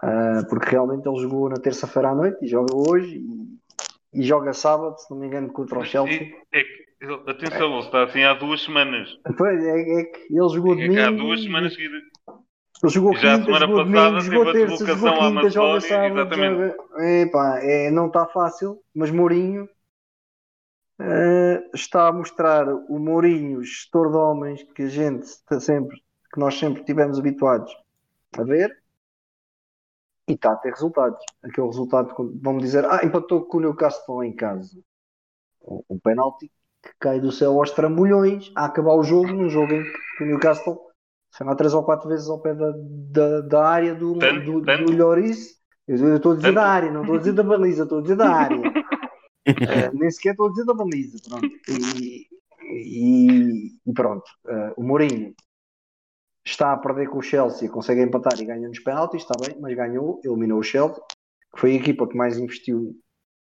Ah, 0.02 0.42
porque 0.50 0.70
realmente 0.72 1.08
ele 1.08 1.20
jogou 1.20 1.50
na 1.50 1.58
terça-feira 1.58 2.10
à 2.10 2.16
noite 2.16 2.44
e 2.44 2.48
joga 2.48 2.74
hoje 2.74 3.18
e, 3.18 4.20
e 4.22 4.24
joga 4.24 4.54
sábado, 4.54 4.98
se 4.98 5.12
não 5.12 5.18
me 5.20 5.28
engano, 5.28 5.52
contra 5.52 5.80
o 5.80 5.84
Chelsea. 5.86 6.34
É 6.52 6.64
que- 6.64 6.91
atenção, 7.28 7.72
ele 7.72 7.80
está 7.80 8.04
assim 8.04 8.24
há 8.24 8.34
duas 8.34 8.62
semanas. 8.64 9.10
Pois, 9.38 9.64
é, 9.64 10.02
é 10.02 10.04
que 10.04 10.20
ele 10.30 10.50
jogou 10.50 10.74
É 10.74 10.88
que 10.88 11.00
há 11.00 11.12
duas 11.12 11.42
semanas 11.42 11.74
seguidas. 11.74 12.02
ele 12.84 12.92
jogou 12.92 13.16
Já 13.16 13.34
a 13.34 13.38
quinta, 13.38 13.46
semana 13.46 13.66
jogou 13.68 13.86
passada 13.86 14.10
domingo, 14.10 14.22
jogou 14.22 14.54
teve 14.54 14.64
a 14.64 14.68
terça, 14.68 14.86
jogou 14.86 15.20
quinta, 15.20 15.50
joga 15.50 15.82
sábado, 15.82 16.20
exatamente. 16.20 16.78
joga... 16.78 17.06
Epá, 17.06 17.60
é, 17.62 17.92
não 17.92 18.08
está 18.08 18.26
fácil, 18.28 18.82
mas 18.94 19.12
Mourinho 19.12 19.68
eh, 21.04 21.70
está 21.74 22.10
a 22.10 22.12
mostrar 22.12 22.68
o 22.68 23.00
Mourinho, 23.00 23.64
gestor 23.64 24.12
de 24.12 24.18
homens 24.18 24.64
que 24.76 24.84
a 24.84 24.88
gente 24.88 25.24
está 25.24 25.60
sempre, 25.60 25.98
que 26.32 26.40
nós 26.40 26.60
sempre 26.60 26.84
tivemos 26.84 27.18
habituados 27.18 27.76
a 28.38 28.44
ver 28.44 28.80
e 30.28 30.34
está 30.34 30.52
a 30.52 30.58
ter 30.58 30.70
resultados. 30.70 31.20
Aquele 31.42 31.66
resultado, 31.66 32.14
vamos 32.42 32.62
dizer, 32.62 32.86
ah, 32.86 33.04
empatou 33.04 33.46
com 33.46 33.58
o 33.58 33.62
Newcastle 33.62 34.24
em 34.24 34.36
casa. 34.36 34.80
O, 35.62 35.84
o 35.88 36.00
penalti 36.00 36.52
que 36.84 36.92
cai 37.00 37.20
do 37.20 37.32
céu 37.32 37.52
aos 37.60 37.72
trambolhões 37.72 38.52
a 38.56 38.66
acabar 38.66 38.94
o 38.96 39.04
jogo, 39.04 39.28
num 39.32 39.50
jogo 39.50 39.74
em 39.74 39.84
que 40.18 40.24
o 40.24 40.28
Newcastle 40.28 40.80
foi 41.34 41.46
lá 41.48 41.56
três 41.56 41.74
ou 41.74 41.84
quatro 41.84 42.10
vezes 42.10 42.28
ao 42.28 42.42
pé 42.42 42.54
da, 42.54 42.74
da, 42.76 43.42
da 43.42 43.68
área 43.68 43.96
do, 43.96 44.18
Tanto, 44.18 44.46
do, 44.46 44.62
tanto. 44.64 44.86
do 44.86 44.92
Lloris. 44.98 45.60
Eu 45.88 46.16
estou 46.16 46.32
a 46.34 46.36
dizer 46.36 46.48
Tanto. 46.50 46.56
da 46.56 46.68
área, 46.68 46.92
não 46.92 47.02
estou 47.02 47.16
a 47.16 47.20
dizer 47.20 47.34
da 47.34 47.44
baliza, 47.44 47.84
estou 47.84 48.00
a 48.00 48.02
dizer 48.02 48.16
da 48.16 48.30
área. 48.30 48.62
Eh, 49.44 49.90
nem 49.94 50.12
sequer 50.12 50.32
estou 50.34 50.46
a 50.48 50.50
dizer 50.52 50.66
da 50.66 50.74
baliza. 50.76 51.18
Pronto. 51.28 51.48
E, 51.68 52.28
e- 52.64 53.72
e 53.88 53.94
pronto, 53.94 54.30
eh, 54.48 54.74
o 54.78 54.84
Mourinho 54.84 55.34
está 56.46 56.74
a 56.74 56.78
perder 56.78 57.10
com 57.10 57.18
o 57.18 57.22
Chelsea, 57.24 57.68
consegue 57.68 58.02
empatar 58.04 58.40
e 58.40 58.46
ganha 58.46 58.68
nos 58.68 58.80
penaltis, 58.80 59.24
está 59.24 59.34
bem, 59.40 59.60
mas 59.60 59.76
ganhou, 59.76 60.22
eliminou 60.24 60.60
o 60.60 60.64
Chelsea, 60.64 61.02
que 61.54 61.60
foi 61.60 61.72
a 61.72 61.76
equipa 61.76 62.08
que 62.08 62.16
mais 62.16 62.38
investiu 62.38 62.96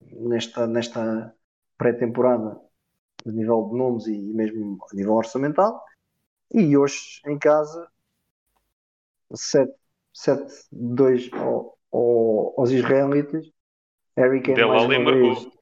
nesta, 0.00 0.66
nesta 0.66 1.34
pré-temporada 1.76 2.58
a 3.26 3.30
nível 3.30 3.68
de 3.70 3.78
nomes 3.78 4.06
e 4.06 4.18
mesmo 4.18 4.78
a 4.90 4.96
nível 4.96 5.14
orçamental. 5.14 5.82
E 6.52 6.76
hoje 6.76 7.20
em 7.26 7.38
casa 7.38 7.88
7-2 10.14 11.32
ao, 11.34 11.78
ao, 11.92 12.54
aos 12.58 12.70
israelitas. 12.70 13.46
Harry 14.16 14.42
Kane 14.42 14.56
Del 14.56 14.68
mais 14.68 14.82
Ali 14.82 14.96
uma 14.98 15.10
marcou. 15.10 15.52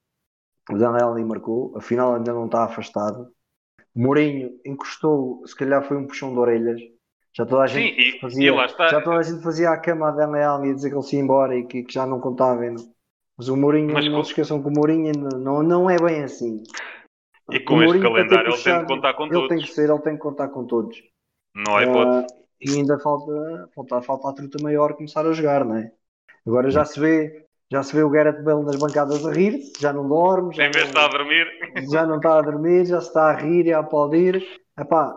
Daniel 0.68 1.26
marcou, 1.26 1.76
afinal 1.76 2.14
ainda 2.14 2.32
não 2.32 2.46
está 2.46 2.64
afastado. 2.64 3.32
Mourinho 3.94 4.50
encostou, 4.64 5.44
se 5.46 5.54
calhar 5.54 5.82
foi 5.82 5.96
um 5.96 6.06
puxão 6.06 6.32
de 6.32 6.38
orelhas. 6.38 6.80
Já 7.32 7.46
toda 7.46 7.64
a 7.64 7.68
Sim, 7.68 7.74
gente 7.74 8.16
e, 8.16 8.20
fazia, 8.20 8.52
e 8.52 8.64
está. 8.64 8.88
já 8.88 9.00
toda 9.00 9.18
a 9.18 9.22
gente 9.22 9.42
fazia 9.42 9.70
a 9.70 9.78
cama 9.78 10.08
a 10.08 10.12
Daniel 10.12 10.64
e 10.64 10.74
dizer 10.74 10.90
que 10.90 10.96
ele 10.96 11.02
se 11.02 11.16
ia 11.16 11.22
embora 11.22 11.56
e 11.56 11.64
que, 11.64 11.84
que 11.84 11.92
já 11.92 12.06
não 12.06 12.20
contava. 12.20 12.60
Mas 13.36 13.48
o 13.48 13.56
Mourinho, 13.56 13.92
Mas 13.92 14.10
não 14.10 14.22
se 14.24 14.30
esqueçam 14.30 14.60
que 14.60 14.68
o 14.68 14.72
Mourinho 14.72 15.12
não, 15.12 15.62
não 15.62 15.88
é 15.88 15.96
bem 15.96 16.24
assim. 16.24 16.62
E 17.52 17.60
com 17.60 17.82
este 17.82 18.00
calendário 18.00 18.52
ele 18.52 18.62
tem 18.62 18.80
que 18.80 18.86
contar 18.86 19.14
com 19.14 19.24
Ele 19.24 19.48
tem 19.48 19.48
todos. 19.48 19.64
que 19.64 19.72
ser, 19.72 19.90
ele 19.90 20.00
tem 20.00 20.14
que 20.14 20.20
contar 20.20 20.48
com 20.48 20.66
todos. 20.66 21.02
Não 21.54 21.76
há 21.76 21.82
hipótese. 21.84 22.26
Ah, 22.32 22.40
e 22.60 22.70
ainda 22.74 22.98
falta, 22.98 23.68
falta, 23.74 24.02
falta 24.02 24.28
a 24.30 24.32
truta 24.34 24.62
maior 24.62 24.94
começar 24.94 25.26
a 25.26 25.32
jogar, 25.32 25.64
não 25.64 25.76
é? 25.76 25.92
Agora 26.46 26.70
já 26.70 26.84
se 26.84 27.00
vê, 27.00 27.46
já 27.70 27.82
se 27.82 27.94
vê 27.94 28.02
o 28.02 28.10
Gareth 28.10 28.42
Bale 28.42 28.64
nas 28.64 28.76
bancadas 28.76 29.24
a 29.26 29.32
rir, 29.32 29.60
já 29.78 29.92
não 29.92 30.08
dorme, 30.08 30.54
já 30.54 30.66
em 30.66 30.70
vez 30.70 30.84
de 30.84 30.90
estar 30.90 31.06
a 31.06 31.08
dormir, 31.08 31.46
já 31.90 32.06
não 32.06 32.16
está 32.16 32.38
a 32.38 32.42
dormir, 32.42 32.84
já 32.86 33.00
se 33.00 33.08
está 33.08 33.30
a 33.30 33.36
rir 33.36 33.66
e 33.66 33.72
a 33.72 33.78
aplaudir. 33.80 34.44
Epá, 34.78 35.14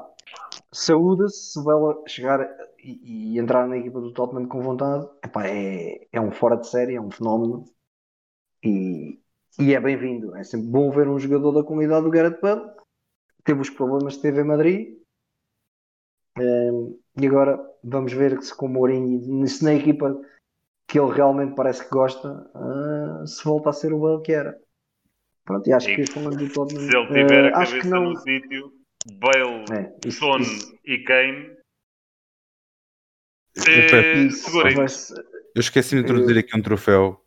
saúde-se 0.72 1.52
se 1.54 1.60
o 1.60 1.63
Bale 1.63 1.98
chegar 2.08 2.48
e, 2.80 3.36
e 3.36 3.39
entrar 3.39 3.67
na 3.67 3.78
equipa 3.78 4.00
do 4.00 4.12
Tottenham 4.13 4.48
com 4.48 4.62
vontade. 4.62 5.08
Epá, 5.24 5.48
é, 5.48 6.08
é 6.12 6.22
um 6.22 6.32
fora 6.32 6.56
de 6.58 6.67
série, 6.67 6.96
é 6.96 7.02
um 7.02 7.12
fenómeno 7.12 7.65
e, 8.63 9.19
e 9.60 9.74
é 9.74 9.80
bem-vindo. 9.80 10.36
É 10.36 10.44
sempre 10.44 10.68
bom 10.68 10.92
ver 10.92 11.08
um 11.08 11.20
jogador 11.20 11.52
da 11.52 11.63
qualidade 11.63 12.04
do 12.06 12.12
Gareth 12.12 12.39
Bale. 12.42 12.72
Teve 13.44 13.62
os 13.62 13.70
problemas 13.70 14.16
que 14.16 14.22
teve 14.22 14.42
em 14.42 14.46
Madrid, 14.46 14.98
e 16.39 17.28
agora 17.28 17.60
vamos 17.84 18.13
ver 18.13 18.42
se 18.42 18.56
com 18.56 18.66
o 18.66 18.70
Mourinho, 18.70 19.48
se 19.48 19.63
na 19.63 19.74
equipa 19.74 20.20
que 20.88 21.00
ele 21.00 21.12
realmente 21.12 21.56
parece 21.56 21.84
que 21.84 21.89
gosta, 21.89 22.50
ah, 22.56 23.24
se 23.26 23.44
volta 23.44 23.70
a 23.70 23.74
ser 23.74 23.94
o 23.94 24.00
Bale 24.00 24.22
que 24.22 24.32
era. 24.32 24.60
Pronto, 25.44 25.68
e 25.68 25.74
acho 25.74 25.89
E 25.89 25.96
que 25.96 26.12
falando 26.12 26.38
do 26.38 26.52
Tottenham, 26.52 26.89
se 26.89 26.96
ele 26.96 27.08
tiver 27.08 27.54
ah, 27.54 27.60
a 27.60 27.66
que 27.66 27.72
cabeça 27.72 27.89
não. 27.89 28.04
no 28.12 28.18
sítio, 28.18 28.74
Bale, 29.16 29.66
É, 29.72 30.08
isso, 30.08 30.20
Son 30.20 30.39
isso, 30.39 30.74
e 30.86 31.04
Kane, 31.04 31.58
Eu, 33.56 33.63
eh, 33.68 34.24
isso 34.24 34.50
eu 35.56 35.60
esqueci 35.60 35.96
de 35.96 36.02
introduzir 36.02 36.38
aqui 36.38 36.58
um 36.58 36.62
troféu 36.62 37.23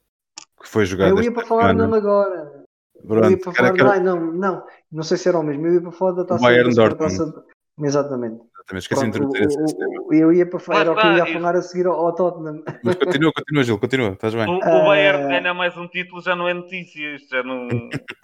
que 0.61 0.69
foi 0.69 0.85
jogado 0.87 1.11
Eu 1.19 1.23
ia 1.23 1.33
para 1.33 1.47
falar 1.47 1.69
semana. 1.69 1.85
nele 1.87 1.97
agora. 1.99 2.65
Eu 3.05 3.15
ia 3.31 3.39
Pronto, 3.39 3.39
para 3.45 3.53
cara, 3.53 3.69
falar. 3.69 3.77
cara, 3.79 3.91
Ai, 3.93 4.01
não, 4.01 4.33
não, 4.33 4.65
não 4.91 5.03
sei 5.03 5.17
se 5.17 5.29
era 5.29 5.39
o 5.39 5.43
mesmo. 5.43 5.67
Eu 5.67 5.75
ia 5.75 5.81
para 5.83 5.93
falar 5.93 6.13
da 6.13 6.25
taça 6.25 6.43
Bayern 6.43 6.75
da 6.75 6.83
Super 6.83 6.89
Dortmund. 6.99 7.33
taça, 7.33 7.45
Exatamente. 7.79 8.41
Exatamente, 8.69 8.83
esqueci 8.83 9.05
de 9.05 9.11
Pronto, 9.19 9.37
introduzir 9.37 9.47
esse 9.47 9.63
o- 9.63 9.69
sistema. 9.69 9.91
o- 10.01 10.09
o- 10.09 10.15
eu 10.15 10.33
ia 10.33 10.47
para 10.49 10.81
era 10.81 10.93
o 10.93 10.97
que 10.97 11.07
eu 11.07 11.13
ia 11.19 11.27
falar 11.27 11.57
a 11.57 11.63
seguir 11.63 11.87
ao, 11.87 11.95
ao 11.95 12.15
Tottenham. 12.15 12.63
Mas 12.83 12.95
continua, 12.97 13.33
continua, 13.33 13.63
Gil, 13.63 13.79
continua, 13.79 14.09
estás 14.13 14.35
bem. 14.35 14.47
O, 14.49 14.57
o 14.57 14.61
Ah. 14.63 14.85
Bayern 14.87 15.29
ganhar 15.29 15.55
mais 15.55 15.77
um 15.77 15.87
título 15.87 16.21
já 16.23 16.35
não 16.35 16.49
é 16.49 16.55
notícia. 16.55 17.15
Isto 17.17 17.37
já 17.37 17.43
não. 17.45 17.69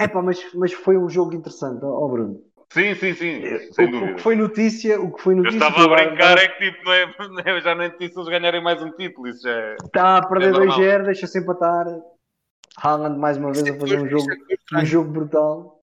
Epá, 0.01 0.23
mas, 0.23 0.41
mas 0.55 0.73
foi 0.73 0.97
um 0.97 1.09
jogo 1.09 1.35
interessante, 1.35 1.81
ó 1.85 2.09
Bruno. 2.09 2.41
Sim, 2.73 2.95
sim, 2.95 3.13
sim. 3.13 3.45
O, 3.45 3.75
Sem 3.75 3.87
o 3.89 3.91
dúvida. 3.93 4.15
que 4.15 4.21
foi 4.23 4.35
notícia, 4.35 4.99
o 5.01 5.13
que 5.13 5.21
foi 5.23 5.35
Eu 5.35 5.39
notícia. 5.43 5.59
estava 5.59 5.75
foi 5.75 5.83
a 5.83 5.87
o 5.87 5.91
Bayern 5.91 6.17
brincar, 6.17 6.39
é 6.39 6.49
que 6.49 6.71
tipo, 6.73 6.85
não 6.87 6.93
é, 6.93 7.07
não 7.47 7.57
é- 7.57 7.61
já 7.61 7.75
nem 7.75 7.89
notícia 7.91 8.19
eles 8.19 8.29
ganharem 8.31 8.65
mais 8.65 8.83
um 8.83 8.91
título. 8.93 9.29
Isso 9.29 9.43
já 9.43 9.51
é. 9.51 9.77
Está 9.85 10.17
a 10.17 10.27
perder 10.27 10.49
É 10.49 10.51
normal. 10.53 10.79
2-0, 10.79 11.05
deixa-se 11.05 11.39
empatar. 11.39 11.87
Haaland 12.79 13.19
mais 13.19 13.37
uma 13.37 13.53
vez 13.53 13.65
a 13.69 13.79
fazer 13.79 14.01
um 14.01 14.09
jogo, 14.09 14.27
um 14.75 14.85
jogo 14.85 15.11
brutal. 15.11 15.81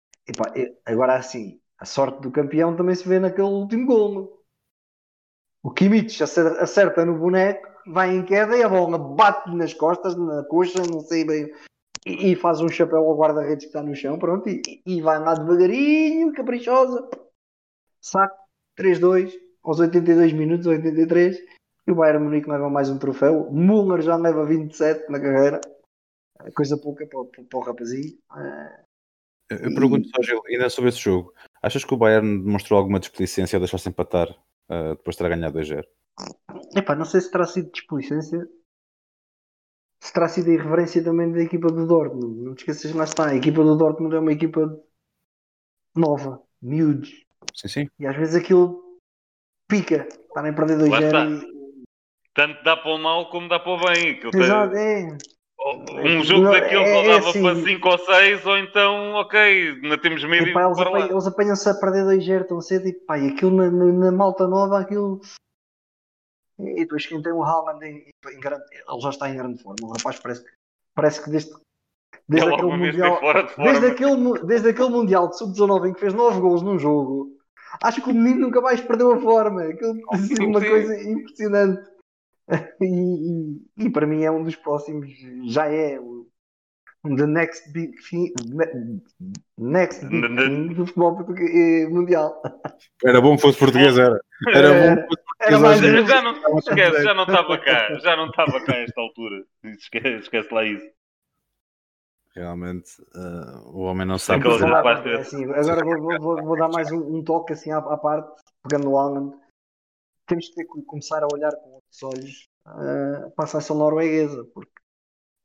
E- 0.54 0.76
agora 0.86 1.14
assim, 1.16 1.60
a 1.78 1.84
sorte 1.84 2.20
do 2.20 2.30
campeão 2.30 2.76
também 2.76 2.94
se 2.94 3.08
vê 3.08 3.18
naquele 3.18 3.48
último 3.48 3.86
gol. 3.86 4.12
meu. 4.12 4.42
O 5.62 5.70
Kimmich 5.70 6.22
acer- 6.22 6.58
acerta 6.60 7.04
no 7.04 7.16
boneco, 7.18 7.68
vai 7.86 8.14
em 8.14 8.24
queda 8.24 8.56
e 8.56 8.62
a 8.62 8.68
bola 8.68 8.98
bate 8.98 9.50
nas 9.54 9.72
costas, 9.72 10.16
na 10.16 10.42
coxa, 10.44 10.82
não 10.90 11.00
sei 11.00 11.24
bem. 11.24 11.52
E, 12.04 12.32
e 12.32 12.36
faz 12.36 12.60
um 12.60 12.68
chapéu 12.68 12.98
ao 12.98 13.16
guarda-redes 13.16 13.64
que 13.64 13.68
está 13.68 13.80
no 13.80 13.94
chão, 13.94 14.18
pronto, 14.18 14.48
e, 14.48 14.60
e 14.84 15.00
vai 15.00 15.20
lá 15.20 15.34
devagarinho, 15.34 16.32
caprichosa. 16.32 17.08
Saco, 18.00 18.36
3-2, 18.76 19.32
aos 19.62 19.78
82 19.78 20.32
minutos, 20.32 20.66
83. 20.66 21.38
E 21.86 21.92
o 21.92 21.94
Bayern 21.94 22.24
Munique 22.24 22.50
leva 22.50 22.68
mais 22.68 22.90
um 22.90 22.98
troféu. 22.98 23.48
Müller 23.52 24.02
já 24.02 24.16
leva 24.16 24.44
27 24.44 25.08
na 25.10 25.20
carreira. 25.20 25.60
Coisa 26.50 26.76
pouca 26.76 27.06
para, 27.06 27.24
para, 27.24 27.58
o 27.58 27.62
rapazinho. 27.62 28.18
Ah, 28.30 28.84
Eu 29.50 29.58
eu 29.58 29.74
pergunto 29.74 30.08
só, 30.08 30.22
Gil, 30.22 30.42
ainda 30.46 30.68
sobre 30.70 30.90
esse 30.90 30.98
jogo. 30.98 31.32
Achas 31.62 31.84
que 31.84 31.94
o 31.94 31.96
Bayern 31.96 32.42
demonstrou 32.42 32.78
alguma 32.78 32.98
desplicência 32.98 33.56
ao 33.56 33.60
deixar-se 33.60 33.88
empatar 33.88 34.30
uh, 34.30 34.96
depois 34.96 35.16
de 35.16 35.22
ter 35.22 35.28
ganhado 35.28 35.58
2-0? 35.58 35.84
Epá, 36.76 36.94
não 36.94 37.04
sei 37.04 37.20
se 37.20 37.30
terá 37.30 37.46
sido 37.46 37.70
displicência. 37.70 38.46
Se 40.00 40.12
terá 40.12 40.28
sido 40.28 40.50
a 40.50 40.54
irreverência 40.54 41.02
também 41.04 41.30
da 41.30 41.40
equipa 41.40 41.68
do 41.68 41.86
Dortmund. 41.86 42.42
Não 42.42 42.54
te 42.54 42.60
esqueças, 42.60 42.92
lá 42.92 43.04
está. 43.04 43.28
A 43.28 43.36
equipa 43.36 43.62
do 43.62 43.76
Dortmund 43.76 44.16
é 44.16 44.18
uma 44.18 44.32
equipa 44.32 44.60
nova, 45.94 46.42
miúdos. 46.60 47.24
Sim, 47.54 47.68
sim. 47.68 47.88
E 47.98 48.06
às 48.06 48.16
vezes 48.16 48.34
aquilo 48.34 48.82
pica. 49.68 50.08
Estarem 50.08 50.50
a 50.50 50.54
perder 50.54 50.88
Lá 50.88 50.98
2-0 50.98 51.06
está. 51.06 51.26
e... 51.26 51.52
Tanto 52.34 52.64
dá 52.64 52.76
para 52.76 52.94
o 52.94 52.98
mal 52.98 53.30
como 53.30 53.48
dá 53.48 53.60
para 53.60 53.72
o 53.72 53.78
bem. 53.78 54.18
Exato, 54.34 54.74
é. 54.74 55.16
Um 55.74 56.22
jogo 56.24 56.42
Não, 56.44 56.54
é- 56.54 56.68
só 56.70 56.76
é 56.76 57.06
dava 57.06 57.28
assim. 57.30 57.42
para 57.42 57.54
5 57.56 57.88
ou 57.88 57.98
6, 57.98 58.46
ou 58.46 58.58
então, 58.58 59.12
ok, 59.14 59.38
ainda 59.82 59.98
temos 59.98 60.24
medo 60.24 60.48
Epá, 60.48 60.64
eles, 60.66 60.78
apanham, 60.78 61.10
eles 61.10 61.26
apanham-se 61.26 61.68
a 61.68 61.74
perder 61.74 62.04
2-0 62.04 62.44
tão 62.46 62.60
cedo 62.60 62.88
e 62.88 62.92
pá, 62.92 63.18
e 63.18 63.28
aquilo 63.28 63.50
na, 63.56 63.70
na- 63.70 63.92
na 63.92 64.12
malta 64.12 64.46
nova, 64.46 64.78
aquilo. 64.80 65.20
E 66.58 66.80
depois 66.80 67.06
quem 67.06 67.20
tem 67.22 67.32
o 67.32 67.42
Haaland 67.42 67.84
em, 67.84 68.04
em 68.32 68.40
grande, 68.40 68.62
ele 68.72 69.00
já 69.00 69.10
está 69.10 69.28
em 69.28 69.36
grande 69.36 69.62
forma. 69.62 69.76
O 69.82 69.92
rapaz 69.92 70.18
parece, 70.20 70.44
que- 70.44 70.50
parece 70.94 71.22
que 71.24 71.30
desde, 71.30 71.50
desde 72.28 72.46
Ele 72.48 72.54
aquele 72.54 72.76
mundial. 72.76 73.20
de. 73.20 73.56
Desde 73.62 73.86
aquele, 73.86 74.46
desde 74.46 74.68
aquele 74.68 74.88
Mundial 74.90 75.28
de 75.28 75.38
Sub-19 75.38 75.88
em 75.88 75.92
que 75.94 76.00
fez 76.00 76.14
9 76.14 76.40
gols 76.40 76.62
num 76.62 76.78
jogo, 76.78 77.36
acho 77.82 78.02
que 78.02 78.10
o 78.10 78.14
menino 78.14 78.40
nunca 78.42 78.60
mais 78.60 78.80
perdeu 78.80 79.12
a 79.12 79.18
forma. 79.20 79.62
Aquilo 79.64 79.94
sim, 80.18 80.46
uma 80.46 80.60
coisa 80.60 80.94
impressionante. 81.02 81.91
E, 82.80 82.84
e- 82.84 83.86
e 83.86 83.90
para 83.90 84.06
mim 84.06 84.22
é 84.24 84.30
um 84.30 84.42
dos 84.44 84.56
próximos, 84.56 85.08
já 85.44 85.66
é 85.66 85.98
o 86.00 86.26
um 87.04 87.16
the 87.16 87.26
next 87.26 87.72
big 87.72 87.92
thing, 88.08 88.32
ne- 88.46 89.00
next 89.58 90.06
big 90.06 90.22
thing 90.36 90.68
do 90.74 90.86
futebol 90.86 91.16
português, 91.16 91.50
eh, 91.50 91.88
mundial. 91.88 92.40
Era 93.04 93.20
bom 93.20 93.34
que 93.36 93.42
fosse 93.42 93.58
português, 93.58 93.98
era. 93.98 94.20
Era 94.54 94.68
bom 94.72 94.96
que 94.96 95.08
fosse 95.08 95.22
português. 95.24 95.60
mais 95.60 96.08
Já 96.08 96.22
não, 96.22 96.58
esquece, 96.58 97.02
já 97.02 97.14
não 97.14 97.24
estava 97.24 97.58
cá, 97.58 97.94
já 97.98 98.16
não 98.16 98.26
estava 98.26 98.64
cá 98.64 98.74
a 98.74 98.78
esta 98.82 99.00
altura. 99.00 99.44
Esquece, 99.64 100.08
esquece 100.22 100.54
lá 100.54 100.64
isso. 100.64 100.86
Realmente, 102.34 102.90
uh, 103.14 103.68
o 103.76 103.80
homem 103.80 104.06
não 104.06 104.18
sabe 104.18 104.42
fazer 104.44 104.60
falar, 104.60 105.06
é 105.06 105.16
assim, 105.20 105.44
agora 105.52 105.84
vou, 105.84 106.00
vou- 106.00 106.18
vou- 106.20 106.42
vou 106.44 106.56
dar 106.56 106.68
mais 106.68 106.90
um, 106.90 107.16
um 107.18 107.22
toque 107.24 107.52
assim 107.52 107.70
à, 107.72 107.78
à 107.78 107.96
parte, 107.98 108.40
pegando 108.62 108.90
o 108.90 108.98
Haaland. 108.98 109.36
Temos 110.26 110.48
que 110.48 110.54
ter 110.54 110.64
que 110.64 110.82
começar 110.86 111.22
a 111.22 111.26
olhar 111.30 111.50
com 111.56 111.71
outros 111.92 112.02
olhos 112.02 112.48
ah, 112.66 113.30
para 113.36 113.44
a 113.44 113.48
seleção 113.48 113.76
norueguesa, 113.76 114.44
porque 114.54 114.70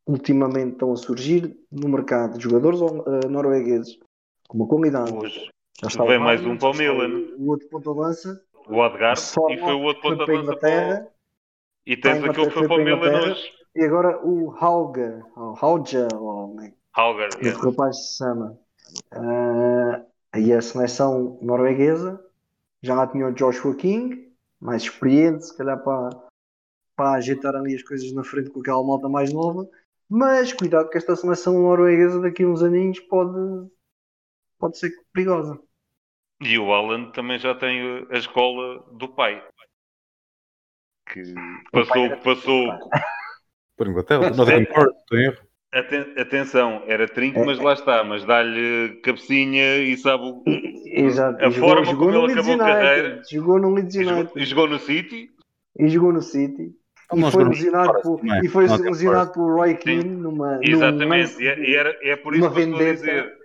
ultimamente 0.05 0.73
estão 0.73 0.93
a 0.93 0.95
surgir 0.95 1.57
no 1.71 1.89
mercado 1.89 2.39
jogadores 2.39 2.79
ah, 2.81 3.27
noruegueses 3.27 3.99
com 4.47 4.57
uma 4.57 4.67
qualidade. 4.67 5.13
Hoje 5.13 5.49
Já 5.81 5.87
está 5.87 6.03
o 6.03 6.07
vem 6.07 6.19
mais 6.19 6.43
um 6.45 6.57
para 6.57 6.69
o 6.69 6.73
Milan. 6.73 7.35
O 7.37 7.51
outro 7.51 7.67
ponta 7.69 7.91
de 7.91 7.99
lança, 7.99 8.41
o 8.67 9.15
Só 9.15 9.49
e 9.49 9.57
foi 9.57 9.73
o 9.73 9.81
outro 9.81 10.09
a 10.09 10.25
de 10.25 10.31
lança 10.31 10.55
para 10.57 11.07
E 11.85 11.97
tens 11.97 12.23
aquele 12.23 12.47
que 12.47 12.53
foi 12.53 12.67
para 12.67 12.81
o 12.81 12.83
Milan 12.83 13.31
hoje. 13.31 13.51
e 13.75 13.83
agora 13.83 14.25
o 14.25 14.55
Hauga, 14.57 15.23
ou 15.35 15.57
Hauja, 15.59 16.07
ou 16.15 16.59
é 16.61 16.69
que 16.69 16.77
Hauger, 16.93 17.29
yeah. 17.41 17.63
rapaz 17.63 17.95
se 17.97 18.17
chama. 18.17 18.57
Ah, 19.11 20.01
e 20.35 20.53
a 20.53 20.61
seleção 20.61 21.37
norueguesa 21.41 22.23
já 22.81 22.95
lá 22.95 23.07
tinha 23.07 23.27
o 23.27 23.33
Joshua 23.33 23.75
King, 23.75 24.31
mais 24.59 24.83
experiente, 24.83 25.45
se 25.45 25.57
calhar 25.57 25.83
para, 25.83 26.26
para 26.97 27.11
ajeitar 27.13 27.55
ali 27.55 27.75
as 27.75 27.83
coisas 27.83 28.11
na 28.11 28.23
frente 28.23 28.49
com 28.49 28.59
aquela 28.59 28.83
malta 28.83 29.07
mais 29.07 29.31
nova. 29.31 29.69
Mas 30.09 30.51
cuidado 30.51 30.89
que 30.89 30.97
esta 30.97 31.15
seleção 31.15 31.53
norueguesa 31.61 32.19
daqui 32.19 32.43
a 32.43 32.47
uns 32.47 32.63
aninhos 32.63 32.99
pode, 33.01 33.69
pode 34.57 34.77
ser 34.79 34.91
perigosa. 35.13 35.59
E 36.41 36.57
o 36.57 36.73
Alan 36.73 37.11
também 37.11 37.37
já 37.39 37.53
tem 37.55 38.05
a 38.09 38.17
escola 38.17 38.83
do 38.93 39.07
pai. 39.09 39.43
Que 41.11 41.33
pai 41.71 41.85
passou, 41.85 42.05
era- 42.05 42.17
passou, 42.17 42.67
Por 43.77 43.87
Inglaterra, 43.87 44.31
cor, 44.31 44.89
estou 44.89 45.17
em 45.17 45.23
erro. 45.25 45.47
Aten- 45.73 46.13
atenção, 46.19 46.83
era 46.87 47.07
trinco, 47.07 47.39
É, 47.39 47.45
mas 47.45 47.59
lá 47.59 47.73
está, 47.73 48.03
mas 48.03 48.23
dá-lhe 48.25 48.99
cabecinha 49.03 49.77
e 49.79 49.97
sabe 49.97 50.23
o- 50.23 50.43
Exato. 50.85 51.43
A 51.43 51.47
E 51.47 51.51
jogou, 51.51 51.69
forma 51.69 51.85
jogou 51.85 52.07
como 52.11 52.23
ele 52.25 52.33
acabou 52.33 52.53
a 52.53 52.57
carreira. 52.57 53.21
Jogou 53.29 53.59
no 53.59 53.73
Leeds 53.73 53.95
e 53.95 54.03
jogou, 54.03 54.19
United 54.19 54.39
e 54.41 54.45
jogou 54.45 54.67
no 54.67 54.79
City. 54.79 55.29
e 55.79 55.87
jogou 55.89 56.13
no 56.13 56.21
City. 56.21 56.73
Ele 57.11 57.21
E 57.21 57.23
não 57.23 57.31
foi 57.31 57.43
lesionado 57.45 58.01
por, 58.01 58.19
também. 58.19 58.45
e 58.45 58.49
foi 58.49 58.67
lesionado 58.67 59.31
por 59.31 59.53
Roy 59.55 59.75
Keane 59.75 60.03
numa, 60.03 60.57
num 60.57 60.63
Exatamente, 60.63 61.31
lance 61.31 61.43
e 61.43 61.47
é, 61.47 62.05
e 62.05 62.09
é 62.09 62.15
por 62.15 62.35
isso 62.35 62.51
que 62.51 62.59
eu 62.59 62.63
estou 62.63 62.87
a 62.87 62.93
dizer. 62.93 63.37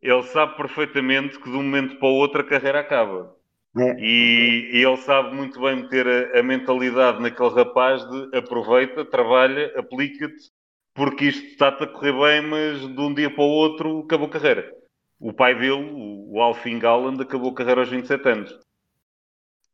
Ele 0.00 0.22
sabe 0.24 0.56
perfeitamente 0.56 1.38
que 1.38 1.50
de 1.50 1.56
um 1.56 1.62
momento 1.62 1.96
para 1.98 2.08
o 2.08 2.12
outro 2.12 2.40
a 2.40 2.44
carreira 2.44 2.80
acaba. 2.80 3.36
É. 3.76 3.96
E, 3.98 4.70
e 4.72 4.84
ele 4.84 4.96
sabe 4.98 5.34
muito 5.34 5.60
bem 5.60 5.76
meter 5.76 6.06
a, 6.06 6.40
a 6.40 6.42
mentalidade 6.42 7.20
naquele 7.20 7.50
rapaz 7.50 8.02
de 8.08 8.36
aproveita, 8.36 9.04
trabalha, 9.04 9.72
aplica-te, 9.76 10.50
porque 10.94 11.26
isto 11.26 11.46
está-te 11.46 11.84
a 11.84 11.86
correr 11.86 12.12
bem, 12.12 12.48
mas 12.48 12.80
de 12.80 13.00
um 13.00 13.12
dia 13.14 13.30
para 13.30 13.44
o 13.44 13.48
outro 13.48 14.00
acabou 14.00 14.26
a 14.26 14.30
carreira. 14.30 14.72
O 15.20 15.32
pai 15.32 15.54
dele, 15.54 15.90
o, 15.92 16.40
Alfin 16.40 16.78
Galland, 16.78 17.20
acabou 17.20 17.50
a 17.50 17.54
carreira 17.54 17.80
aos 17.80 17.90
27 17.90 18.28
anos. 18.28 18.58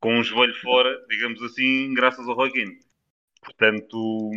Com 0.01 0.19
um 0.19 0.23
joelho 0.23 0.55
fora, 0.61 0.91
digamos 1.09 1.43
assim, 1.43 1.93
graças 1.95 2.27
ao 2.27 2.35
Roy 2.35 2.51
Keane. 2.51 2.79
Portanto, 3.45 4.31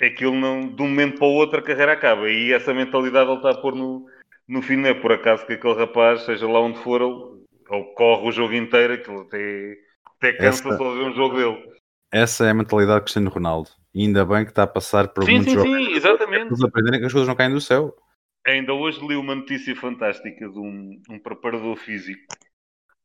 aquilo 0.00 0.34
não, 0.34 0.68
de 0.68 0.82
um 0.82 0.88
momento 0.88 1.18
para 1.18 1.26
o 1.26 1.32
outro 1.32 1.58
a 1.58 1.62
carreira 1.62 1.92
acaba. 1.92 2.28
E 2.28 2.52
essa 2.52 2.74
mentalidade 2.74 3.28
ele 3.30 3.36
está 3.38 3.50
a 3.50 3.60
pôr 3.60 3.74
no, 3.74 4.06
no 4.48 4.62
fim, 4.62 4.76
não 4.76 4.88
é 4.88 4.94
por 4.94 5.12
acaso 5.12 5.46
que 5.46 5.54
aquele 5.54 5.74
rapaz, 5.74 6.22
seja 6.22 6.46
lá 6.46 6.60
onde 6.60 6.78
for, 6.82 7.00
ele, 7.00 7.44
ele 7.70 7.84
corre 7.94 8.28
o 8.28 8.32
jogo 8.32 8.54
inteiro, 8.54 8.94
aquilo 8.94 9.20
até, 9.22 9.74
até 10.16 10.32
cansa 10.32 10.68
Essa- 10.68 10.76
só 10.78 10.92
de 10.92 10.98
ver 10.98 11.04
um 11.04 11.14
jogo 11.14 11.36
dele. 11.36 11.76
Essa 12.12 12.46
é 12.46 12.50
a 12.50 12.54
mentalidade 12.54 12.98
de 13.00 13.02
Cristiano 13.04 13.30
Ronaldo. 13.30 13.70
E 13.94 14.02
ainda 14.02 14.24
bem 14.24 14.44
que 14.44 14.50
está 14.50 14.62
a 14.62 14.66
passar 14.66 15.08
por 15.08 15.24
Sim, 15.24 15.36
muitos 15.36 15.52
sim, 15.52 15.58
jogos. 15.58 15.70
sim, 15.86 15.92
exatamente. 15.94 16.46
Eles 16.46 16.62
aprenderem 16.62 17.00
que 17.00 17.06
as 17.06 17.12
coisas 17.12 17.28
não 17.28 17.34
caem 17.34 17.52
do 17.52 17.60
céu. 17.60 17.96
Ainda 18.46 18.72
hoje 18.74 19.04
li 19.04 19.16
uma 19.16 19.34
notícia 19.34 19.74
fantástica 19.74 20.48
de 20.48 20.58
um, 20.58 21.00
um 21.10 21.18
preparador 21.18 21.76
físico 21.76 22.20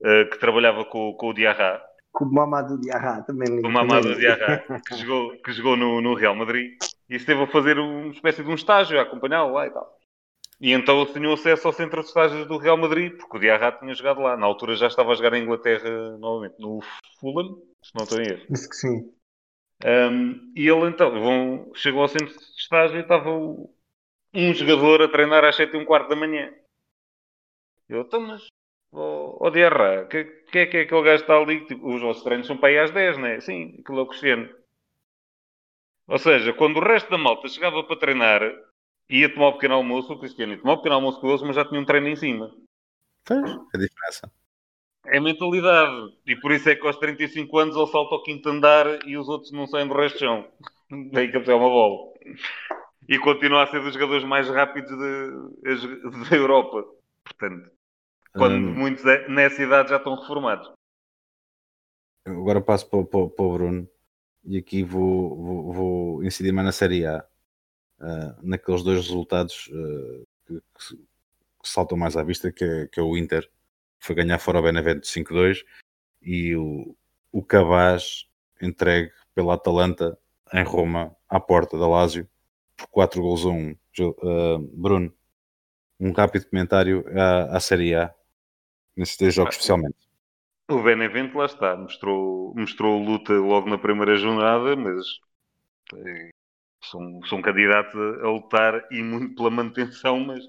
eh, 0.03 0.25
que 0.25 0.38
trabalhava 0.38 0.86
com, 0.86 1.13
com 1.13 1.29
o 1.29 1.34
Diarra, 1.34 1.81
Com 2.12 2.26
o 2.26 2.34
Mamadou 2.34 2.78
Diarra 2.78 3.21
também. 3.24 3.60
o 3.65 3.69
Mamadou 3.69 4.15
Diarra, 4.15 4.64
que 4.86 4.95
jogou, 4.95 5.38
que 5.38 5.51
jogou 5.53 5.78
no, 5.78 6.01
no 6.01 6.14
Real 6.14 6.36
Madrid 6.36 6.78
e 7.09 7.16
esteve 7.16 7.43
a 7.43 7.47
fazer 7.47 7.80
uma 7.80 8.12
espécie 8.12 8.43
de 8.43 8.49
um 8.49 8.55
estágio, 8.55 8.99
a 8.99 9.03
acompanhá-lo 9.03 9.53
lá 9.53 9.68
e 9.68 9.72
tal. 9.72 9.97
E 10.59 10.74
então 10.74 11.01
ele 11.01 11.12
tinha 11.12 11.34
acesso 11.34 11.68
ao 11.68 11.74
centro 11.74 12.01
de 12.01 12.07
estágios 12.07 12.47
do 12.47 12.57
Real 12.57 12.78
Madrid, 12.78 13.18
porque 13.18 13.38
o 13.38 13.39
Diarra 13.39 13.72
tinha 13.72 13.95
jogado 13.95 14.22
lá. 14.22 14.38
Na 14.38 14.45
altura 14.45 14.76
já 14.76 14.88
estava 14.88 15.12
a 15.12 15.16
jogar 15.16 15.34
em 15.34 15.43
Inglaterra 15.43 16.18
novamente, 16.18 16.55
no 16.59 16.82
Fulham, 17.20 17.59
se 17.82 17.95
não 17.95 18.03
estou 18.03 18.22
em 18.22 18.28
erro. 18.28 18.45
Isso 18.49 18.70
que 18.70 18.76
sim. 18.76 19.12
Um, 19.84 20.53
e 20.55 20.68
ele 20.68 20.88
então 20.88 21.12
vão, 21.20 21.72
chegou 21.74 22.03
ao 22.03 22.07
centro 22.07 22.28
de 22.28 22.43
estágio 22.59 22.97
e 22.97 23.01
estava 23.01 23.32
um 23.32 24.53
jogador 24.53 25.01
a 25.01 25.07
treinar 25.07 25.43
às 25.43 25.55
7 25.55 25.74
e 25.74 25.78
um 25.78 25.86
quarto 25.86 26.09
da 26.09 26.16
manhã. 26.16 26.53
Eu, 27.89 28.01
então, 28.01 28.22
mas, 28.22 28.45
ó 28.93 29.37
oh, 29.39 29.49
Diarra, 29.49 30.05
que, 30.05 30.23
que 30.23 30.59
é 30.59 30.65
que 30.65 30.77
é 30.77 30.81
aquele 30.81 31.03
gajo 31.03 31.23
que 31.23 31.31
está 31.31 31.37
ali? 31.37 31.65
Tipo, 31.65 31.93
os 31.93 32.01
vossos 32.01 32.23
treinos 32.23 32.47
são 32.47 32.57
para 32.57 32.69
aí 32.69 32.79
às 32.79 32.91
10, 32.91 33.17
não 33.17 33.27
é? 33.27 33.39
Sim, 33.39 33.77
aquilo 33.79 33.99
é 33.99 34.01
o 34.01 34.07
Cristiano. 34.07 34.49
Ou 36.07 36.17
seja, 36.17 36.53
quando 36.53 36.77
o 36.77 36.83
resto 36.83 37.09
da 37.09 37.17
malta 37.17 37.47
chegava 37.47 37.83
para 37.83 37.95
treinar, 37.95 38.41
ia 39.09 39.33
tomar 39.33 39.49
o 39.49 39.53
pequeno 39.53 39.75
almoço, 39.75 40.11
o 40.11 40.19
Cristiano 40.19 40.53
ia 40.53 40.59
tomar 40.59 40.73
o 40.73 40.77
pequeno 40.77 40.95
almoço 40.95 41.21
com 41.21 41.29
eles, 41.29 41.41
mas 41.41 41.55
já 41.55 41.65
tinha 41.65 41.79
um 41.79 41.85
treino 41.85 42.07
em 42.07 42.15
cima. 42.15 42.53
Pois, 43.25 43.49
é 43.49 43.53
a 43.53 43.77
diferença. 43.77 44.31
É 45.05 45.19
mentalidade. 45.19 46.13
E 46.27 46.35
por 46.35 46.51
isso 46.51 46.69
é 46.69 46.75
que 46.75 46.85
aos 46.85 46.97
35 46.97 47.57
anos 47.57 47.75
ele 47.75 47.87
salta 47.87 48.15
ao 48.15 48.23
quinto 48.23 48.49
andar 48.49 49.07
e 49.07 49.17
os 49.17 49.27
outros 49.29 49.51
não 49.51 49.65
saem 49.67 49.87
do 49.87 49.93
resto 49.95 50.15
do 50.15 50.19
chão. 50.19 50.47
Daí 51.11 51.31
que 51.31 51.37
é 51.37 51.55
uma 51.55 51.69
bola. 51.69 52.11
E 53.07 53.17
continua 53.19 53.63
a 53.63 53.67
ser 53.67 53.81
dos 53.81 53.93
jogadores 53.93 54.23
mais 54.23 54.47
rápidos 54.49 54.91
da 56.29 56.35
Europa. 56.35 56.85
Portanto, 57.23 57.71
quando 58.34 58.55
um... 58.55 58.73
muitos 58.73 59.03
nessa 59.29 59.61
idade 59.61 59.89
já 59.89 59.97
estão 59.97 60.15
reformados. 60.15 60.71
Agora 62.25 62.61
passo 62.61 62.89
para, 62.89 63.03
para, 63.03 63.29
para 63.29 63.45
o 63.45 63.53
Bruno 63.53 63.89
e 64.43 64.57
aqui 64.57 64.84
vou, 64.84 65.36
vou, 65.36 65.73
vou, 65.73 66.23
incidir 66.23 66.51
mais 66.51 66.65
na 66.65 66.71
Série 66.71 67.05
A, 67.05 67.25
uh, 67.99 68.36
naqueles 68.41 68.84
dois 68.84 68.97
resultados 68.99 69.67
uh, 69.67 70.27
que, 70.45 70.55
que, 70.55 70.97
saltam 71.63 71.97
mais 71.97 72.17
à 72.17 72.23
vista, 72.23 72.51
que 72.51 72.63
é, 72.63 72.88
que 72.88 72.99
é 72.99 73.03
o 73.03 73.15
Inter, 73.15 73.43
que 73.99 74.07
foi 74.07 74.15
ganhar 74.15 74.39
fora 74.39 74.59
o 74.59 74.63
Benevento 74.63 75.05
5-2, 75.05 75.63
e 76.21 76.55
o, 76.55 76.95
o 77.32 77.43
Cabaz 77.43 78.27
entregue 78.61 79.11
pela 79.36 79.55
Atalanta 79.55 80.17
em 80.53 80.63
Roma, 80.63 81.15
à 81.29 81.39
porta 81.39 81.77
da 81.77 81.88
Lazio, 81.88 82.27
por 82.75 82.88
4 82.88 83.21
gols 83.21 83.45
a 83.45 83.49
1. 83.49 83.75
Uh, 83.99 84.59
Bruno, 84.73 85.13
um 85.99 86.11
rápido 86.11 86.47
comentário 86.47 87.05
à, 87.15 87.57
à 87.57 87.59
Série 87.59 87.93
A, 87.93 88.13
nesses 88.95 89.17
dois 89.17 89.33
jogos 89.33 89.55
especialmente. 89.55 89.95
O 90.69 90.81
Benevento 90.81 91.37
lá 91.37 91.45
está, 91.45 91.75
mostrou, 91.75 92.53
mostrou 92.55 93.03
luta 93.03 93.33
logo 93.33 93.69
na 93.69 93.77
primeira 93.77 94.15
jornada, 94.15 94.75
mas 94.75 95.05
eh, 95.95 96.29
são, 96.83 97.21
são 97.25 97.41
candidatos 97.41 97.93
a 97.95 98.27
lutar 98.29 98.87
e 98.91 99.03
muito 99.03 99.35
pela 99.35 99.49
manutenção, 99.49 100.19
mas 100.19 100.43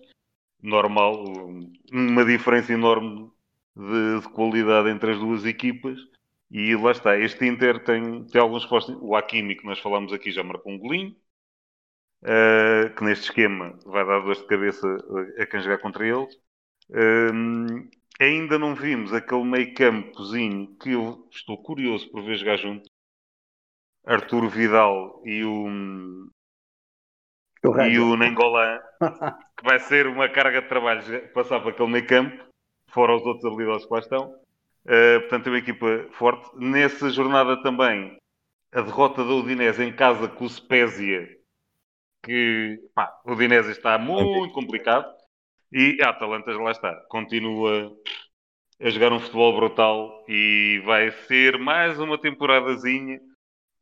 normal, 0.63 1.25
uma 1.93 2.25
diferença 2.25 2.73
enorme 2.73 3.31
de, 3.77 4.21
de, 4.21 4.29
qualidade 4.29 4.91
entre 4.91 5.13
as 5.13 5.19
duas 5.19 5.45
equipas. 5.45 5.99
E 6.51 6.77
lá 6.77 6.93
está, 6.93 7.19
este 7.19 7.47
Inter 7.47 7.83
tem, 7.83 8.25
tem 8.27 8.41
alguns 8.41 8.67
postos. 8.67 8.97
O 9.01 9.17
Hakimi, 9.17 9.57
que 9.57 9.65
nós 9.65 9.79
falamos 9.81 10.13
aqui, 10.13 10.31
já 10.31 10.45
marcou 10.45 10.73
um 10.73 10.79
golinho, 10.79 11.17
uh, 12.23 12.95
que 12.95 13.05
neste 13.05 13.25
esquema 13.25 13.79
vai 13.85 14.05
dar 14.07 14.21
dor 14.21 14.37
de 14.37 14.47
cabeça 14.47 14.87
a, 14.87 15.43
a 15.43 15.47
quem 15.47 15.63
jogar 15.63 15.79
contra 15.79 16.07
eles. 16.07 16.35
Uh, 16.91 17.89
ainda 18.23 18.59
não 18.59 18.75
vimos 18.75 19.13
aquele 19.13 19.45
meio 19.45 19.75
campozinho 19.75 20.77
que 20.77 20.93
eu 20.93 21.29
estou 21.31 21.63
curioso 21.63 22.11
por 22.11 22.23
ver 22.23 22.37
jogar 22.37 22.57
junto. 22.57 22.89
Arturo 24.05 24.49
Vidal 24.49 25.23
e 25.25 25.45
o, 25.45 26.29
o 27.65 27.81
e 27.83 27.99
o 27.99 28.17
Nengolan, 28.17 28.81
que 29.57 29.65
vai 29.65 29.79
ser 29.79 30.07
uma 30.07 30.29
carga 30.29 30.61
de 30.61 30.69
trabalho 30.69 31.33
passar 31.33 31.61
para 31.61 31.71
aquele 31.71 31.89
meio 31.89 32.07
campo, 32.07 32.45
fora 32.89 33.15
os 33.15 33.25
outros 33.25 33.45
habilidosos 33.45 33.87
que 33.87 33.95
lá 33.95 34.01
estão. 34.01 34.43
Uh, 34.85 35.21
portanto, 35.21 35.47
é 35.47 35.51
uma 35.51 35.59
equipa 35.59 36.09
forte. 36.13 36.51
Nessa 36.57 37.09
jornada 37.11 37.63
também, 37.63 38.19
a 38.73 38.81
derrota 38.81 39.25
da 39.25 39.31
Udinese 39.31 39.85
em 39.85 39.95
casa 39.95 40.29
com 40.29 40.45
o 40.45 40.49
Spezia, 40.49 41.29
que 42.25 42.79
pá, 42.95 43.21
o 43.25 43.33
Udinese 43.33 43.71
está 43.71 43.97
muito 43.99 44.53
complicado. 44.53 45.22
E 45.73 45.99
a 46.03 46.11
Atalanta 46.11 46.53
lá 46.53 46.71
está, 46.71 46.95
continua 47.09 47.97
a 48.81 48.91
jogar 48.91 49.13
um 49.13 49.19
futebol 49.19 49.57
brutal 49.57 50.25
e 50.29 50.83
vai 50.85 51.11
ser 51.27 51.59
mais 51.59 51.99
uma 51.99 52.19
temporadazinha. 52.19 53.19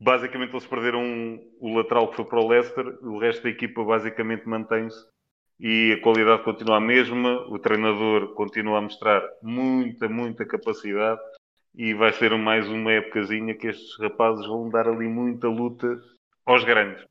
Basicamente 0.01 0.53
eles 0.53 0.67
perderam 0.67 1.41
o 1.59 1.77
lateral 1.77 2.09
que 2.09 2.17
foi 2.17 2.25
para 2.25 2.41
o 2.41 2.49
Leicester, 2.49 2.87
o 3.03 3.19
resto 3.19 3.43
da 3.43 3.51
equipa 3.51 3.83
basicamente 3.83 4.49
mantém-se 4.49 5.05
e 5.59 5.93
a 5.93 6.01
qualidade 6.01 6.45
continua 6.45 6.77
a 6.77 6.81
mesma, 6.81 7.41
o 7.49 7.59
treinador 7.59 8.35
continua 8.35 8.79
a 8.79 8.83
mostrar 8.83 9.23
muita, 9.43 10.09
muita 10.09 10.47
capacidade 10.47 11.21
e 11.75 11.93
vai 11.93 12.13
ser 12.13 12.37
mais 12.39 12.69
uma 12.69 12.93
épocazinha 12.93 13.55
que 13.55 13.67
estes 13.67 13.99
rapazes 13.99 14.47
vão 14.47 14.71
dar 14.71 14.89
ali 14.89 15.07
muita 15.09 15.49
luta 15.49 16.01
aos 16.47 16.65
grandes. 16.65 17.05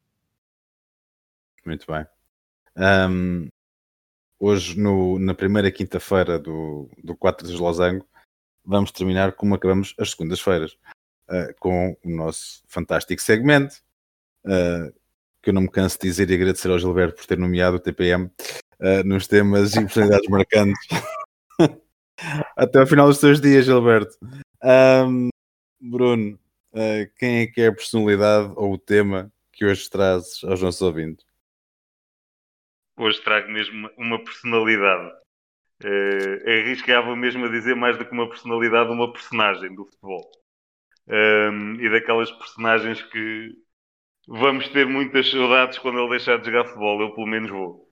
Muito 1.66 1.86
bem. 1.86 2.06
Um, 2.76 3.48
hoje, 4.40 4.80
no, 4.80 5.20
na 5.20 5.34
primeira 5.34 5.70
quinta-feira 5.70 6.40
do, 6.40 6.90
do 7.04 7.16
4 7.16 7.48
de 7.48 7.58
Losango, 7.58 8.08
vamos 8.64 8.92
terminar 8.92 9.34
como 9.34 9.56
acabamos 9.56 9.94
as 9.98 10.12
segundas-feiras, 10.12 10.74
uh, 11.30 11.54
com 11.60 11.98
o 12.04 12.10
nosso 12.10 12.64
fantástico 12.68 13.22
segmento, 13.22 13.76
uh, 14.46 14.94
que 15.42 15.50
eu 15.50 15.54
não 15.54 15.64
me 15.64 15.70
canso 15.70 15.98
de 16.00 16.08
dizer 16.08 16.30
e 16.30 16.36
agradecer 16.36 16.70
ao 16.70 16.80
Gilberto 16.80 17.18
por 17.18 17.26
ter 17.26 17.38
nomeado 17.38 17.78
o 17.78 17.80
TPM 17.80 18.26
uh, 18.26 18.32
ah, 18.80 19.04
nos 19.04 19.28
temas 19.28 19.74
e 19.74 19.82
personalidades 19.82 20.30
marcantes. 20.30 20.88
Até 22.56 22.80
ao 22.80 22.88
final 22.88 23.08
dos 23.08 23.20
teus 23.20 23.40
dias, 23.40 23.66
Gilberto. 23.66 24.18
Um, 24.62 25.30
Bruno, 25.80 26.38
quem 27.18 27.40
é 27.40 27.48
que 27.48 27.62
é 27.62 27.68
a 27.68 27.74
personalidade 27.74 28.52
ou 28.58 28.74
o 28.74 28.78
tema 28.78 29.32
que 29.54 29.66
hoje 29.66 29.90
trazes 29.90 30.44
aos 30.44 30.62
nossos 30.62 30.82
ouvintes? 30.82 31.29
Hoje 33.04 33.22
trago 33.22 33.50
mesmo 33.52 33.90
uma 33.98 34.24
personalidade. 34.24 35.12
Uh, 35.84 36.50
arriscava 36.50 37.16
mesmo 37.16 37.46
a 37.46 37.50
dizer 37.50 37.76
mais 37.76 37.98
do 37.98 38.06
que 38.06 38.12
uma 38.12 38.28
personalidade, 38.28 38.92
uma 38.92 39.12
personagem 39.12 39.74
do 39.74 39.86
futebol. 39.86 40.30
Um, 41.08 41.76
e 41.76 41.90
daquelas 41.90 42.30
personagens 42.32 43.02
que 43.02 43.52
vamos 44.28 44.68
ter 44.70 44.86
muitas 44.86 45.32
saudades 45.32 45.80
quando 45.80 46.00
ele 46.00 46.10
deixar 46.10 46.38
de 46.38 46.46
jogar 46.46 46.66
futebol. 46.66 47.02
Eu, 47.02 47.16
pelo 47.16 47.28
menos, 47.28 47.50
vou. 47.50 47.90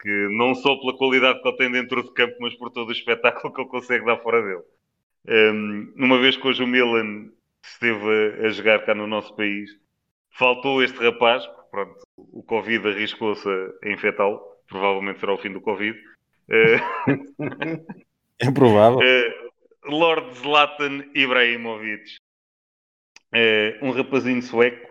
Que 0.00 0.28
não 0.30 0.54
só 0.54 0.76
pela 0.76 0.96
qualidade 0.96 1.42
que 1.42 1.48
ele 1.48 1.56
tem 1.56 1.72
dentro 1.72 2.02
de 2.04 2.12
campo, 2.14 2.36
mas 2.40 2.54
por 2.54 2.70
todo 2.70 2.88
o 2.88 2.92
espetáculo 2.92 3.52
que 3.52 3.60
ele 3.60 3.68
consegue 3.68 4.04
dar 4.04 4.18
fora 4.18 4.40
dele. 4.40 4.62
Um, 5.26 5.92
uma 5.96 6.18
vez 6.20 6.36
que 6.36 6.46
hoje 6.46 6.62
o 6.62 6.66
Milan 6.66 7.30
esteve 7.62 8.42
a, 8.42 8.46
a 8.46 8.50
jogar 8.50 8.84
cá 8.86 8.94
no 8.94 9.06
nosso 9.06 9.34
país, 9.34 9.70
faltou 10.30 10.82
este 10.82 10.96
rapaz, 10.98 11.44
pronto, 11.70 12.07
o 12.32 12.42
Covid 12.42 12.88
arriscou-se 12.88 13.48
a 13.48 13.88
infectá-lo, 13.88 14.40
provavelmente 14.66 15.20
será 15.20 15.34
o 15.34 15.38
fim 15.38 15.52
do 15.52 15.60
Covid. 15.60 15.98
é 18.40 18.50
provável. 18.50 18.98
Uh, 18.98 19.48
Lord 19.90 20.34
Zlatan 20.34 21.04
Ibrahimovic, 21.14 22.16
uh, 23.34 23.86
um 23.86 23.90
rapazinho 23.90 24.42
sueco 24.42 24.88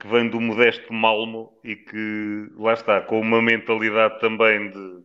que 0.00 0.06
vem 0.06 0.28
do 0.28 0.40
modesto 0.40 0.92
Malmo 0.92 1.58
e 1.64 1.74
que, 1.74 2.50
lá 2.56 2.74
está, 2.74 3.00
com 3.00 3.20
uma 3.20 3.42
mentalidade 3.42 4.20
também 4.20 4.70
de 4.70 5.04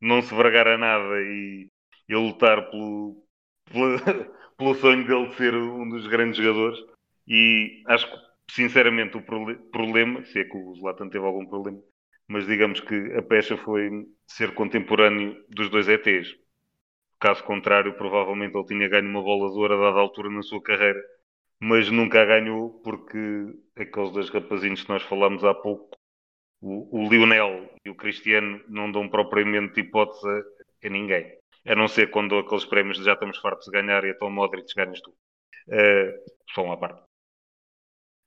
não 0.00 0.22
se 0.22 0.34
vergar 0.34 0.66
a 0.66 0.78
nada 0.78 1.20
e, 1.20 1.68
e 2.08 2.14
lutar 2.14 2.70
pelo, 2.70 3.22
pelo, 3.70 3.98
pelo 4.56 4.74
sonho 4.76 5.06
dele 5.06 5.28
de 5.28 5.34
ser 5.34 5.54
um 5.54 5.88
dos 5.88 6.06
grandes 6.06 6.38
jogadores. 6.38 6.78
E 7.28 7.82
acho 7.86 8.10
que 8.10 8.29
sinceramente, 8.54 9.16
o 9.16 9.22
problema, 9.70 10.24
se 10.24 10.40
é 10.40 10.44
que 10.44 10.56
o 10.56 10.74
Zlatan 10.74 11.08
teve 11.08 11.24
algum 11.24 11.46
problema, 11.46 11.80
mas 12.28 12.46
digamos 12.46 12.80
que 12.80 12.94
a 13.14 13.22
pecha 13.22 13.56
foi 13.56 14.06
ser 14.26 14.54
contemporâneo 14.54 15.36
dos 15.48 15.68
dois 15.70 15.88
ETs. 15.88 16.28
Caso 17.18 17.44
contrário, 17.44 17.96
provavelmente 17.96 18.56
ele 18.56 18.66
tinha 18.66 18.88
ganho 18.88 19.08
uma 19.08 19.22
bola 19.22 19.50
de 19.50 19.58
ouro 19.58 19.74
a 19.74 19.90
dada 19.90 20.00
altura 20.00 20.30
na 20.30 20.42
sua 20.42 20.62
carreira, 20.62 21.02
mas 21.60 21.90
nunca 21.90 22.22
a 22.22 22.24
ganhou 22.24 22.80
porque 22.82 23.18
aqueles 23.76 24.12
dois 24.12 24.30
rapazinhos 24.30 24.82
que 24.82 24.88
nós 24.88 25.02
falámos 25.02 25.44
há 25.44 25.52
pouco, 25.54 25.96
o, 26.60 27.04
o 27.04 27.08
Lionel 27.10 27.68
e 27.84 27.90
o 27.90 27.96
Cristiano, 27.96 28.62
não 28.68 28.90
dão 28.90 29.08
propriamente 29.08 29.80
hipótese 29.80 30.26
a, 30.28 30.86
a 30.86 30.90
ninguém. 30.90 31.38
A 31.66 31.74
não 31.74 31.88
ser 31.88 32.10
quando 32.10 32.38
aqueles 32.38 32.64
prémios 32.64 32.98
já 33.04 33.12
estamos 33.12 33.38
fartos 33.38 33.66
de 33.66 33.72
ganhar 33.72 34.04
e 34.04 34.10
então 34.10 34.30
Modric 34.30 34.72
ganhas 34.74 35.00
tu. 35.00 35.10
Uh, 35.10 36.32
só 36.54 36.64
uma 36.64 36.78
parte. 36.78 37.09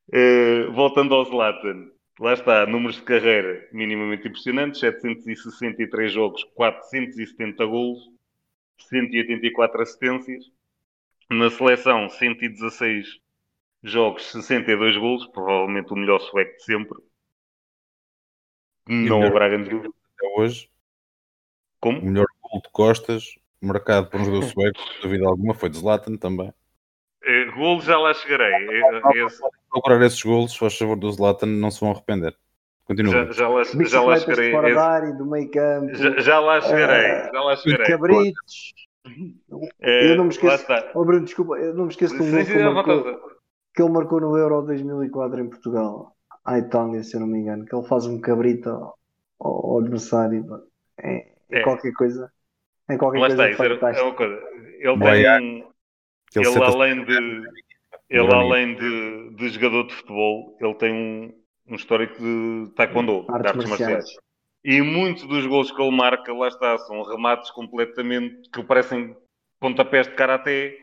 Uh, 0.09 0.71
voltando 0.73 1.15
ao 1.15 1.25
Zlatan, 1.25 1.89
lá 2.19 2.33
está, 2.33 2.65
números 2.65 2.97
de 2.97 3.03
carreira 3.03 3.67
minimamente 3.71 4.27
impressionantes: 4.27 4.79
763 4.79 6.11
jogos, 6.11 6.43
470 6.55 7.65
golos, 7.65 8.09
184 8.89 9.81
assistências. 9.81 10.45
Na 11.29 11.49
seleção, 11.49 12.09
116 12.09 13.19
jogos, 13.81 14.25
62 14.31 14.97
golos, 14.97 15.25
provavelmente 15.27 15.91
o 15.91 15.95
melhor 15.95 16.19
sueco 16.19 16.55
de 16.57 16.63
sempre. 16.63 16.97
Não 18.87 19.23
haverá 19.23 19.47
grande 19.47 19.69
dúvida. 19.69 19.93
Até 20.17 20.27
hoje, 20.37 20.69
como? 21.79 21.99
O 21.99 22.05
melhor 22.05 22.25
gol 22.41 22.61
de 22.61 22.69
Costas, 22.71 23.35
marcado 23.61 24.09
por 24.09 24.19
um 24.19 24.25
jogador 24.25 24.43
sueco, 24.51 24.79
dúvida 25.01 25.25
alguma, 25.25 25.53
foi 25.53 25.69
de 25.69 25.77
Zlatan 25.77 26.17
também. 26.17 26.53
Uh, 27.23 27.55
golos 27.55 27.85
já 27.85 27.97
lá 27.97 28.13
chegarei. 28.13 28.67
Uh, 28.67 29.25
esse 29.25 29.41
procurar 29.73 30.05
esses 30.05 30.21
golos, 30.21 30.51
se 30.53 30.59
faz 30.59 30.77
favor 30.77 30.95
do 30.95 31.11
Zlatan, 31.11 31.47
não 31.47 31.71
se 31.71 31.81
vão 31.81 31.91
arrepender. 31.91 32.35
Continua. 32.85 33.25
Já, 33.25 33.31
já, 33.31 33.47
lá, 33.47 33.63
já 33.63 34.01
lá 34.01 34.17
chegarei. 34.19 34.51
Fora 34.51 35.07
esse... 35.07 35.17
do 35.17 35.25
meio 35.25 35.51
campo. 35.51 35.95
Já, 35.95 36.19
já 36.19 36.39
lá 36.39 36.61
chegarei. 36.61 37.11
Uh, 37.11 37.33
já 37.33 37.41
lá 37.41 37.55
chegarei. 37.55 37.85
Cabritos. 37.87 38.73
É, 39.81 40.11
eu 40.11 40.17
não 40.17 40.25
me 40.25 40.29
esqueço. 40.29 40.65
Oh, 40.93 41.03
Bruno, 41.03 41.25
desculpa, 41.25 41.55
eu 41.57 41.73
não 41.73 41.85
me 41.85 41.91
esqueço 41.91 42.15
de 42.15 42.21
um 42.21 42.31
gol 42.31 42.45
que, 42.45 42.51
ele 42.51 42.69
marcou, 42.69 43.03
que 43.75 43.81
ele 43.81 43.91
marcou 43.91 44.21
no 44.21 44.37
Euro 44.37 44.61
2004 44.61 45.41
em 45.41 45.49
Portugal. 45.49 46.15
A 46.45 46.59
Itália, 46.59 47.03
se 47.03 47.15
eu 47.15 47.21
não 47.21 47.27
me 47.27 47.39
engano, 47.39 47.65
que 47.65 47.73
ele 47.73 47.87
faz 47.87 48.05
um 48.05 48.19
cabrito 48.19 48.69
ao, 48.69 48.97
ao 49.39 49.79
adversário. 49.79 50.45
É, 50.99 51.33
é, 51.49 51.61
qualquer 51.61 51.93
coisa. 51.93 52.31
É 52.89 52.97
qualquer 52.97 53.19
Lá 53.19 53.27
coisa 53.27 53.67
está, 53.67 53.91
é 53.91 54.01
uma 54.01 54.13
coisa. 54.13 54.39
Ele 54.79 54.97
Boia. 54.97 55.37
tem 55.37 55.63
um. 55.63 55.73
Ele 56.35 56.47
Ele, 56.47 56.63
além 56.63 57.05
de, 57.05 57.43
ele, 58.15 58.33
além 58.33 58.75
de, 58.75 59.35
de 59.35 59.49
jogador 59.49 59.87
de 59.87 59.93
futebol, 59.95 60.57
ele 60.61 60.75
tem 60.75 60.93
um, 60.93 61.33
um 61.67 61.75
histórico 61.75 62.15
de 62.21 62.71
taekwondo, 62.75 63.25
de 63.25 63.31
Artes 63.31 63.51
artes 63.51 63.69
marciais. 63.69 63.93
marciais. 63.93 64.23
E 64.63 64.81
muitos 64.81 65.23
dos 65.25 65.45
gols 65.45 65.71
que 65.71 65.81
ele 65.81 65.95
marca, 65.95 66.33
lá 66.33 66.47
está, 66.47 66.77
são 66.77 67.01
remates 67.03 67.51
completamente 67.51 68.49
que 68.49 68.63
parecem 68.63 69.15
pontapés 69.59 70.07
de 70.07 70.13
karaté, 70.15 70.77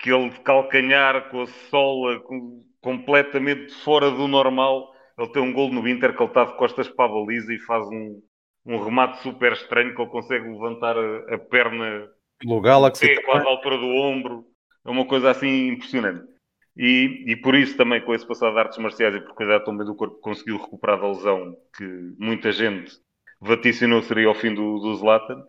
que 0.00 0.10
ele 0.12 0.30
de 0.30 0.40
calcanhar 0.40 1.28
com 1.30 1.42
a 1.42 1.46
sola 1.46 2.18
com- 2.20 2.64
completamente 2.80 3.72
fora 3.84 4.10
do 4.10 4.26
normal. 4.26 4.92
Ele 5.18 5.28
tem 5.30 5.42
um 5.42 5.52
gol 5.52 5.70
no 5.70 5.86
Inter 5.86 6.16
que 6.16 6.22
ele 6.22 6.30
está 6.30 6.44
de 6.44 6.56
costas 6.56 6.88
para 6.88 7.04
a 7.04 7.08
baliza 7.14 7.52
e 7.54 7.58
faz 7.60 7.86
um, 7.86 8.20
um 8.66 8.82
remate 8.82 9.22
super 9.22 9.52
estranho 9.52 9.94
que 9.94 10.00
ele 10.02 10.10
consegue 10.10 10.48
levantar 10.48 10.96
a, 10.98 11.34
a 11.34 11.38
perna 11.38 12.08
Pelo 12.40 12.60
Galaxy. 12.60 13.06
pé 13.06 13.22
quase 13.22 13.46
à 13.46 13.50
altura 13.50 13.78
do 13.78 13.86
ombro. 13.86 14.44
É 14.84 14.90
uma 14.90 15.06
coisa 15.06 15.30
assim 15.30 15.68
impressionante. 15.68 16.33
E, 16.76 17.24
e 17.26 17.36
por 17.36 17.54
isso 17.54 17.76
também, 17.76 18.00
com 18.00 18.14
esse 18.14 18.26
passado 18.26 18.52
de 18.54 18.58
artes 18.58 18.78
marciais 18.78 19.14
e 19.14 19.20
por 19.20 19.34
cuidar 19.34 19.60
também 19.60 19.86
do 19.86 19.94
corpo, 19.94 20.18
conseguiu 20.20 20.56
recuperar 20.56 21.00
da 21.00 21.08
lesão 21.08 21.56
que 21.76 21.84
muita 22.18 22.50
gente 22.50 22.92
vaticinou 23.40 24.02
seria 24.02 24.26
ao 24.26 24.34
fim 24.34 24.52
do, 24.52 24.78
do 24.80 24.94
Zlatan. 24.96 25.44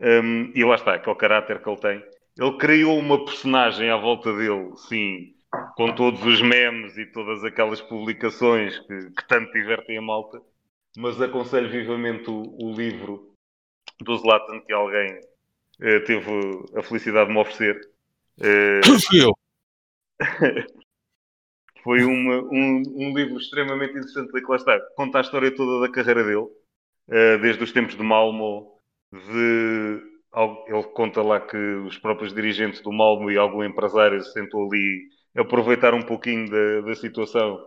Um, 0.00 0.52
e 0.54 0.64
lá 0.64 0.74
está, 0.74 0.94
aquele 0.94 1.16
caráter 1.16 1.62
que 1.62 1.68
ele 1.68 1.80
tem. 1.80 2.02
Ele 2.38 2.58
criou 2.58 2.98
uma 2.98 3.24
personagem 3.24 3.90
à 3.90 3.96
volta 3.96 4.32
dele, 4.34 4.72
sim, 4.88 5.34
com 5.76 5.94
todos 5.94 6.24
os 6.24 6.40
memes 6.40 6.96
e 6.96 7.06
todas 7.06 7.44
aquelas 7.44 7.80
publicações 7.80 8.78
que, 8.80 9.10
que 9.10 9.28
tanto 9.28 9.52
divertem 9.52 9.98
a 9.98 10.02
malta. 10.02 10.40
Mas 10.96 11.20
aconselho 11.20 11.70
vivamente 11.70 12.28
o, 12.30 12.56
o 12.60 12.72
livro 12.72 13.34
do 14.00 14.16
Zlatan 14.16 14.60
que 14.60 14.72
alguém 14.72 15.20
eh, 15.80 16.00
teve 16.00 16.30
a 16.76 16.82
felicidade 16.82 17.28
de 17.28 17.34
me 17.34 17.40
oferecer. 17.40 17.80
Eu. 19.12 19.34
foi 21.82 22.02
uma- 22.04 22.42
um, 22.50 22.82
um 22.96 23.14
livro 23.16 23.38
extremamente 23.38 23.90
interessante, 23.92 24.32
que 24.32 24.50
lá 24.50 24.56
está, 24.56 24.78
conta 24.96 25.18
a 25.18 25.20
história 25.20 25.54
toda 25.54 25.86
da 25.86 25.92
carreira 25.92 26.24
dele, 26.24 26.46
eh, 27.10 27.38
desde 27.38 27.64
os 27.64 27.72
tempos 27.72 27.96
de 27.96 28.02
Malmo, 28.02 28.78
de, 29.12 30.02
ele 30.68 30.82
conta 30.94 31.22
lá 31.22 31.40
que 31.40 31.56
os 31.56 31.98
próprios 31.98 32.34
dirigentes 32.34 32.80
do 32.80 32.92
Malmo 32.92 33.30
e 33.30 33.38
algum 33.38 33.64
empresário 33.64 34.22
se 34.22 34.32
sentou 34.32 34.66
ali 34.68 35.02
aproveitar 35.36 35.94
um 35.94 36.02
pouquinho 36.02 36.48
da, 36.50 36.80
da 36.82 36.94
situação 36.94 37.58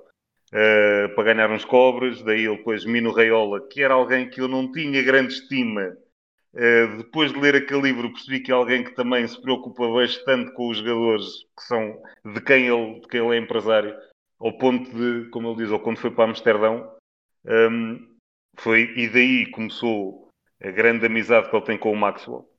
eh, 0.54 1.08
para 1.10 1.24
ganhar 1.34 1.52
uns 1.52 1.66
cobres, 1.66 2.24
daí 2.24 2.46
ele 2.46 2.58
depois 2.58 2.86
Mino 2.86 3.12
Raiola, 3.12 3.68
que 3.70 3.82
era 3.84 3.94
alguém 3.96 4.30
que 4.30 4.42
eu 4.42 4.48
não 4.48 4.72
tinha 4.72 5.04
grande 5.04 5.34
estima, 5.34 5.96
Uh, 6.58 6.98
depois 6.98 7.32
de 7.32 7.40
ler 7.40 7.56
aquele 7.56 7.82
livro 7.84 8.12
percebi 8.12 8.40
que 8.40 8.52
é 8.52 8.56
alguém 8.56 8.84
que 8.84 8.96
também 8.96 9.28
se 9.28 9.40
preocupa 9.40 9.88
bastante 9.90 10.52
com 10.54 10.70
os 10.70 10.78
jogadores 10.80 11.44
que 11.56 11.64
são 11.64 12.02
de 12.26 12.42
quem 12.42 12.66
ele, 12.68 13.00
de 13.00 13.08
quem 13.08 13.24
ele 13.24 13.36
é 13.36 13.40
empresário, 13.40 13.96
ao 14.40 14.58
ponto 14.58 14.90
de, 14.90 15.30
como 15.30 15.50
ele 15.50 15.58
diz, 15.58 15.72
ou 15.72 15.80
quando 15.80 16.00
foi 16.00 16.10
para 16.10 16.26
Amsterdão, 16.26 16.92
um, 17.46 18.18
foi, 18.58 18.92
e 18.96 19.08
daí 19.08 19.52
começou 19.52 20.30
a 20.60 20.72
grande 20.72 21.06
amizade 21.06 21.48
que 21.48 21.56
ele 21.56 21.66
tem 21.66 21.78
com 21.78 21.92
o 21.92 21.96
Maxwell. 21.96 22.50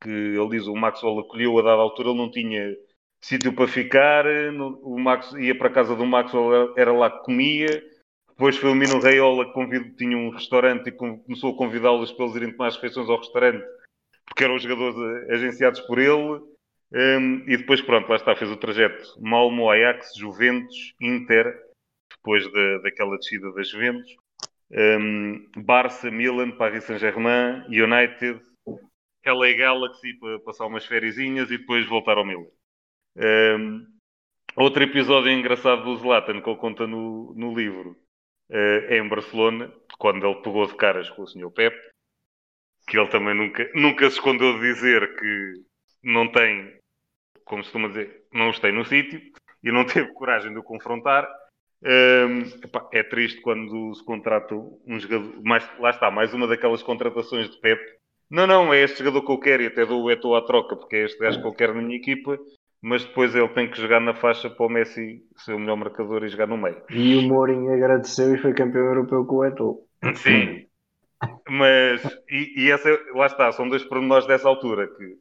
Que 0.00 0.08
ele 0.08 0.48
diz, 0.48 0.66
o 0.66 0.74
Maxwell 0.74 1.18
acolheu 1.18 1.58
a 1.58 1.62
dada 1.62 1.82
altura, 1.82 2.08
ele 2.08 2.18
não 2.18 2.30
tinha 2.30 2.74
sítio 3.20 3.52
para 3.52 3.68
ficar, 3.68 4.24
não- 4.52 4.80
o 4.82 4.98
Max 4.98 5.32
ia 5.34 5.56
para 5.56 5.68
a 5.68 5.72
casa 5.72 5.94
do 5.94 6.06
Maxwell, 6.06 6.72
era 6.78 6.92
lá 6.92 7.10
que 7.10 7.24
comia, 7.24 7.82
depois 8.36 8.58
foi 8.58 8.70
o 8.70 8.74
Mino 8.74 9.00
Raiola 9.00 9.46
que 9.46 9.52
convid- 9.52 9.96
tinha 9.96 10.16
um 10.16 10.28
restaurante 10.28 10.88
e 10.88 10.92
com- 10.92 11.18
começou 11.20 11.54
a 11.54 11.56
convidá-los 11.56 12.12
para 12.12 12.26
eles 12.26 12.36
irem 12.36 12.52
tomar 12.52 12.66
as 12.66 12.74
refeições 12.74 13.08
ao 13.08 13.16
restaurante, 13.16 13.64
porque 14.26 14.44
eram 14.44 14.56
os 14.56 14.62
jogadores 14.62 14.94
eh, 15.30 15.34
agenciados 15.34 15.80
por 15.80 15.98
ele. 15.98 16.42
Um, 16.92 17.42
e 17.48 17.56
depois, 17.56 17.80
pronto, 17.80 18.08
lá 18.08 18.16
está, 18.16 18.36
fez 18.36 18.50
o 18.50 18.56
trajeto 18.56 19.20
Malmo, 19.20 19.70
Ajax, 19.70 20.14
Juventus, 20.16 20.94
Inter, 21.00 21.58
depois 22.14 22.44
da, 22.52 22.78
daquela 22.78 23.16
descida 23.16 23.50
das 23.52 23.68
Juventus, 23.70 24.14
um, 24.70 25.46
Barça, 25.56 26.10
Milan, 26.10 26.52
Paris 26.52 26.84
Saint-Germain, 26.84 27.64
United, 27.68 28.40
LA 29.24 29.52
Galaxy 29.56 30.12
para 30.20 30.38
passar 30.40 30.66
umas 30.66 30.84
fériasinhas 30.84 31.50
e 31.50 31.58
depois 31.58 31.86
voltar 31.86 32.18
ao 32.18 32.24
Milan. 32.24 32.46
Um, 33.16 33.86
outro 34.56 34.82
episódio 34.82 35.30
engraçado 35.32 35.82
do 35.84 35.96
Zlatan 35.96 36.40
que 36.40 36.48
ele 36.50 36.58
conta 36.58 36.86
no, 36.86 37.34
no 37.34 37.52
livro 37.54 37.96
em 38.90 39.08
Barcelona, 39.08 39.72
quando 39.98 40.26
ele 40.26 40.42
pegou 40.42 40.66
de 40.66 40.74
caras 40.76 41.08
com 41.10 41.22
o 41.22 41.26
Sr. 41.26 41.50
Pep, 41.50 41.76
que 42.86 42.98
ele 42.98 43.08
também 43.08 43.34
nunca, 43.34 43.68
nunca 43.74 44.08
se 44.08 44.16
escondeu 44.16 44.54
de 44.54 44.60
dizer 44.60 45.16
que 45.16 45.52
não 46.02 46.30
tem, 46.30 46.78
como 47.44 47.62
se 47.62 47.70
costuma 47.70 47.88
dizer, 47.88 48.24
não 48.32 48.50
os 48.50 48.60
tem 48.60 48.72
no 48.72 48.84
sítio 48.84 49.20
e 49.62 49.72
não 49.72 49.84
teve 49.86 50.12
coragem 50.12 50.52
de 50.52 50.58
o 50.58 50.62
confrontar. 50.62 51.28
Epá, 52.62 52.88
é 52.92 53.02
triste 53.02 53.40
quando 53.42 53.94
se 53.94 54.04
contrata 54.04 54.54
um 54.54 54.98
jogador, 54.98 55.42
mais, 55.42 55.68
lá 55.78 55.90
está, 55.90 56.10
mais 56.10 56.32
uma 56.32 56.46
daquelas 56.46 56.82
contratações 56.82 57.50
de 57.50 57.60
Pep. 57.60 57.80
Não, 58.30 58.46
não, 58.46 58.74
é 58.74 58.82
este 58.82 58.98
jogador 58.98 59.24
que 59.24 59.32
eu 59.32 59.38
quero 59.38 59.62
e 59.62 59.66
até 59.66 59.86
dou 59.86 60.02
o 60.02 60.10
Eto'o 60.10 60.34
à 60.34 60.44
troca, 60.44 60.74
porque 60.76 60.96
é 60.96 61.04
este 61.04 61.18
gajo 61.18 61.40
que 61.40 61.46
eu 61.46 61.52
quero 61.52 61.74
na 61.74 61.82
minha 61.82 61.96
equipa, 61.96 62.38
mas 62.86 63.04
depois 63.04 63.34
ele 63.34 63.48
tem 63.48 63.68
que 63.68 63.80
jogar 63.80 63.98
na 63.98 64.14
faixa 64.14 64.48
para 64.48 64.64
o 64.64 64.68
Messi 64.68 65.20
ser 65.38 65.54
o 65.54 65.58
melhor 65.58 65.74
marcador 65.76 66.22
e 66.22 66.28
jogar 66.28 66.46
no 66.46 66.56
meio. 66.56 66.80
E 66.88 67.16
o 67.16 67.22
Mourinho 67.22 67.74
agradeceu 67.74 68.32
e 68.32 68.38
foi 68.38 68.54
campeão 68.54 68.84
europeu 68.84 69.26
com 69.26 69.36
o 69.38 69.44
Eto'o. 69.44 69.80
Sim. 70.14 70.66
Mas, 71.48 72.00
e, 72.30 72.64
e 72.64 72.70
essa, 72.70 72.88
lá 73.12 73.26
está, 73.26 73.50
são 73.50 73.68
dois 73.68 73.82
pormenores 73.82 74.24
dessa 74.28 74.46
altura 74.46 74.86
que 74.86 75.18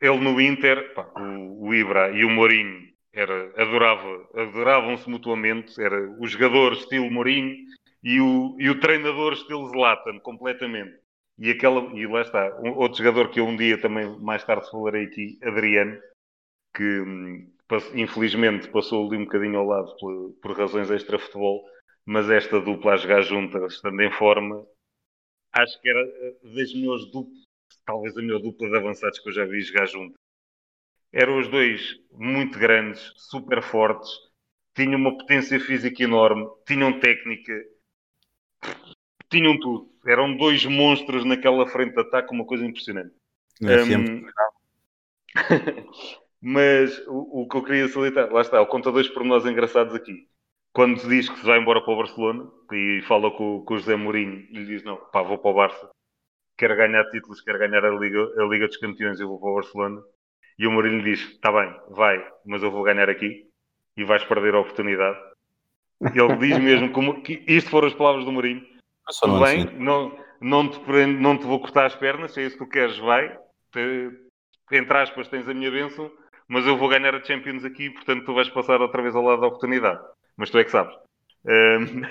ele 0.00 0.18
no 0.18 0.40
Inter, 0.40 0.94
pá, 0.94 1.12
o, 1.20 1.68
o 1.68 1.74
Ibra 1.74 2.10
e 2.10 2.24
o 2.24 2.30
Mourinho 2.30 2.88
era, 3.12 3.52
adorava, 3.62 4.28
adoravam-se 4.34 5.10
mutuamente, 5.10 5.78
era 5.78 6.10
o 6.18 6.26
jogador 6.26 6.72
estilo 6.72 7.10
Mourinho 7.10 7.54
e 8.02 8.18
o, 8.18 8.56
e 8.58 8.70
o 8.70 8.80
treinador 8.80 9.34
estilo 9.34 9.68
Zlatan, 9.68 10.20
completamente. 10.20 10.94
E, 11.38 11.50
aquela, 11.50 11.82
e 11.94 12.06
lá 12.06 12.22
está, 12.22 12.58
um- 12.62 12.78
outro 12.78 12.96
jogador 12.96 13.28
que 13.28 13.40
eu 13.40 13.46
um 13.46 13.56
dia 13.56 13.76
também 13.76 14.08
mais 14.20 14.42
tarde 14.42 14.70
falarei 14.70 15.04
aqui, 15.04 15.38
Adriano, 15.42 15.98
que 16.74 17.04
infelizmente 17.94 18.68
passou 18.68 19.06
ali 19.06 19.18
um 19.18 19.24
bocadinho 19.24 19.58
ao 19.58 19.66
lado 19.66 19.96
por, 19.98 20.32
por 20.42 20.56
razões 20.56 20.90
extra-futebol, 20.90 21.64
mas 22.04 22.28
esta 22.30 22.60
dupla 22.60 22.94
a 22.94 22.96
jogar 22.96 23.22
junta, 23.22 23.64
estando 23.66 24.00
em 24.02 24.10
forma, 24.10 24.66
acho 25.52 25.80
que 25.80 25.88
era 25.88 26.00
eh, 26.00 26.36
das 26.42 26.74
melhores 26.74 27.10
duplas, 27.10 27.44
talvez 27.84 28.16
a 28.16 28.20
melhor 28.20 28.40
dupla 28.40 28.68
de 28.68 28.76
avançados 28.76 29.18
que 29.18 29.28
eu 29.28 29.32
já 29.32 29.44
vi 29.44 29.60
jogar 29.60 29.86
junto. 29.86 30.14
Eram 31.12 31.38
os 31.38 31.48
dois 31.48 32.00
muito 32.10 32.58
grandes, 32.58 33.12
super 33.16 33.62
fortes, 33.62 34.10
tinham 34.74 34.98
uma 34.98 35.16
potência 35.16 35.60
física 35.60 36.02
enorme, 36.02 36.46
tinham 36.66 36.98
técnica, 36.98 37.52
tinham 39.30 39.58
tudo. 39.60 39.92
Eram 40.06 40.36
dois 40.36 40.64
monstros 40.64 41.24
naquela 41.24 41.66
frente 41.66 41.94
de 41.94 42.00
ataque, 42.00 42.34
uma 42.34 42.46
coisa 42.46 42.64
impressionante. 42.64 43.14
FM. 43.60 44.24
Hum, 44.24 44.26
mas 46.42 46.98
o, 47.06 47.42
o 47.42 47.48
que 47.48 47.56
eu 47.56 47.62
queria 47.62 47.86
salientar, 47.88 48.32
lá 48.32 48.40
está, 48.40 48.56
ele 48.56 48.66
conta 48.66 48.90
dois 48.90 49.08
pormenores 49.08 49.46
engraçados 49.46 49.94
aqui. 49.94 50.26
Quando 50.72 51.06
diz 51.06 51.28
que 51.28 51.38
se 51.38 51.46
vai 51.46 51.60
embora 51.60 51.80
para 51.80 51.92
o 51.92 51.96
Barcelona 51.96 52.50
e 52.72 53.00
fala 53.06 53.30
com, 53.30 53.62
com 53.64 53.74
o 53.74 53.78
José 53.78 53.94
Mourinho 53.94 54.44
e 54.50 54.58
lhe 54.58 54.66
diz: 54.66 54.82
Não, 54.82 54.96
pá, 54.96 55.22
vou 55.22 55.38
para 55.38 55.50
o 55.50 55.54
Barça, 55.54 55.90
quero 56.58 56.74
ganhar 56.74 57.04
títulos, 57.10 57.40
quero 57.40 57.58
ganhar 57.58 57.84
a 57.84 57.90
Liga, 57.90 58.20
a 58.38 58.44
Liga 58.46 58.66
dos 58.66 58.78
Campeões, 58.78 59.20
eu 59.20 59.28
vou 59.28 59.38
para 59.38 59.50
o 59.50 59.54
Barcelona. 59.54 60.02
E 60.58 60.66
o 60.66 60.72
Mourinho 60.72 60.98
lhe 60.98 61.12
diz: 61.12 61.20
Está 61.30 61.52
bem, 61.52 61.72
vai, 61.90 62.26
mas 62.44 62.62
eu 62.62 62.70
vou 62.70 62.82
ganhar 62.82 63.08
aqui 63.08 63.46
e 63.96 64.02
vais 64.02 64.24
perder 64.24 64.54
a 64.54 64.60
oportunidade. 64.60 65.18
Ele 66.00 66.36
diz 66.38 66.58
mesmo 66.58 66.90
como, 66.90 67.22
que 67.22 67.44
isto 67.46 67.70
foram 67.70 67.86
as 67.88 67.94
palavras 67.94 68.24
do 68.24 68.32
Mourinho. 68.32 68.66
Tudo 69.20 69.34
não 69.34 69.42
bem, 69.42 69.64
assim. 69.64 69.78
não, 69.78 70.18
não, 70.40 70.68
te 70.68 70.80
prendo- 70.80 71.20
não 71.20 71.38
te 71.38 71.44
vou 71.44 71.60
cortar 71.60 71.86
as 71.86 71.94
pernas, 71.94 72.32
se 72.32 72.40
é 72.40 72.46
isso 72.46 72.58
que 72.58 72.64
tu 72.64 72.70
queres, 72.70 72.96
vai. 72.98 73.36
Te, 73.72 74.10
entre 74.72 74.96
aspas, 74.96 75.28
tens 75.28 75.46
a 75.48 75.54
minha 75.54 75.70
bênção, 75.70 76.10
mas 76.52 76.66
eu 76.66 76.76
vou 76.76 76.88
ganhar 76.88 77.14
a 77.14 77.24
Champions 77.24 77.64
aqui, 77.64 77.90
portanto 77.90 78.24
tu 78.26 78.34
vais 78.34 78.48
passar 78.50 78.80
outra 78.80 79.02
vez 79.02 79.14
ao 79.16 79.22
lado 79.24 79.40
da 79.42 79.46
oportunidade. 79.48 80.00
Mas 80.36 80.50
tu 80.50 80.58
é 80.58 80.64
que 80.64 80.70
sabes. 80.70 80.94
Ahm, 81.46 82.02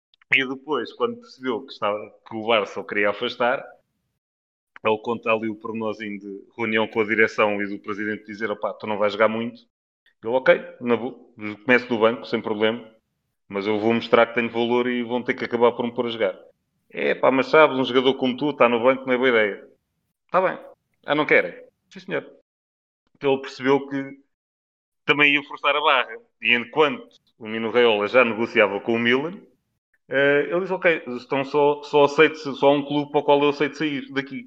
e 0.34 0.48
depois, 0.48 0.92
quando 0.94 1.20
percebeu 1.20 1.64
que, 1.64 1.72
estava, 1.72 1.98
que 2.28 2.34
o 2.36 2.46
Barça 2.46 2.80
o 2.80 2.84
queria 2.84 3.10
afastar, 3.10 3.64
ele 4.84 4.98
conta 5.02 5.30
ali 5.32 5.48
o 5.48 5.54
pormenorzinho 5.56 6.18
de 6.18 6.44
reunião 6.56 6.88
com 6.88 7.00
a 7.00 7.04
direção 7.04 7.60
e 7.62 7.66
do 7.68 7.78
presidente 7.78 8.24
dizer: 8.24 8.50
opá, 8.50 8.72
tu 8.74 8.86
não 8.86 8.98
vais 8.98 9.12
jogar 9.12 9.28
muito. 9.28 9.60
Ele, 10.24 10.34
ok, 10.34 10.54
na 10.80 10.96
começo 11.64 11.88
do 11.88 11.98
banco, 11.98 12.26
sem 12.26 12.42
problema, 12.42 12.88
mas 13.48 13.66
eu 13.66 13.78
vou 13.80 13.94
mostrar 13.94 14.26
que 14.26 14.34
tenho 14.34 14.50
valor 14.50 14.88
e 14.88 15.02
vão 15.04 15.22
ter 15.22 15.34
que 15.34 15.44
acabar 15.44 15.72
por 15.72 15.86
me 15.86 15.94
pôr 15.94 16.06
a 16.06 16.10
jogar. 16.10 16.38
É 16.90 17.14
pá, 17.14 17.30
mas 17.30 17.48
sabes, 17.48 17.78
um 17.78 17.84
jogador 17.84 18.14
como 18.16 18.36
tu 18.36 18.50
está 18.50 18.68
no 18.68 18.82
banco, 18.82 19.06
não 19.06 19.14
é 19.14 19.18
boa 19.18 19.30
ideia. 19.30 19.68
Está 20.26 20.40
bem. 20.42 20.58
Ah, 21.06 21.14
não 21.14 21.26
querem? 21.26 21.54
Sim, 21.90 22.00
senhor. 22.00 22.41
Ele 23.26 23.40
percebeu 23.40 23.86
que 23.88 24.18
também 25.04 25.34
ia 25.34 25.42
forçar 25.44 25.74
a 25.74 25.80
barra. 25.80 26.16
E 26.40 26.54
enquanto 26.54 27.08
o 27.38 27.46
Mino 27.48 27.70
Raiola 27.70 28.06
já 28.06 28.24
negociava 28.24 28.80
com 28.80 28.94
o 28.94 28.98
Milan, 28.98 29.40
eh, 30.08 30.48
ele 30.50 30.60
disse, 30.60 30.72
ok, 30.72 31.02
estão 31.16 31.44
só, 31.44 31.82
só, 31.82 32.04
aceito, 32.04 32.36
só 32.36 32.68
há 32.68 32.72
um 32.72 32.84
clube 32.84 33.10
para 33.10 33.20
o 33.20 33.24
qual 33.24 33.42
eu 33.42 33.50
aceito 33.50 33.78
sair 33.78 34.12
daqui. 34.12 34.46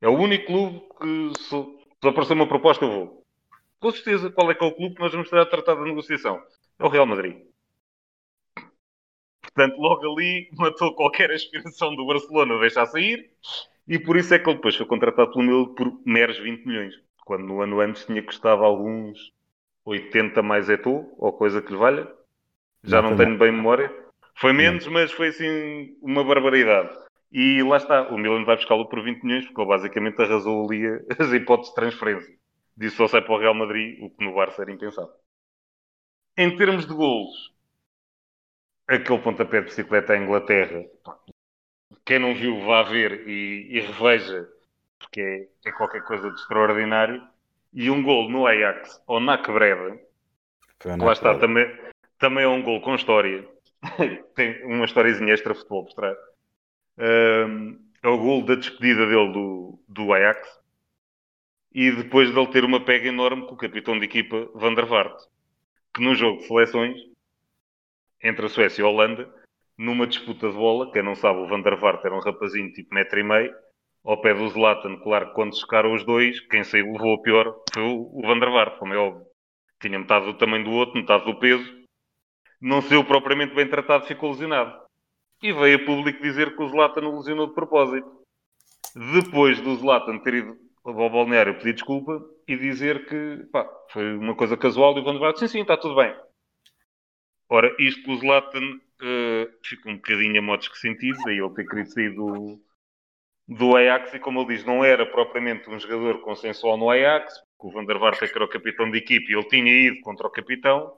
É 0.00 0.08
o 0.08 0.18
único 0.18 0.46
clube 0.46 0.80
que 1.00 1.38
se, 1.40 1.48
se 1.48 2.08
aparecer 2.08 2.34
uma 2.34 2.48
proposta 2.48 2.84
eu 2.84 2.90
vou. 2.90 3.26
Com 3.80 3.90
certeza, 3.90 4.30
qual 4.30 4.50
é 4.50 4.54
que 4.54 4.64
é 4.64 4.66
o 4.66 4.74
clube 4.74 4.94
que 4.94 5.00
nós 5.00 5.12
vamos 5.12 5.26
estar 5.26 5.40
a 5.40 5.46
tratar 5.46 5.74
da 5.74 5.84
negociação? 5.84 6.40
É 6.78 6.84
o 6.84 6.88
Real 6.88 7.06
Madrid. 7.06 7.36
Portanto, 9.42 9.78
logo 9.78 10.12
ali 10.12 10.50
matou 10.56 10.94
qualquer 10.94 11.30
aspiração 11.30 11.94
do 11.94 12.06
Barcelona 12.06 12.56
a 12.56 12.60
deixar 12.60 12.86
sair 12.86 13.30
e 13.88 13.98
por 13.98 14.16
isso 14.16 14.34
é 14.34 14.38
que 14.38 14.48
ele 14.48 14.56
depois 14.56 14.76
foi 14.76 14.86
contratado 14.86 15.32
pelo 15.32 15.44
meu 15.44 15.74
por 15.74 16.00
meros 16.04 16.38
20 16.38 16.66
milhões. 16.66 17.05
Quando 17.26 17.44
no 17.44 17.60
ano 17.60 17.80
antes 17.80 18.06
tinha 18.06 18.22
custado 18.22 18.62
alguns 18.62 19.32
80 19.84 20.42
mais 20.42 20.68
Eto'o, 20.68 21.12
ou 21.18 21.32
coisa 21.32 21.60
que 21.60 21.72
lhe 21.72 21.76
valha. 21.76 22.08
Já 22.84 23.02
não, 23.02 23.10
não 23.10 23.16
tenho 23.16 23.36
bem 23.36 23.50
memória. 23.50 23.92
Foi 24.36 24.52
menos, 24.52 24.86
mas 24.86 25.10
foi 25.10 25.28
assim 25.28 25.98
uma 26.00 26.22
barbaridade. 26.22 26.96
E 27.32 27.60
lá 27.64 27.78
está, 27.78 28.08
o 28.10 28.16
Milan 28.16 28.44
vai 28.44 28.54
buscá-lo 28.54 28.88
por 28.88 29.02
20 29.02 29.24
milhões, 29.24 29.44
porque 29.44 29.60
ele 29.60 29.68
basicamente 29.68 30.22
arrasou 30.22 30.66
ali 30.66 30.86
as 31.18 31.32
hipóteses 31.32 31.70
de 31.70 31.74
transferência. 31.74 32.32
Disse 32.76 32.94
só 32.94 33.08
sai 33.08 33.22
para 33.22 33.34
o 33.34 33.38
Real 33.40 33.54
Madrid, 33.54 33.98
o 34.00 34.08
que 34.08 34.24
no 34.24 34.32
Barça 34.32 34.62
era 34.62 34.70
impensável. 34.70 35.12
Em 36.38 36.56
termos 36.56 36.86
de 36.86 36.94
golos, 36.94 37.52
aquele 38.86 39.18
pontapé 39.18 39.62
de 39.62 39.66
bicicleta 39.66 40.12
à 40.12 40.16
Inglaterra, 40.16 40.84
quem 42.04 42.20
não 42.20 42.36
viu, 42.36 42.60
vá 42.60 42.84
ver 42.84 43.26
e, 43.26 43.78
e 43.78 43.80
reveja, 43.80 44.48
porque 45.06 45.48
é, 45.64 45.68
é, 45.68 45.72
qualquer 45.72 46.02
coisa 46.02 46.30
de 46.30 46.40
extraordinário. 46.40 47.22
E 47.72 47.90
um 47.90 48.02
gol 48.02 48.30
no 48.30 48.46
Ajax, 48.46 49.02
ou 49.06 49.20
na 49.20 49.36
quebrada, 49.36 50.00
lá 50.98 51.12
está, 51.12 51.38
também, 51.38 51.70
também 52.18 52.44
é 52.44 52.48
um 52.48 52.62
gol 52.62 52.80
com 52.80 52.94
história. 52.94 53.46
Tem 54.34 54.64
uma 54.64 54.86
historiazinha 54.86 55.34
extra 55.34 55.54
futebol 55.54 55.84
por 55.84 55.92
trás. 55.92 56.16
Um, 56.98 57.78
é 58.02 58.08
o 58.08 58.18
gol 58.18 58.44
da 58.44 58.54
despedida 58.54 59.06
dele 59.06 59.32
do, 59.32 59.78
do 59.86 60.12
Ajax. 60.12 60.58
E 61.72 61.90
depois 61.90 62.32
de 62.32 62.38
ele 62.38 62.50
ter 62.50 62.64
uma 62.64 62.82
pega 62.82 63.08
enorme 63.08 63.46
com 63.46 63.54
o 63.54 63.58
capitão 63.58 63.98
de 63.98 64.06
equipa, 64.06 64.48
Van 64.54 64.72
der 64.72 64.86
Vaart. 64.86 65.20
Que 65.92 66.02
num 66.02 66.14
jogo 66.14 66.38
de 66.38 66.46
seleções, 66.46 66.96
entre 68.22 68.46
a 68.46 68.48
Suécia 68.48 68.80
e 68.80 68.84
a 68.84 68.88
Holanda, 68.88 69.30
numa 69.76 70.06
disputa 70.06 70.48
de 70.48 70.56
bola, 70.56 70.90
quem 70.90 71.02
não 71.02 71.14
sabe, 71.14 71.40
o 71.40 71.46
Van 71.46 71.60
der 71.60 71.76
Vaart 71.76 72.02
era 72.02 72.14
um 72.14 72.20
rapazinho 72.20 72.72
tipo 72.72 72.94
metro 72.94 73.20
e 73.20 73.22
meio, 73.22 73.54
ao 74.06 74.20
pé 74.20 74.32
do 74.32 74.48
Zlatan, 74.48 74.96
claro 74.98 75.26
que 75.26 75.34
quando 75.34 75.58
chocaram 75.58 75.92
os 75.92 76.04
dois, 76.04 76.38
quem 76.38 76.62
saiu 76.62 76.92
levou 76.92 77.14
a 77.14 77.22
pior 77.22 77.60
foi 77.74 77.82
o, 77.82 78.22
Van 78.22 78.38
der 78.38 78.50
Vaart, 78.50 78.78
como 78.78 78.94
é 78.94 78.96
óbvio. 78.96 79.26
Tinha 79.80 79.98
metade 79.98 80.26
do 80.26 80.34
tamanho 80.34 80.64
do 80.64 80.70
outro, 80.70 80.96
metade 80.96 81.24
do 81.24 81.38
peso. 81.40 81.84
Não 82.60 82.80
saiu 82.80 83.04
propriamente 83.04 83.54
bem 83.54 83.68
tratado, 83.68 84.06
ficou 84.06 84.30
lesionado. 84.30 84.80
E 85.42 85.52
veio 85.52 85.82
a 85.82 85.84
público 85.84 86.22
dizer 86.22 86.54
que 86.54 86.62
o 86.62 86.68
Zlatan 86.68 87.04
o 87.06 87.16
lesionou 87.16 87.48
de 87.48 87.54
propósito. 87.54 88.08
Depois 88.94 89.60
do 89.60 89.74
Zlatan 89.74 90.20
ter 90.20 90.34
ido 90.34 90.56
ao 90.84 91.10
balneário 91.10 91.58
pedir 91.58 91.74
desculpa 91.74 92.24
e 92.46 92.56
dizer 92.56 93.06
que 93.06 93.44
pá, 93.50 93.68
foi 93.90 94.16
uma 94.16 94.36
coisa 94.36 94.56
casual 94.56 94.96
e 94.96 95.00
o 95.00 95.04
Van 95.04 95.14
der 95.14 95.20
Vaart, 95.20 95.38
sim, 95.38 95.48
sim, 95.48 95.60
está 95.62 95.76
tudo 95.76 95.96
bem. 95.96 96.14
Ora, 97.48 97.74
isto 97.78 98.04
com 98.04 98.12
o 98.12 98.18
Zlatan 98.18 98.62
uh, 98.62 99.52
fica 99.62 99.90
um 99.90 99.96
bocadinho 99.96 100.38
a 100.38 100.42
modos 100.42 100.68
que 100.68 100.78
sentido, 100.78 101.18
daí 101.24 101.38
ele 101.38 101.50
ter 101.50 101.66
querido 101.66 101.90
sair 101.90 102.14
do, 102.14 102.60
do 103.48 103.76
Ajax 103.76 104.14
e 104.14 104.18
como 104.18 104.40
ele 104.40 104.54
diz, 104.54 104.64
não 104.64 104.84
era 104.84 105.06
propriamente 105.06 105.68
um 105.70 105.78
jogador 105.78 106.20
consensual 106.20 106.76
no 106.76 106.90
Ajax, 106.90 107.34
porque 107.56 107.68
o 107.68 107.70
Van 107.70 107.84
der 107.84 107.98
Vaart 107.98 108.22
é 108.22 108.26
era 108.26 108.44
o 108.44 108.48
capitão 108.48 108.90
de 108.90 108.98
equipe 108.98 109.30
e 109.30 109.34
ele 109.34 109.48
tinha 109.48 109.72
ido 109.72 110.00
contra 110.00 110.26
o 110.26 110.30
capitão, 110.30 110.92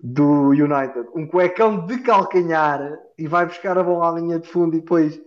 do 0.00 0.50
United, 0.50 1.08
um 1.14 1.26
cuecão 1.26 1.84
de 1.86 2.00
calcanhar 2.02 2.98
e 3.16 3.26
vai 3.26 3.46
buscar 3.46 3.76
a 3.76 3.82
bola 3.82 4.10
à 4.10 4.20
linha 4.20 4.38
de 4.38 4.48
fundo 4.48 4.76
e 4.76 4.80
depois 4.80 5.20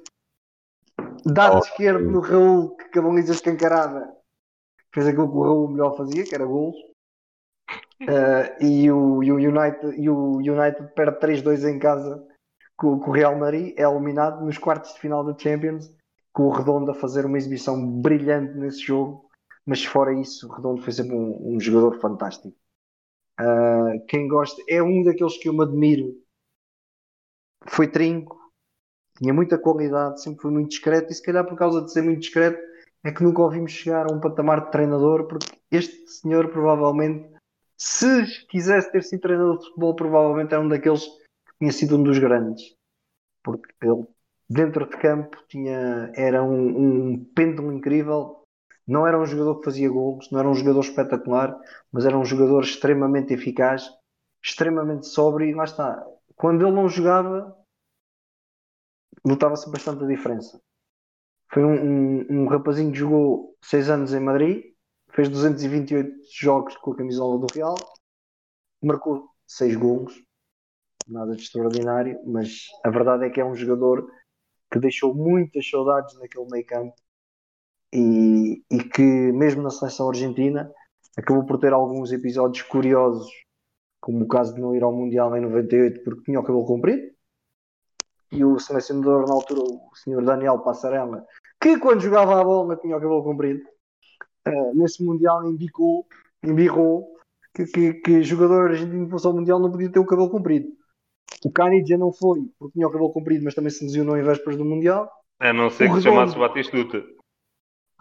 dá 1.25 1.49
de 1.49 1.55
oh, 1.57 1.59
esquerdo 1.59 2.09
no 2.09 2.21
Raul 2.21 2.75
que 2.75 2.99
a 2.99 3.01
baliza 3.01 3.33
escancarada 3.33 4.09
fez 4.93 5.07
aquilo 5.07 5.29
que 5.29 5.37
o 5.37 5.43
Raul 5.43 5.67
melhor 5.69 5.95
fazia, 5.97 6.23
que 6.23 6.35
era 6.35 6.45
gols. 6.45 6.75
Uh, 8.01 8.63
e, 8.63 8.91
o, 8.91 9.23
e, 9.23 9.31
o, 9.31 9.35
United, 9.35 10.01
e 10.01 10.09
o 10.09 10.37
United 10.37 10.87
perde 10.95 11.19
3-2 11.19 11.69
em 11.69 11.77
casa 11.77 12.25
com, 12.75 12.99
com, 12.99 13.11
o 13.11 13.13
Real 13.13 13.37
Madrid, 13.37 13.75
é 13.77 13.83
eliminado 13.83 14.43
nos 14.43 14.57
quartos 14.57 14.93
de 14.93 14.99
final 14.99 15.23
da 15.23 15.37
Champions, 15.37 15.95
com 16.33 16.43
o 16.43 16.49
Redondo 16.49 16.89
a 16.89 16.95
fazer 16.95 17.25
uma 17.25 17.37
exibição 17.37 18.01
brilhante 18.01 18.57
nesse 18.57 18.79
jogo, 18.79 19.29
mas 19.65 19.85
fora 19.85 20.13
isso, 20.13 20.47
o 20.47 20.51
Redondo 20.51 20.81
foi 20.81 20.91
sempre 20.91 21.15
um, 21.15 21.55
um 21.55 21.59
jogador 21.59 21.99
fantástico. 21.99 22.55
Uh, 23.39 24.05
quem 24.07 24.27
gosta 24.27 24.61
é 24.67 24.81
um 24.81 25.03
daqueles 25.03 25.37
que 25.37 25.49
eu 25.49 25.53
me 25.53 25.63
admiro. 25.63 26.21
Foi 27.67 27.87
trinco, 27.87 28.37
tinha 29.17 29.33
muita 29.33 29.57
qualidade, 29.57 30.21
sempre 30.21 30.41
foi 30.41 30.51
muito 30.51 30.69
discreto, 30.69 31.11
e 31.11 31.15
se 31.15 31.21
calhar 31.21 31.45
por 31.45 31.57
causa 31.57 31.83
de 31.83 31.91
ser 31.91 32.01
muito 32.01 32.21
discreto 32.21 32.59
é 33.03 33.11
que 33.11 33.23
nunca 33.23 33.41
ouvimos 33.41 33.71
chegar 33.71 34.09
a 34.09 34.13
um 34.13 34.19
patamar 34.19 34.65
de 34.65 34.71
treinador, 34.71 35.27
porque 35.27 35.57
este 35.71 36.07
senhor 36.07 36.49
provavelmente, 36.49 37.29
se 37.77 38.45
quisesse 38.47 38.91
ter 38.91 39.03
sido 39.03 39.21
treinador 39.21 39.57
de 39.57 39.65
futebol, 39.65 39.95
provavelmente 39.95 40.53
era 40.53 40.61
um 40.61 40.67
daqueles 40.67 41.05
que 41.05 41.57
tinha 41.59 41.71
sido 41.71 41.97
um 41.97 42.03
dos 42.03 42.19
grandes. 42.19 42.75
Porque 43.43 43.73
ele, 43.81 44.05
dentro 44.47 44.87
de 44.87 44.97
campo, 44.97 45.37
tinha, 45.47 46.11
era 46.15 46.43
um, 46.43 47.13
um 47.13 47.25
pêndulo 47.33 47.71
incrível, 47.73 48.40
não 48.91 49.07
era 49.07 49.17
um 49.17 49.25
jogador 49.25 49.59
que 49.59 49.63
fazia 49.63 49.89
gols, 49.89 50.29
não 50.31 50.39
era 50.41 50.49
um 50.49 50.53
jogador 50.53 50.81
espetacular, 50.81 51.57
mas 51.93 52.05
era 52.05 52.17
um 52.17 52.25
jogador 52.25 52.61
extremamente 52.61 53.33
eficaz, 53.33 53.89
extremamente 54.43 55.07
sóbrio 55.07 55.47
e 55.47 55.53
lá 55.53 55.63
está. 55.63 56.05
Quando 56.35 56.67
ele 56.67 56.75
não 56.75 56.89
jogava, 56.89 57.55
notava-se 59.23 59.71
bastante 59.71 60.03
a 60.03 60.07
diferença. 60.07 60.61
Foi 61.53 61.63
um, 61.63 61.71
um, 61.73 62.41
um 62.41 62.47
rapazinho 62.47 62.91
que 62.91 62.97
jogou 62.97 63.55
6 63.61 63.89
anos 63.89 64.13
em 64.13 64.19
Madrid, 64.19 64.73
fez 65.13 65.29
228 65.29 66.11
jogos 66.33 66.75
com 66.75 66.91
a 66.91 66.97
camisola 66.97 67.39
do 67.39 67.47
Real, 67.53 67.75
marcou 68.83 69.29
6 69.47 69.77
gols, 69.77 70.21
nada 71.07 71.33
de 71.33 71.43
extraordinário, 71.43 72.19
mas 72.25 72.67
a 72.83 72.89
verdade 72.89 73.23
é 73.23 73.29
que 73.29 73.39
é 73.39 73.45
um 73.45 73.55
jogador 73.55 74.05
que 74.69 74.79
deixou 74.79 75.15
muitas 75.15 75.69
saudades 75.69 76.13
naquele 76.19 76.47
meio 76.51 76.65
campo 76.65 76.93
e, 77.93 78.63
e 78.71 78.83
que 78.83 79.01
mesmo 79.01 79.61
na 79.61 79.69
seleção 79.69 80.09
argentina 80.09 80.71
acabou 81.17 81.45
por 81.45 81.59
ter 81.59 81.73
alguns 81.73 82.11
episódios 82.11 82.63
curiosos 82.63 83.29
como 84.01 84.25
o 84.25 84.27
caso 84.27 84.53
de 84.55 84.59
não 84.59 84.75
ir 84.75 84.83
ao 84.83 84.91
Mundial 84.91 85.35
em 85.37 85.41
98 85.41 86.03
porque 86.03 86.23
tinha 86.23 86.39
o 86.39 86.43
cabelo 86.43 86.65
comprido, 86.65 87.11
e 88.31 88.43
o 88.43 88.57
selecionador 88.57 89.27
na 89.27 89.33
altura, 89.33 89.61
o 89.61 89.95
senhor 89.95 90.23
Daniel 90.23 90.59
Passarella, 90.59 91.23
que 91.61 91.77
quando 91.77 92.01
jogava 92.01 92.39
a 92.39 92.43
bola 92.43 92.77
tinha 92.77 92.97
o 92.97 92.99
cabelo 92.99 93.23
comprido, 93.23 93.61
uh, 94.47 94.75
nesse 94.75 95.03
Mundial 95.03 95.45
embicou, 95.45 96.07
embirrou 96.41 97.07
que, 97.53 97.65
que, 97.65 97.93
que 97.95 98.23
jogador 98.23 98.69
argentino 98.71 99.05
que 99.05 99.11
fosse 99.11 99.27
ao 99.27 99.33
Mundial 99.33 99.59
não 99.59 99.69
podia 99.69 99.91
ter 99.91 99.99
o 99.99 100.05
cabelo 100.05 100.29
comprido. 100.29 100.69
O 101.45 101.51
Canidia 101.51 101.97
não 101.97 102.11
foi 102.11 102.39
porque 102.57 102.73
tinha 102.73 102.87
o 102.87 102.91
cabelo 102.91 103.11
comprido, 103.11 103.43
mas 103.43 103.53
também 103.53 103.69
se 103.69 103.83
lesionou 103.83 104.17
em 104.17 104.23
vésperas 104.23 104.57
do 104.57 104.65
Mundial. 104.65 105.11
A 105.39 105.51
não 105.51 105.69
ser 105.69 105.89
O 105.89 105.95
que 105.95 106.01
se 106.01 106.07
Redondo. 106.07 106.31
chamasse 106.31 106.39
Batistuta. 106.39 107.03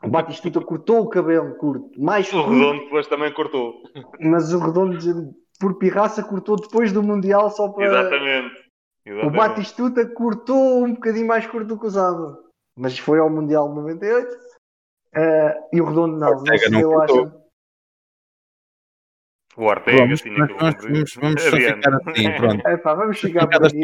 O 0.02 0.08
Batistuta 0.08 0.60
cortou 0.62 1.00
o 1.00 1.08
cabelo 1.08 1.54
curto, 1.56 1.90
mais 2.00 2.26
O 2.28 2.32
curto, 2.32 2.50
Redondo 2.50 2.84
depois 2.84 3.06
também 3.06 3.32
cortou. 3.34 3.74
mas 4.20 4.52
o 4.52 4.58
Redondo, 4.58 4.98
por 5.60 5.76
pirraça, 5.78 6.22
cortou 6.22 6.56
depois 6.56 6.90
do 6.92 7.02
Mundial 7.02 7.50
só 7.50 7.68
para. 7.68 7.84
Exatamente. 7.86 8.54
O 9.06 9.10
Exatamente. 9.10 9.36
Batistuta 9.36 10.06
cortou 10.14 10.84
um 10.84 10.94
bocadinho 10.94 11.26
mais 11.26 11.46
curto 11.46 11.66
do 11.68 11.78
que 11.78 11.86
usava, 11.86 12.38
mas 12.78 12.98
foi 12.98 13.18
ao 13.18 13.28
Mundial 13.30 13.68
de 13.68 13.74
98 13.76 14.36
eh, 15.14 15.58
e 15.74 15.80
o 15.80 15.84
Redondo 15.84 16.16
não. 16.16 16.30
Não 16.30 16.38
Ortega 16.38 16.70
não 16.70 16.82
cortou. 16.82 17.24
acho. 17.24 17.40
O 19.56 19.64
Ortega 19.64 19.98
Vamos, 19.98 20.20
tinha 20.22 20.46
que 20.46 20.54
vamos, 20.54 20.74
vamos, 20.82 21.14
vamos 21.20 21.42
só 21.42 21.56
ficar 21.56 21.94
assim, 21.94 22.32
pronto. 22.38 22.68
Epá, 22.68 22.94
vamos 22.94 23.16
chegar 23.18 23.46
por 23.46 23.50
Cada, 23.52 23.66
aqui. 23.66 23.80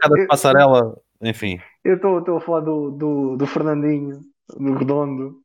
cada 0.00 0.26
passarela, 0.26 1.00
enfim. 1.22 1.58
Eu 1.84 1.94
estou 1.96 2.36
a 2.36 2.40
falar 2.40 2.60
do, 2.60 2.90
do, 2.90 3.36
do 3.36 3.46
Fernandinho, 3.46 4.20
do 4.58 4.74
Redondo, 4.74 5.40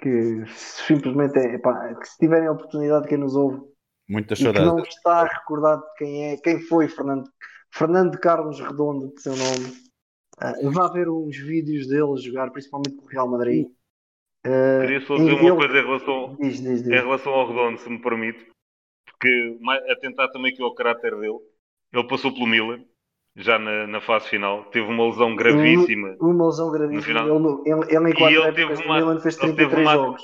que 0.00 0.44
simplesmente 0.48 1.38
é, 1.38 1.54
epá, 1.54 1.94
que 1.94 2.08
se 2.08 2.18
tiverem 2.18 2.48
a 2.48 2.52
oportunidade, 2.52 3.06
quem 3.08 3.18
nos 3.18 3.34
ouve 3.36 3.60
Muitas 4.08 4.40
e 4.40 4.44
que 4.52 4.58
não 4.60 4.78
está 4.80 5.24
recordado 5.24 5.82
de 5.82 5.94
quem 5.98 6.32
é, 6.32 6.36
quem 6.38 6.60
foi 6.60 6.88
Fernando, 6.88 7.28
Fernando 7.72 8.18
Carlos 8.18 8.58
Redondo, 8.60 9.12
de 9.14 9.20
seu 9.22 9.36
nome. 9.36 9.72
Ah, 10.40 10.54
vá 10.64 10.88
ver 10.88 11.08
uns 11.08 11.36
vídeos 11.36 11.86
dele 11.86 12.16
jogar, 12.16 12.50
principalmente 12.50 12.96
com 12.96 13.04
o 13.04 13.08
Real 13.08 13.28
Madrid. 13.28 13.66
Ah, 14.44 14.80
Queria 14.80 15.00
só 15.02 15.14
em 15.16 15.26
dizer 15.26 15.32
uma 15.34 15.48
ele- 15.48 15.56
coisa 15.56 15.78
em 15.78 15.84
relação, 15.84 16.36
Diz, 16.40 16.60
diz, 16.60 16.80
em 16.80 16.84
diz. 16.84 17.02
relação 17.02 17.32
ao 17.32 17.46
Redondo, 17.48 17.78
se 17.78 17.90
me 17.90 18.00
permite, 18.00 18.50
porque 19.06 19.58
mais- 19.60 19.82
a 19.90 19.96
tentar 19.96 20.28
também 20.28 20.52
aqui 20.52 20.62
ao 20.62 20.74
caráter 20.74 21.14
dele, 21.20 21.38
ele 21.92 22.08
passou 22.08 22.32
pelo 22.32 22.46
Milan, 22.46 22.82
já 23.36 23.58
na, 23.58 23.86
na 23.86 24.00
fase 24.00 24.28
final, 24.28 24.64
teve 24.66 24.86
uma 24.88 25.06
lesão 25.06 25.34
gravíssima, 25.36 26.16
Uma 26.20 26.46
lesão 26.46 26.66
No 26.66 26.72
gravíssima. 26.72 27.02
final- 27.20 27.62
Ele, 27.64 27.72
ele, 27.72 27.96
ele 27.96 28.08
em 28.08 28.10
E 28.10 28.14
quatro 28.14 28.36
ele 28.36 28.48
épocas 28.48 28.54
teve 28.78 28.84
uma- 28.88 28.96
Milan 28.96 29.20
fez 29.20 29.34
ele 29.38 29.52
teve 29.52 29.56
33 29.68 29.86
uma- 29.86 29.92
jogos. 29.94 30.22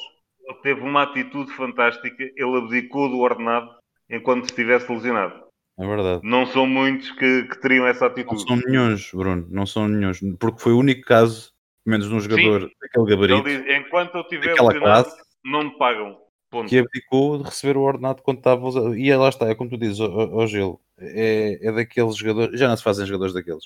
ele 0.48 0.58
teve 0.62 0.80
uma 0.80 1.02
atitude 1.02 1.52
fantástica, 1.52 2.16
ele 2.36 2.56
abdicou 2.58 3.08
do 3.08 3.18
ordenado 3.18 3.68
enquanto 4.10 4.44
estivesse 4.44 4.90
lesionado. 4.92 5.46
É 5.78 5.86
verdade. 5.86 6.20
Não 6.24 6.46
são 6.46 6.66
muitos 6.66 7.10
que, 7.12 7.42
que 7.44 7.60
teriam 7.60 7.86
essa 7.86 8.06
Não 8.06 8.12
atitude. 8.12 8.42
são 8.46 8.56
nenhuns, 8.56 9.10
Bruno. 9.12 9.46
Não 9.50 9.66
são 9.66 9.86
nenhuns. 9.86 10.20
Porque 10.40 10.60
foi 10.62 10.72
o 10.72 10.78
único 10.78 11.02
caso, 11.02 11.50
menos 11.86 12.08
de 12.08 12.14
um 12.14 12.20
jogador 12.20 12.60
daquele 12.80 13.04
Ele 13.04 13.10
gabarito, 13.10 13.42
diz, 13.48 13.76
enquanto 13.76 14.14
eu 14.14 14.20
estiver 14.22 14.46
daquela 14.50 14.68
lesionado, 14.72 15.04
classe, 15.04 15.22
não 15.44 15.64
me 15.64 15.76
pagam. 15.78 16.16
Ponto. 16.48 16.68
que 16.68 16.78
abdicou 16.78 17.38
de 17.38 17.44
receber 17.44 17.76
o 17.76 17.82
ordenado 17.82 18.22
quando 18.22 18.38
estava 18.38 18.62
a 18.64 18.68
usar. 18.68 18.96
E 18.96 19.14
lá 19.16 19.28
está, 19.28 19.48
é 19.48 19.54
como 19.54 19.68
tu 19.68 19.76
dizes, 19.76 19.98
ó 20.00 20.08
ó, 20.32 20.46
Gil. 20.46 20.80
É, 20.98 21.68
é 21.68 21.72
daqueles 21.72 22.16
jogadores. 22.16 22.58
Já 22.58 22.68
não 22.68 22.76
se 22.76 22.82
fazem 22.82 23.06
jogadores 23.06 23.34
daqueles. 23.34 23.64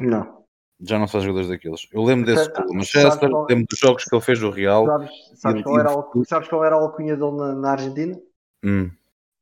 Não. 0.00 0.44
Já 0.80 0.98
não 0.98 1.06
se 1.06 1.12
faz 1.12 1.24
jogadores 1.24 1.48
daqueles. 1.48 1.88
Eu 1.92 2.02
lembro 2.04 2.26
desse 2.26 2.50
do 2.50 2.74
Manchester, 2.74 3.30
qual- 3.30 3.46
lembro 3.48 3.66
dos 3.68 3.78
jogos 3.78 4.04
que 4.04 4.14
ele 4.14 4.22
fez 4.22 4.40
no 4.40 4.50
Real. 4.50 4.86
Sabes, 4.86 5.10
sabes, 5.36 5.62
qual 5.62 5.80
era 5.80 5.90
alcu- 5.90 6.24
sabes 6.26 6.48
qual 6.48 6.64
era 6.64 6.76
a 6.76 6.78
alcunha 6.80 7.16
dele 7.16 7.32
na, 7.36 7.54
na 7.54 7.70
Argentina? 7.72 8.20
Hum, 8.64 8.90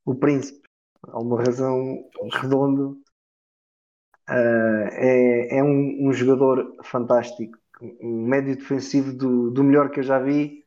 O 0.05 0.15
Príncipe. 0.15 0.63
Há 1.07 1.19
uma 1.21 1.43
razão 1.43 2.05
redondo. 2.33 2.99
Ah, 4.27 4.89
é 4.93 5.59
é 5.59 5.63
um, 5.63 6.09
um 6.09 6.13
jogador 6.13 6.77
fantástico. 6.83 7.59
Um 8.01 8.27
médio 8.27 8.57
defensivo 8.57 9.13
do, 9.13 9.51
do 9.51 9.63
melhor 9.63 9.91
que 9.91 10.01
eu 10.01 10.05
já 10.05 10.19
vi. 10.19 10.65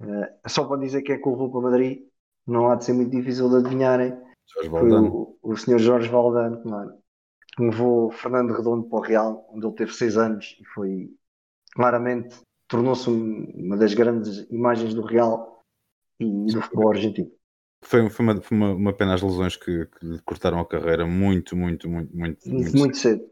Ah, 0.00 0.48
só 0.48 0.64
para 0.64 0.80
dizer 0.80 1.02
que 1.02 1.12
é 1.12 1.18
que 1.18 1.28
o 1.28 1.50
para 1.50 1.60
Madrid. 1.60 2.06
Não 2.46 2.70
há 2.70 2.74
de 2.74 2.84
ser 2.84 2.94
muito 2.94 3.10
difícil 3.10 3.48
de 3.48 3.56
adivinharem. 3.56 4.16
O, 4.82 5.36
o 5.42 5.56
senhor 5.56 5.78
Jorge 5.78 6.08
Valdano, 6.08 6.62
mano, 6.64 6.98
que 7.56 7.62
levou 7.62 8.10
Fernando 8.12 8.52
Redondo 8.54 8.84
para 8.88 8.98
o 8.98 9.02
Real, 9.02 9.46
onde 9.52 9.66
ele 9.66 9.74
teve 9.74 9.92
seis 9.92 10.16
anos 10.16 10.56
e 10.60 10.64
foi 10.66 11.10
claramente 11.74 12.36
tornou-se 12.68 13.10
um- 13.10 13.44
uma 13.56 13.76
das 13.76 13.94
grandes 13.94 14.46
imagens 14.50 14.94
do 14.94 15.02
Real 15.02 15.62
e 16.20 16.26
do 16.52 16.62
futebol 16.62 16.90
argentino. 16.90 17.30
Foi, 17.82 18.08
foi, 18.10 18.24
uma, 18.24 18.40
foi 18.42 18.56
uma, 18.56 18.74
uma 18.74 18.92
pena 18.92 19.14
as 19.14 19.22
lesões 19.22 19.56
que, 19.56 19.86
que 19.86 20.18
cortaram 20.24 20.60
a 20.60 20.66
carreira. 20.66 21.06
Muito, 21.06 21.56
muito, 21.56 21.88
muito, 21.88 22.14
muito. 22.16 22.48
Muito, 22.48 22.76
Muito, 22.78 22.96
cedo. 22.96 23.24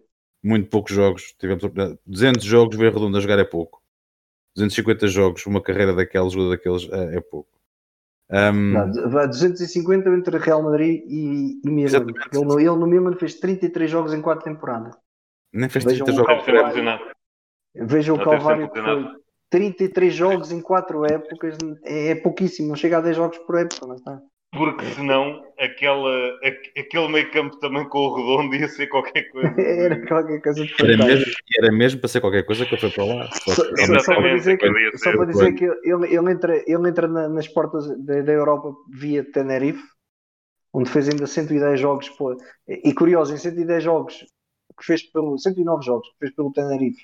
muito 0.42 0.68
poucos 0.70 0.92
jogos. 0.94 1.34
Tivemos 1.38 1.62
200 2.06 2.44
jogos, 2.44 2.76
ver 2.76 2.92
redondo 2.92 3.16
a 3.18 3.20
jogar 3.20 3.38
é 3.38 3.44
pouco. 3.44 3.82
250 4.54 5.06
jogos, 5.08 5.46
uma 5.46 5.62
carreira 5.62 5.94
daqueles, 5.94 6.32
jogador 6.32 6.56
daqueles 6.56 6.88
é, 6.90 7.16
é 7.16 7.20
pouco. 7.20 7.50
Ahm, 8.30 8.72
Não, 8.74 9.10
vai 9.10 9.26
250 9.26 10.08
entre 10.10 10.36
Real 10.38 10.62
Madrid 10.62 11.02
e, 11.06 11.60
e 11.64 11.70
Milan. 11.70 11.88
Ele, 12.32 12.44
no- 12.44 12.60
ele 12.60 12.68
no 12.70 12.86
Milan 12.86 13.14
fez 13.14 13.34
33 13.40 13.90
jogos 13.90 14.12
em 14.12 14.20
4 14.20 14.44
temporadas. 14.44 14.94
nem 15.52 15.68
fez 15.68 15.84
vejam 15.84 16.04
30 16.04 16.22
o 16.22 16.24
jogos. 16.26 16.44
Veja 17.74 18.12
o 18.14 18.18
Calvário 18.22 18.70
que 18.70 18.80
foi 18.80 19.06
33 19.50 20.14
jogos 20.14 20.52
em 20.52 20.60
4 20.60 21.04
épocas, 21.06 21.56
é, 21.84 22.08
é 22.10 22.14
pouquíssimo, 22.14 22.68
não 22.68 22.76
chega 22.76 22.98
a 22.98 23.00
10 23.00 23.16
jogos 23.16 23.38
por 23.38 23.58
época, 23.58 23.86
não 23.86 23.94
está? 23.94 24.20
Porque 24.58 24.84
senão 24.86 25.44
aquela, 25.58 26.10
aque- 26.42 26.72
aquele 26.80 27.08
meio 27.08 27.30
campo 27.30 27.56
também 27.58 27.88
com 27.88 27.98
o 27.98 28.14
redondo 28.16 28.54
ia 28.56 28.68
ser 28.68 28.88
qualquer 28.88 29.30
coisa. 29.30 29.48
Era 29.60 30.06
qualquer 30.06 30.40
coisa 30.42 30.64
de 30.64 30.74
Era 30.82 30.96
mesmo, 30.96 31.32
era 31.58 31.72
mesmo 31.72 32.00
para 32.00 32.08
ser 32.08 32.20
qualquer 32.20 32.44
coisa 32.44 32.66
que 32.66 32.74
ele 32.74 32.80
foi 32.80 32.90
para 32.90 33.04
lá. 33.04 33.30
Só 33.32 33.52
Só, 33.52 33.64
só- 33.64 33.98
só 34.00 34.14
para 34.16 34.34
dizer 34.34 34.58
que, 34.58 34.98
só 34.98 35.12
para 35.12 35.24
dizer 35.26 35.52
que 35.54 35.64
ele, 35.64 36.14
ele 36.14 36.30
entra, 36.32 36.56
ele 36.66 36.88
entra 36.88 37.06
na- 37.08 37.28
nas 37.28 37.48
portas 37.48 37.86
da, 38.04 38.20
da 38.20 38.32
Europa 38.32 38.74
via 38.92 39.24
Tenerife, 39.24 39.82
onde 40.72 40.90
fez 40.90 41.08
ainda 41.08 41.26
110 41.26 41.80
jogos. 41.80 42.08
pô. 42.10 42.36
E 42.68 42.92
curioso, 42.92 43.32
em 43.32 43.38
110 43.38 43.82
jogos 43.82 44.14
que 44.78 44.84
fez 44.84 45.02
pelo 45.10 45.38
109 45.38 45.84
jogos 45.84 46.08
que 46.10 46.18
fez 46.18 46.34
pelo 46.34 46.52
Tenerife 46.52 47.02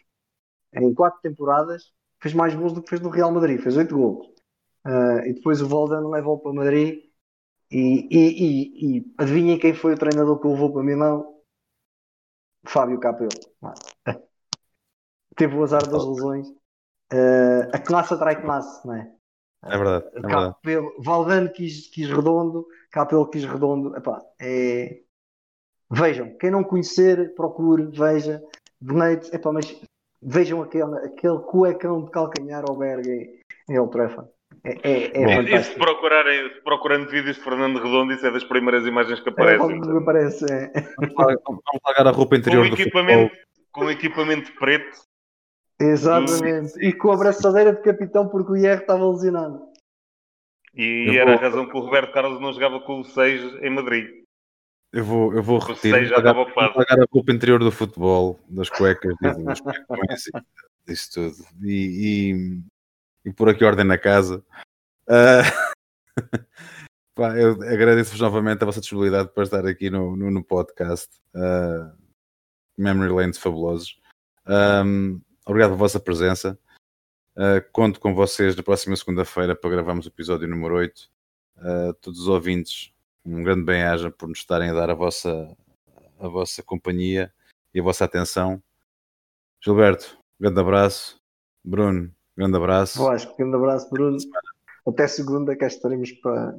em 0.74 0.92
4 0.92 1.20
temporadas, 1.22 1.84
fez 2.20 2.34
mais 2.34 2.54
gols 2.54 2.72
do 2.72 2.82
que 2.82 2.90
fez 2.90 3.00
no 3.00 3.08
Real 3.10 3.30
Madrid, 3.32 3.60
fez 3.60 3.76
8 3.76 3.94
gols. 3.96 4.26
Ah, 4.84 5.22
e 5.26 5.32
depois 5.32 5.62
o 5.62 5.66
Valdano 5.68 6.10
levou 6.10 6.38
para 6.38 6.52
Madrid. 6.52 6.98
E, 7.74 8.06
e, 8.08 8.18
e, 8.44 8.98
e 8.98 9.14
adivinhem 9.18 9.58
quem 9.58 9.74
foi 9.74 9.94
o 9.94 9.98
treinador 9.98 10.38
que 10.38 10.46
o 10.46 10.52
levou 10.52 10.72
para 10.72 10.84
Milão? 10.84 11.42
Fábio 12.64 13.00
Capello. 13.00 13.30
Teve 15.34 15.56
o 15.56 15.64
azar 15.64 15.84
das 15.88 16.06
lesões. 16.06 16.46
Eh, 17.12 17.70
a 17.72 17.78
classe 17.80 18.14
atrai 18.14 18.40
classe, 18.40 18.86
não 18.86 18.94
é? 18.94 19.12
É 19.64 19.76
verdade, 19.76 20.06
é 20.14 20.20
verdade. 20.20 20.56
Valdano 21.00 21.50
quis, 21.50 21.88
quis 21.88 22.08
redondo, 22.08 22.64
Capello 22.92 23.28
quis 23.28 23.44
redondo. 23.44 23.96
Epá, 23.96 24.22
é... 24.40 25.02
Vejam, 25.90 26.36
quem 26.38 26.52
não 26.52 26.62
conhecer, 26.62 27.34
procure, 27.34 27.86
veja. 27.86 28.40
Donate, 28.80 29.34
epá, 29.34 29.52
mas 29.52 29.82
vejam 30.22 30.62
aquele, 30.62 30.96
aquele 30.98 31.40
cuecão 31.40 32.04
de 32.04 32.10
calcanhar 32.12 32.62
ao 32.68 32.76
Berg 32.76 33.08
em, 33.08 33.40
em 33.68 33.78
Old 33.80 33.90
Trafford. 33.90 34.30
É, 34.64 34.70
é, 34.82 35.22
é 35.22 35.24
Bom. 35.36 35.42
E 35.42 35.62
se 35.62 35.74
procurarem, 35.74 36.50
procurando 36.62 37.08
vídeos 37.10 37.36
de 37.36 37.42
Fernando 37.42 37.76
Redondo, 37.82 38.12
isso 38.14 38.26
é 38.26 38.30
das 38.30 38.44
primeiras 38.44 38.86
imagens 38.86 39.20
que 39.20 39.28
É 39.28 39.32
aparecem. 39.32 39.80
que 39.80 39.90
aparece. 39.90 40.44
É. 40.50 40.72
Vamos 41.14 41.62
largar 41.86 42.06
a 42.06 42.10
roupa 42.10 42.30
com 42.34 42.40
interior 42.40 42.68
do 42.68 42.74
equipamento, 42.74 43.28
futebol. 43.28 43.46
com 43.72 43.90
equipamento 43.90 44.52
preto. 44.58 44.96
Exatamente. 45.80 46.72
E 46.80 46.92
com 46.92 47.10
a 47.10 47.14
abraçadeira 47.14 47.74
de 47.74 47.82
capitão 47.82 48.28
porque 48.28 48.52
o 48.52 48.56
IR 48.56 48.78
estava 48.80 49.06
lesionado. 49.08 49.60
E 50.74 51.06
Eu 51.08 51.14
era 51.22 51.34
a 51.34 51.36
vou- 51.36 51.42
razão 51.44 51.66
que 51.68 51.76
o 51.76 51.80
Roberto 51.80 52.12
Carlos 52.12 52.40
não 52.40 52.52
jogava 52.52 52.80
com 52.80 53.00
o 53.00 53.04
6 53.04 53.42
em 53.62 53.70
Madrid. 53.70 54.06
Eu 54.92 55.04
vou, 55.04 55.34
eu 55.34 55.42
vou 55.42 55.56
O 55.56 55.58
repetir. 55.60 55.90
vou 55.90 56.00
largar, 56.00 56.18
estava 56.18 56.40
ocupado. 56.40 56.68
vou 56.72 56.78
largar 56.78 57.02
a 57.02 57.06
roupa 57.12 57.32
interior 57.32 57.58
do 57.58 57.70
futebol, 57.72 58.38
das 58.48 58.70
cuecas, 58.70 59.12
cuecões, 59.20 60.24
e 60.88 60.92
isso 60.92 61.10
tudo. 61.12 61.34
E, 61.64 62.60
e, 63.24 63.32
pôr 63.32 63.48
aqui 63.48 63.64
ordem 63.64 63.84
na 63.84 63.98
casa. 63.98 64.44
Ah, 65.08 65.42
pá, 67.14 67.36
eu 67.38 67.52
agradeço-vos 67.62 68.20
novamente 68.20 68.62
a 68.62 68.66
vossa 68.66 68.80
disponibilidade 68.80 69.30
para 69.32 69.42
estar 69.42 69.66
aqui 69.66 69.90
no, 69.90 70.16
no, 70.16 70.30
no 70.30 70.44
podcast. 70.44 71.08
Ah, 71.34 71.94
Memory 72.76 73.12
Lanes 73.12 73.38
fabulosos. 73.38 74.00
Ahm, 74.46 75.20
obrigado 75.46 75.70
pela 75.70 75.78
vossa 75.78 76.00
presença. 76.00 76.58
Ah, 77.36 77.60
conto 77.72 77.98
com 78.00 78.14
vocês 78.14 78.54
na 78.54 78.62
próxima 78.62 78.96
segunda-feira 78.96 79.56
para 79.56 79.70
gravarmos 79.70 80.06
o 80.06 80.08
episódio 80.08 80.48
número 80.48 80.76
8. 80.76 81.10
Ah, 81.56 81.94
todos 82.00 82.20
os 82.20 82.28
ouvintes, 82.28 82.92
um 83.24 83.42
grande 83.42 83.64
bem-aja 83.64 84.10
por 84.10 84.28
nos 84.28 84.38
estarem 84.38 84.70
a 84.70 84.74
dar 84.74 84.90
a 84.90 84.94
vossa, 84.94 85.56
a 86.18 86.28
vossa 86.28 86.62
companhia 86.62 87.32
e 87.72 87.80
a 87.80 87.82
vossa 87.82 88.04
atenção. 88.04 88.62
Gilberto, 89.60 90.18
grande 90.38 90.60
abraço. 90.60 91.20
Bruno, 91.64 92.14
grande 92.36 92.56
abraço. 92.56 93.02
Vasco, 93.02 93.36
grande 93.36 93.56
abraço, 93.56 93.90
Bruno. 93.90 94.18
Até 94.86 95.08
segunda, 95.08 95.56
cá 95.56 95.66
estaremos 95.66 96.12
para, 96.12 96.54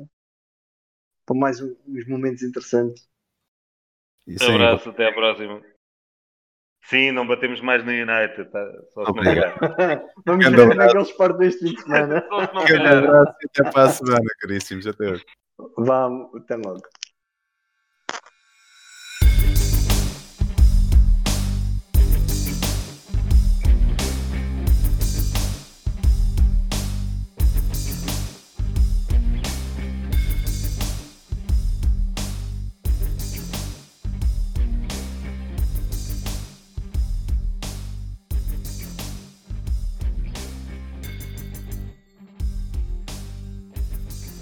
para 1.26 1.38
mais 1.38 1.62
uns 1.62 2.08
momentos 2.08 2.44
interessantes. 2.44 3.08
E 4.28 4.36
Um 4.36 4.40
sim, 4.40 4.56
abraço, 4.56 4.90
até 4.90 5.08
à 5.08 5.14
próxima. 5.14 5.62
Sim, 6.88 7.12
não 7.12 7.28
batemos 7.28 7.62
mais 7.62 7.84
no 7.84 7.92
United, 7.92 8.46
tá? 8.52 8.72
só 8.94 9.06
se 9.06 9.12
não 9.12 9.22
Obrigado. 9.22 9.60
Vamos 10.26 10.46
ver 10.48 10.70
como 10.70 10.82
é 10.82 10.88
que 10.88 10.98
eles 10.98 11.12
partem 11.14 11.48
este 11.48 11.68
fim 11.68 11.74
de 11.74 11.82
semana. 11.82 12.26
Só 12.30 12.46
se 12.46 12.54
não 12.54 12.62
Um 12.62 12.66
grande 12.66 13.08
abraço 13.08 13.34
e 13.42 13.46
até 13.46 13.72
para 13.72 13.84
a 13.84 13.90
semana, 13.90 14.26
caríssimos. 14.40 14.88
Até 14.88 15.12
hoje. 15.12 15.26
Vamos, 15.78 16.36
até 16.36 16.56
logo. 16.56 16.82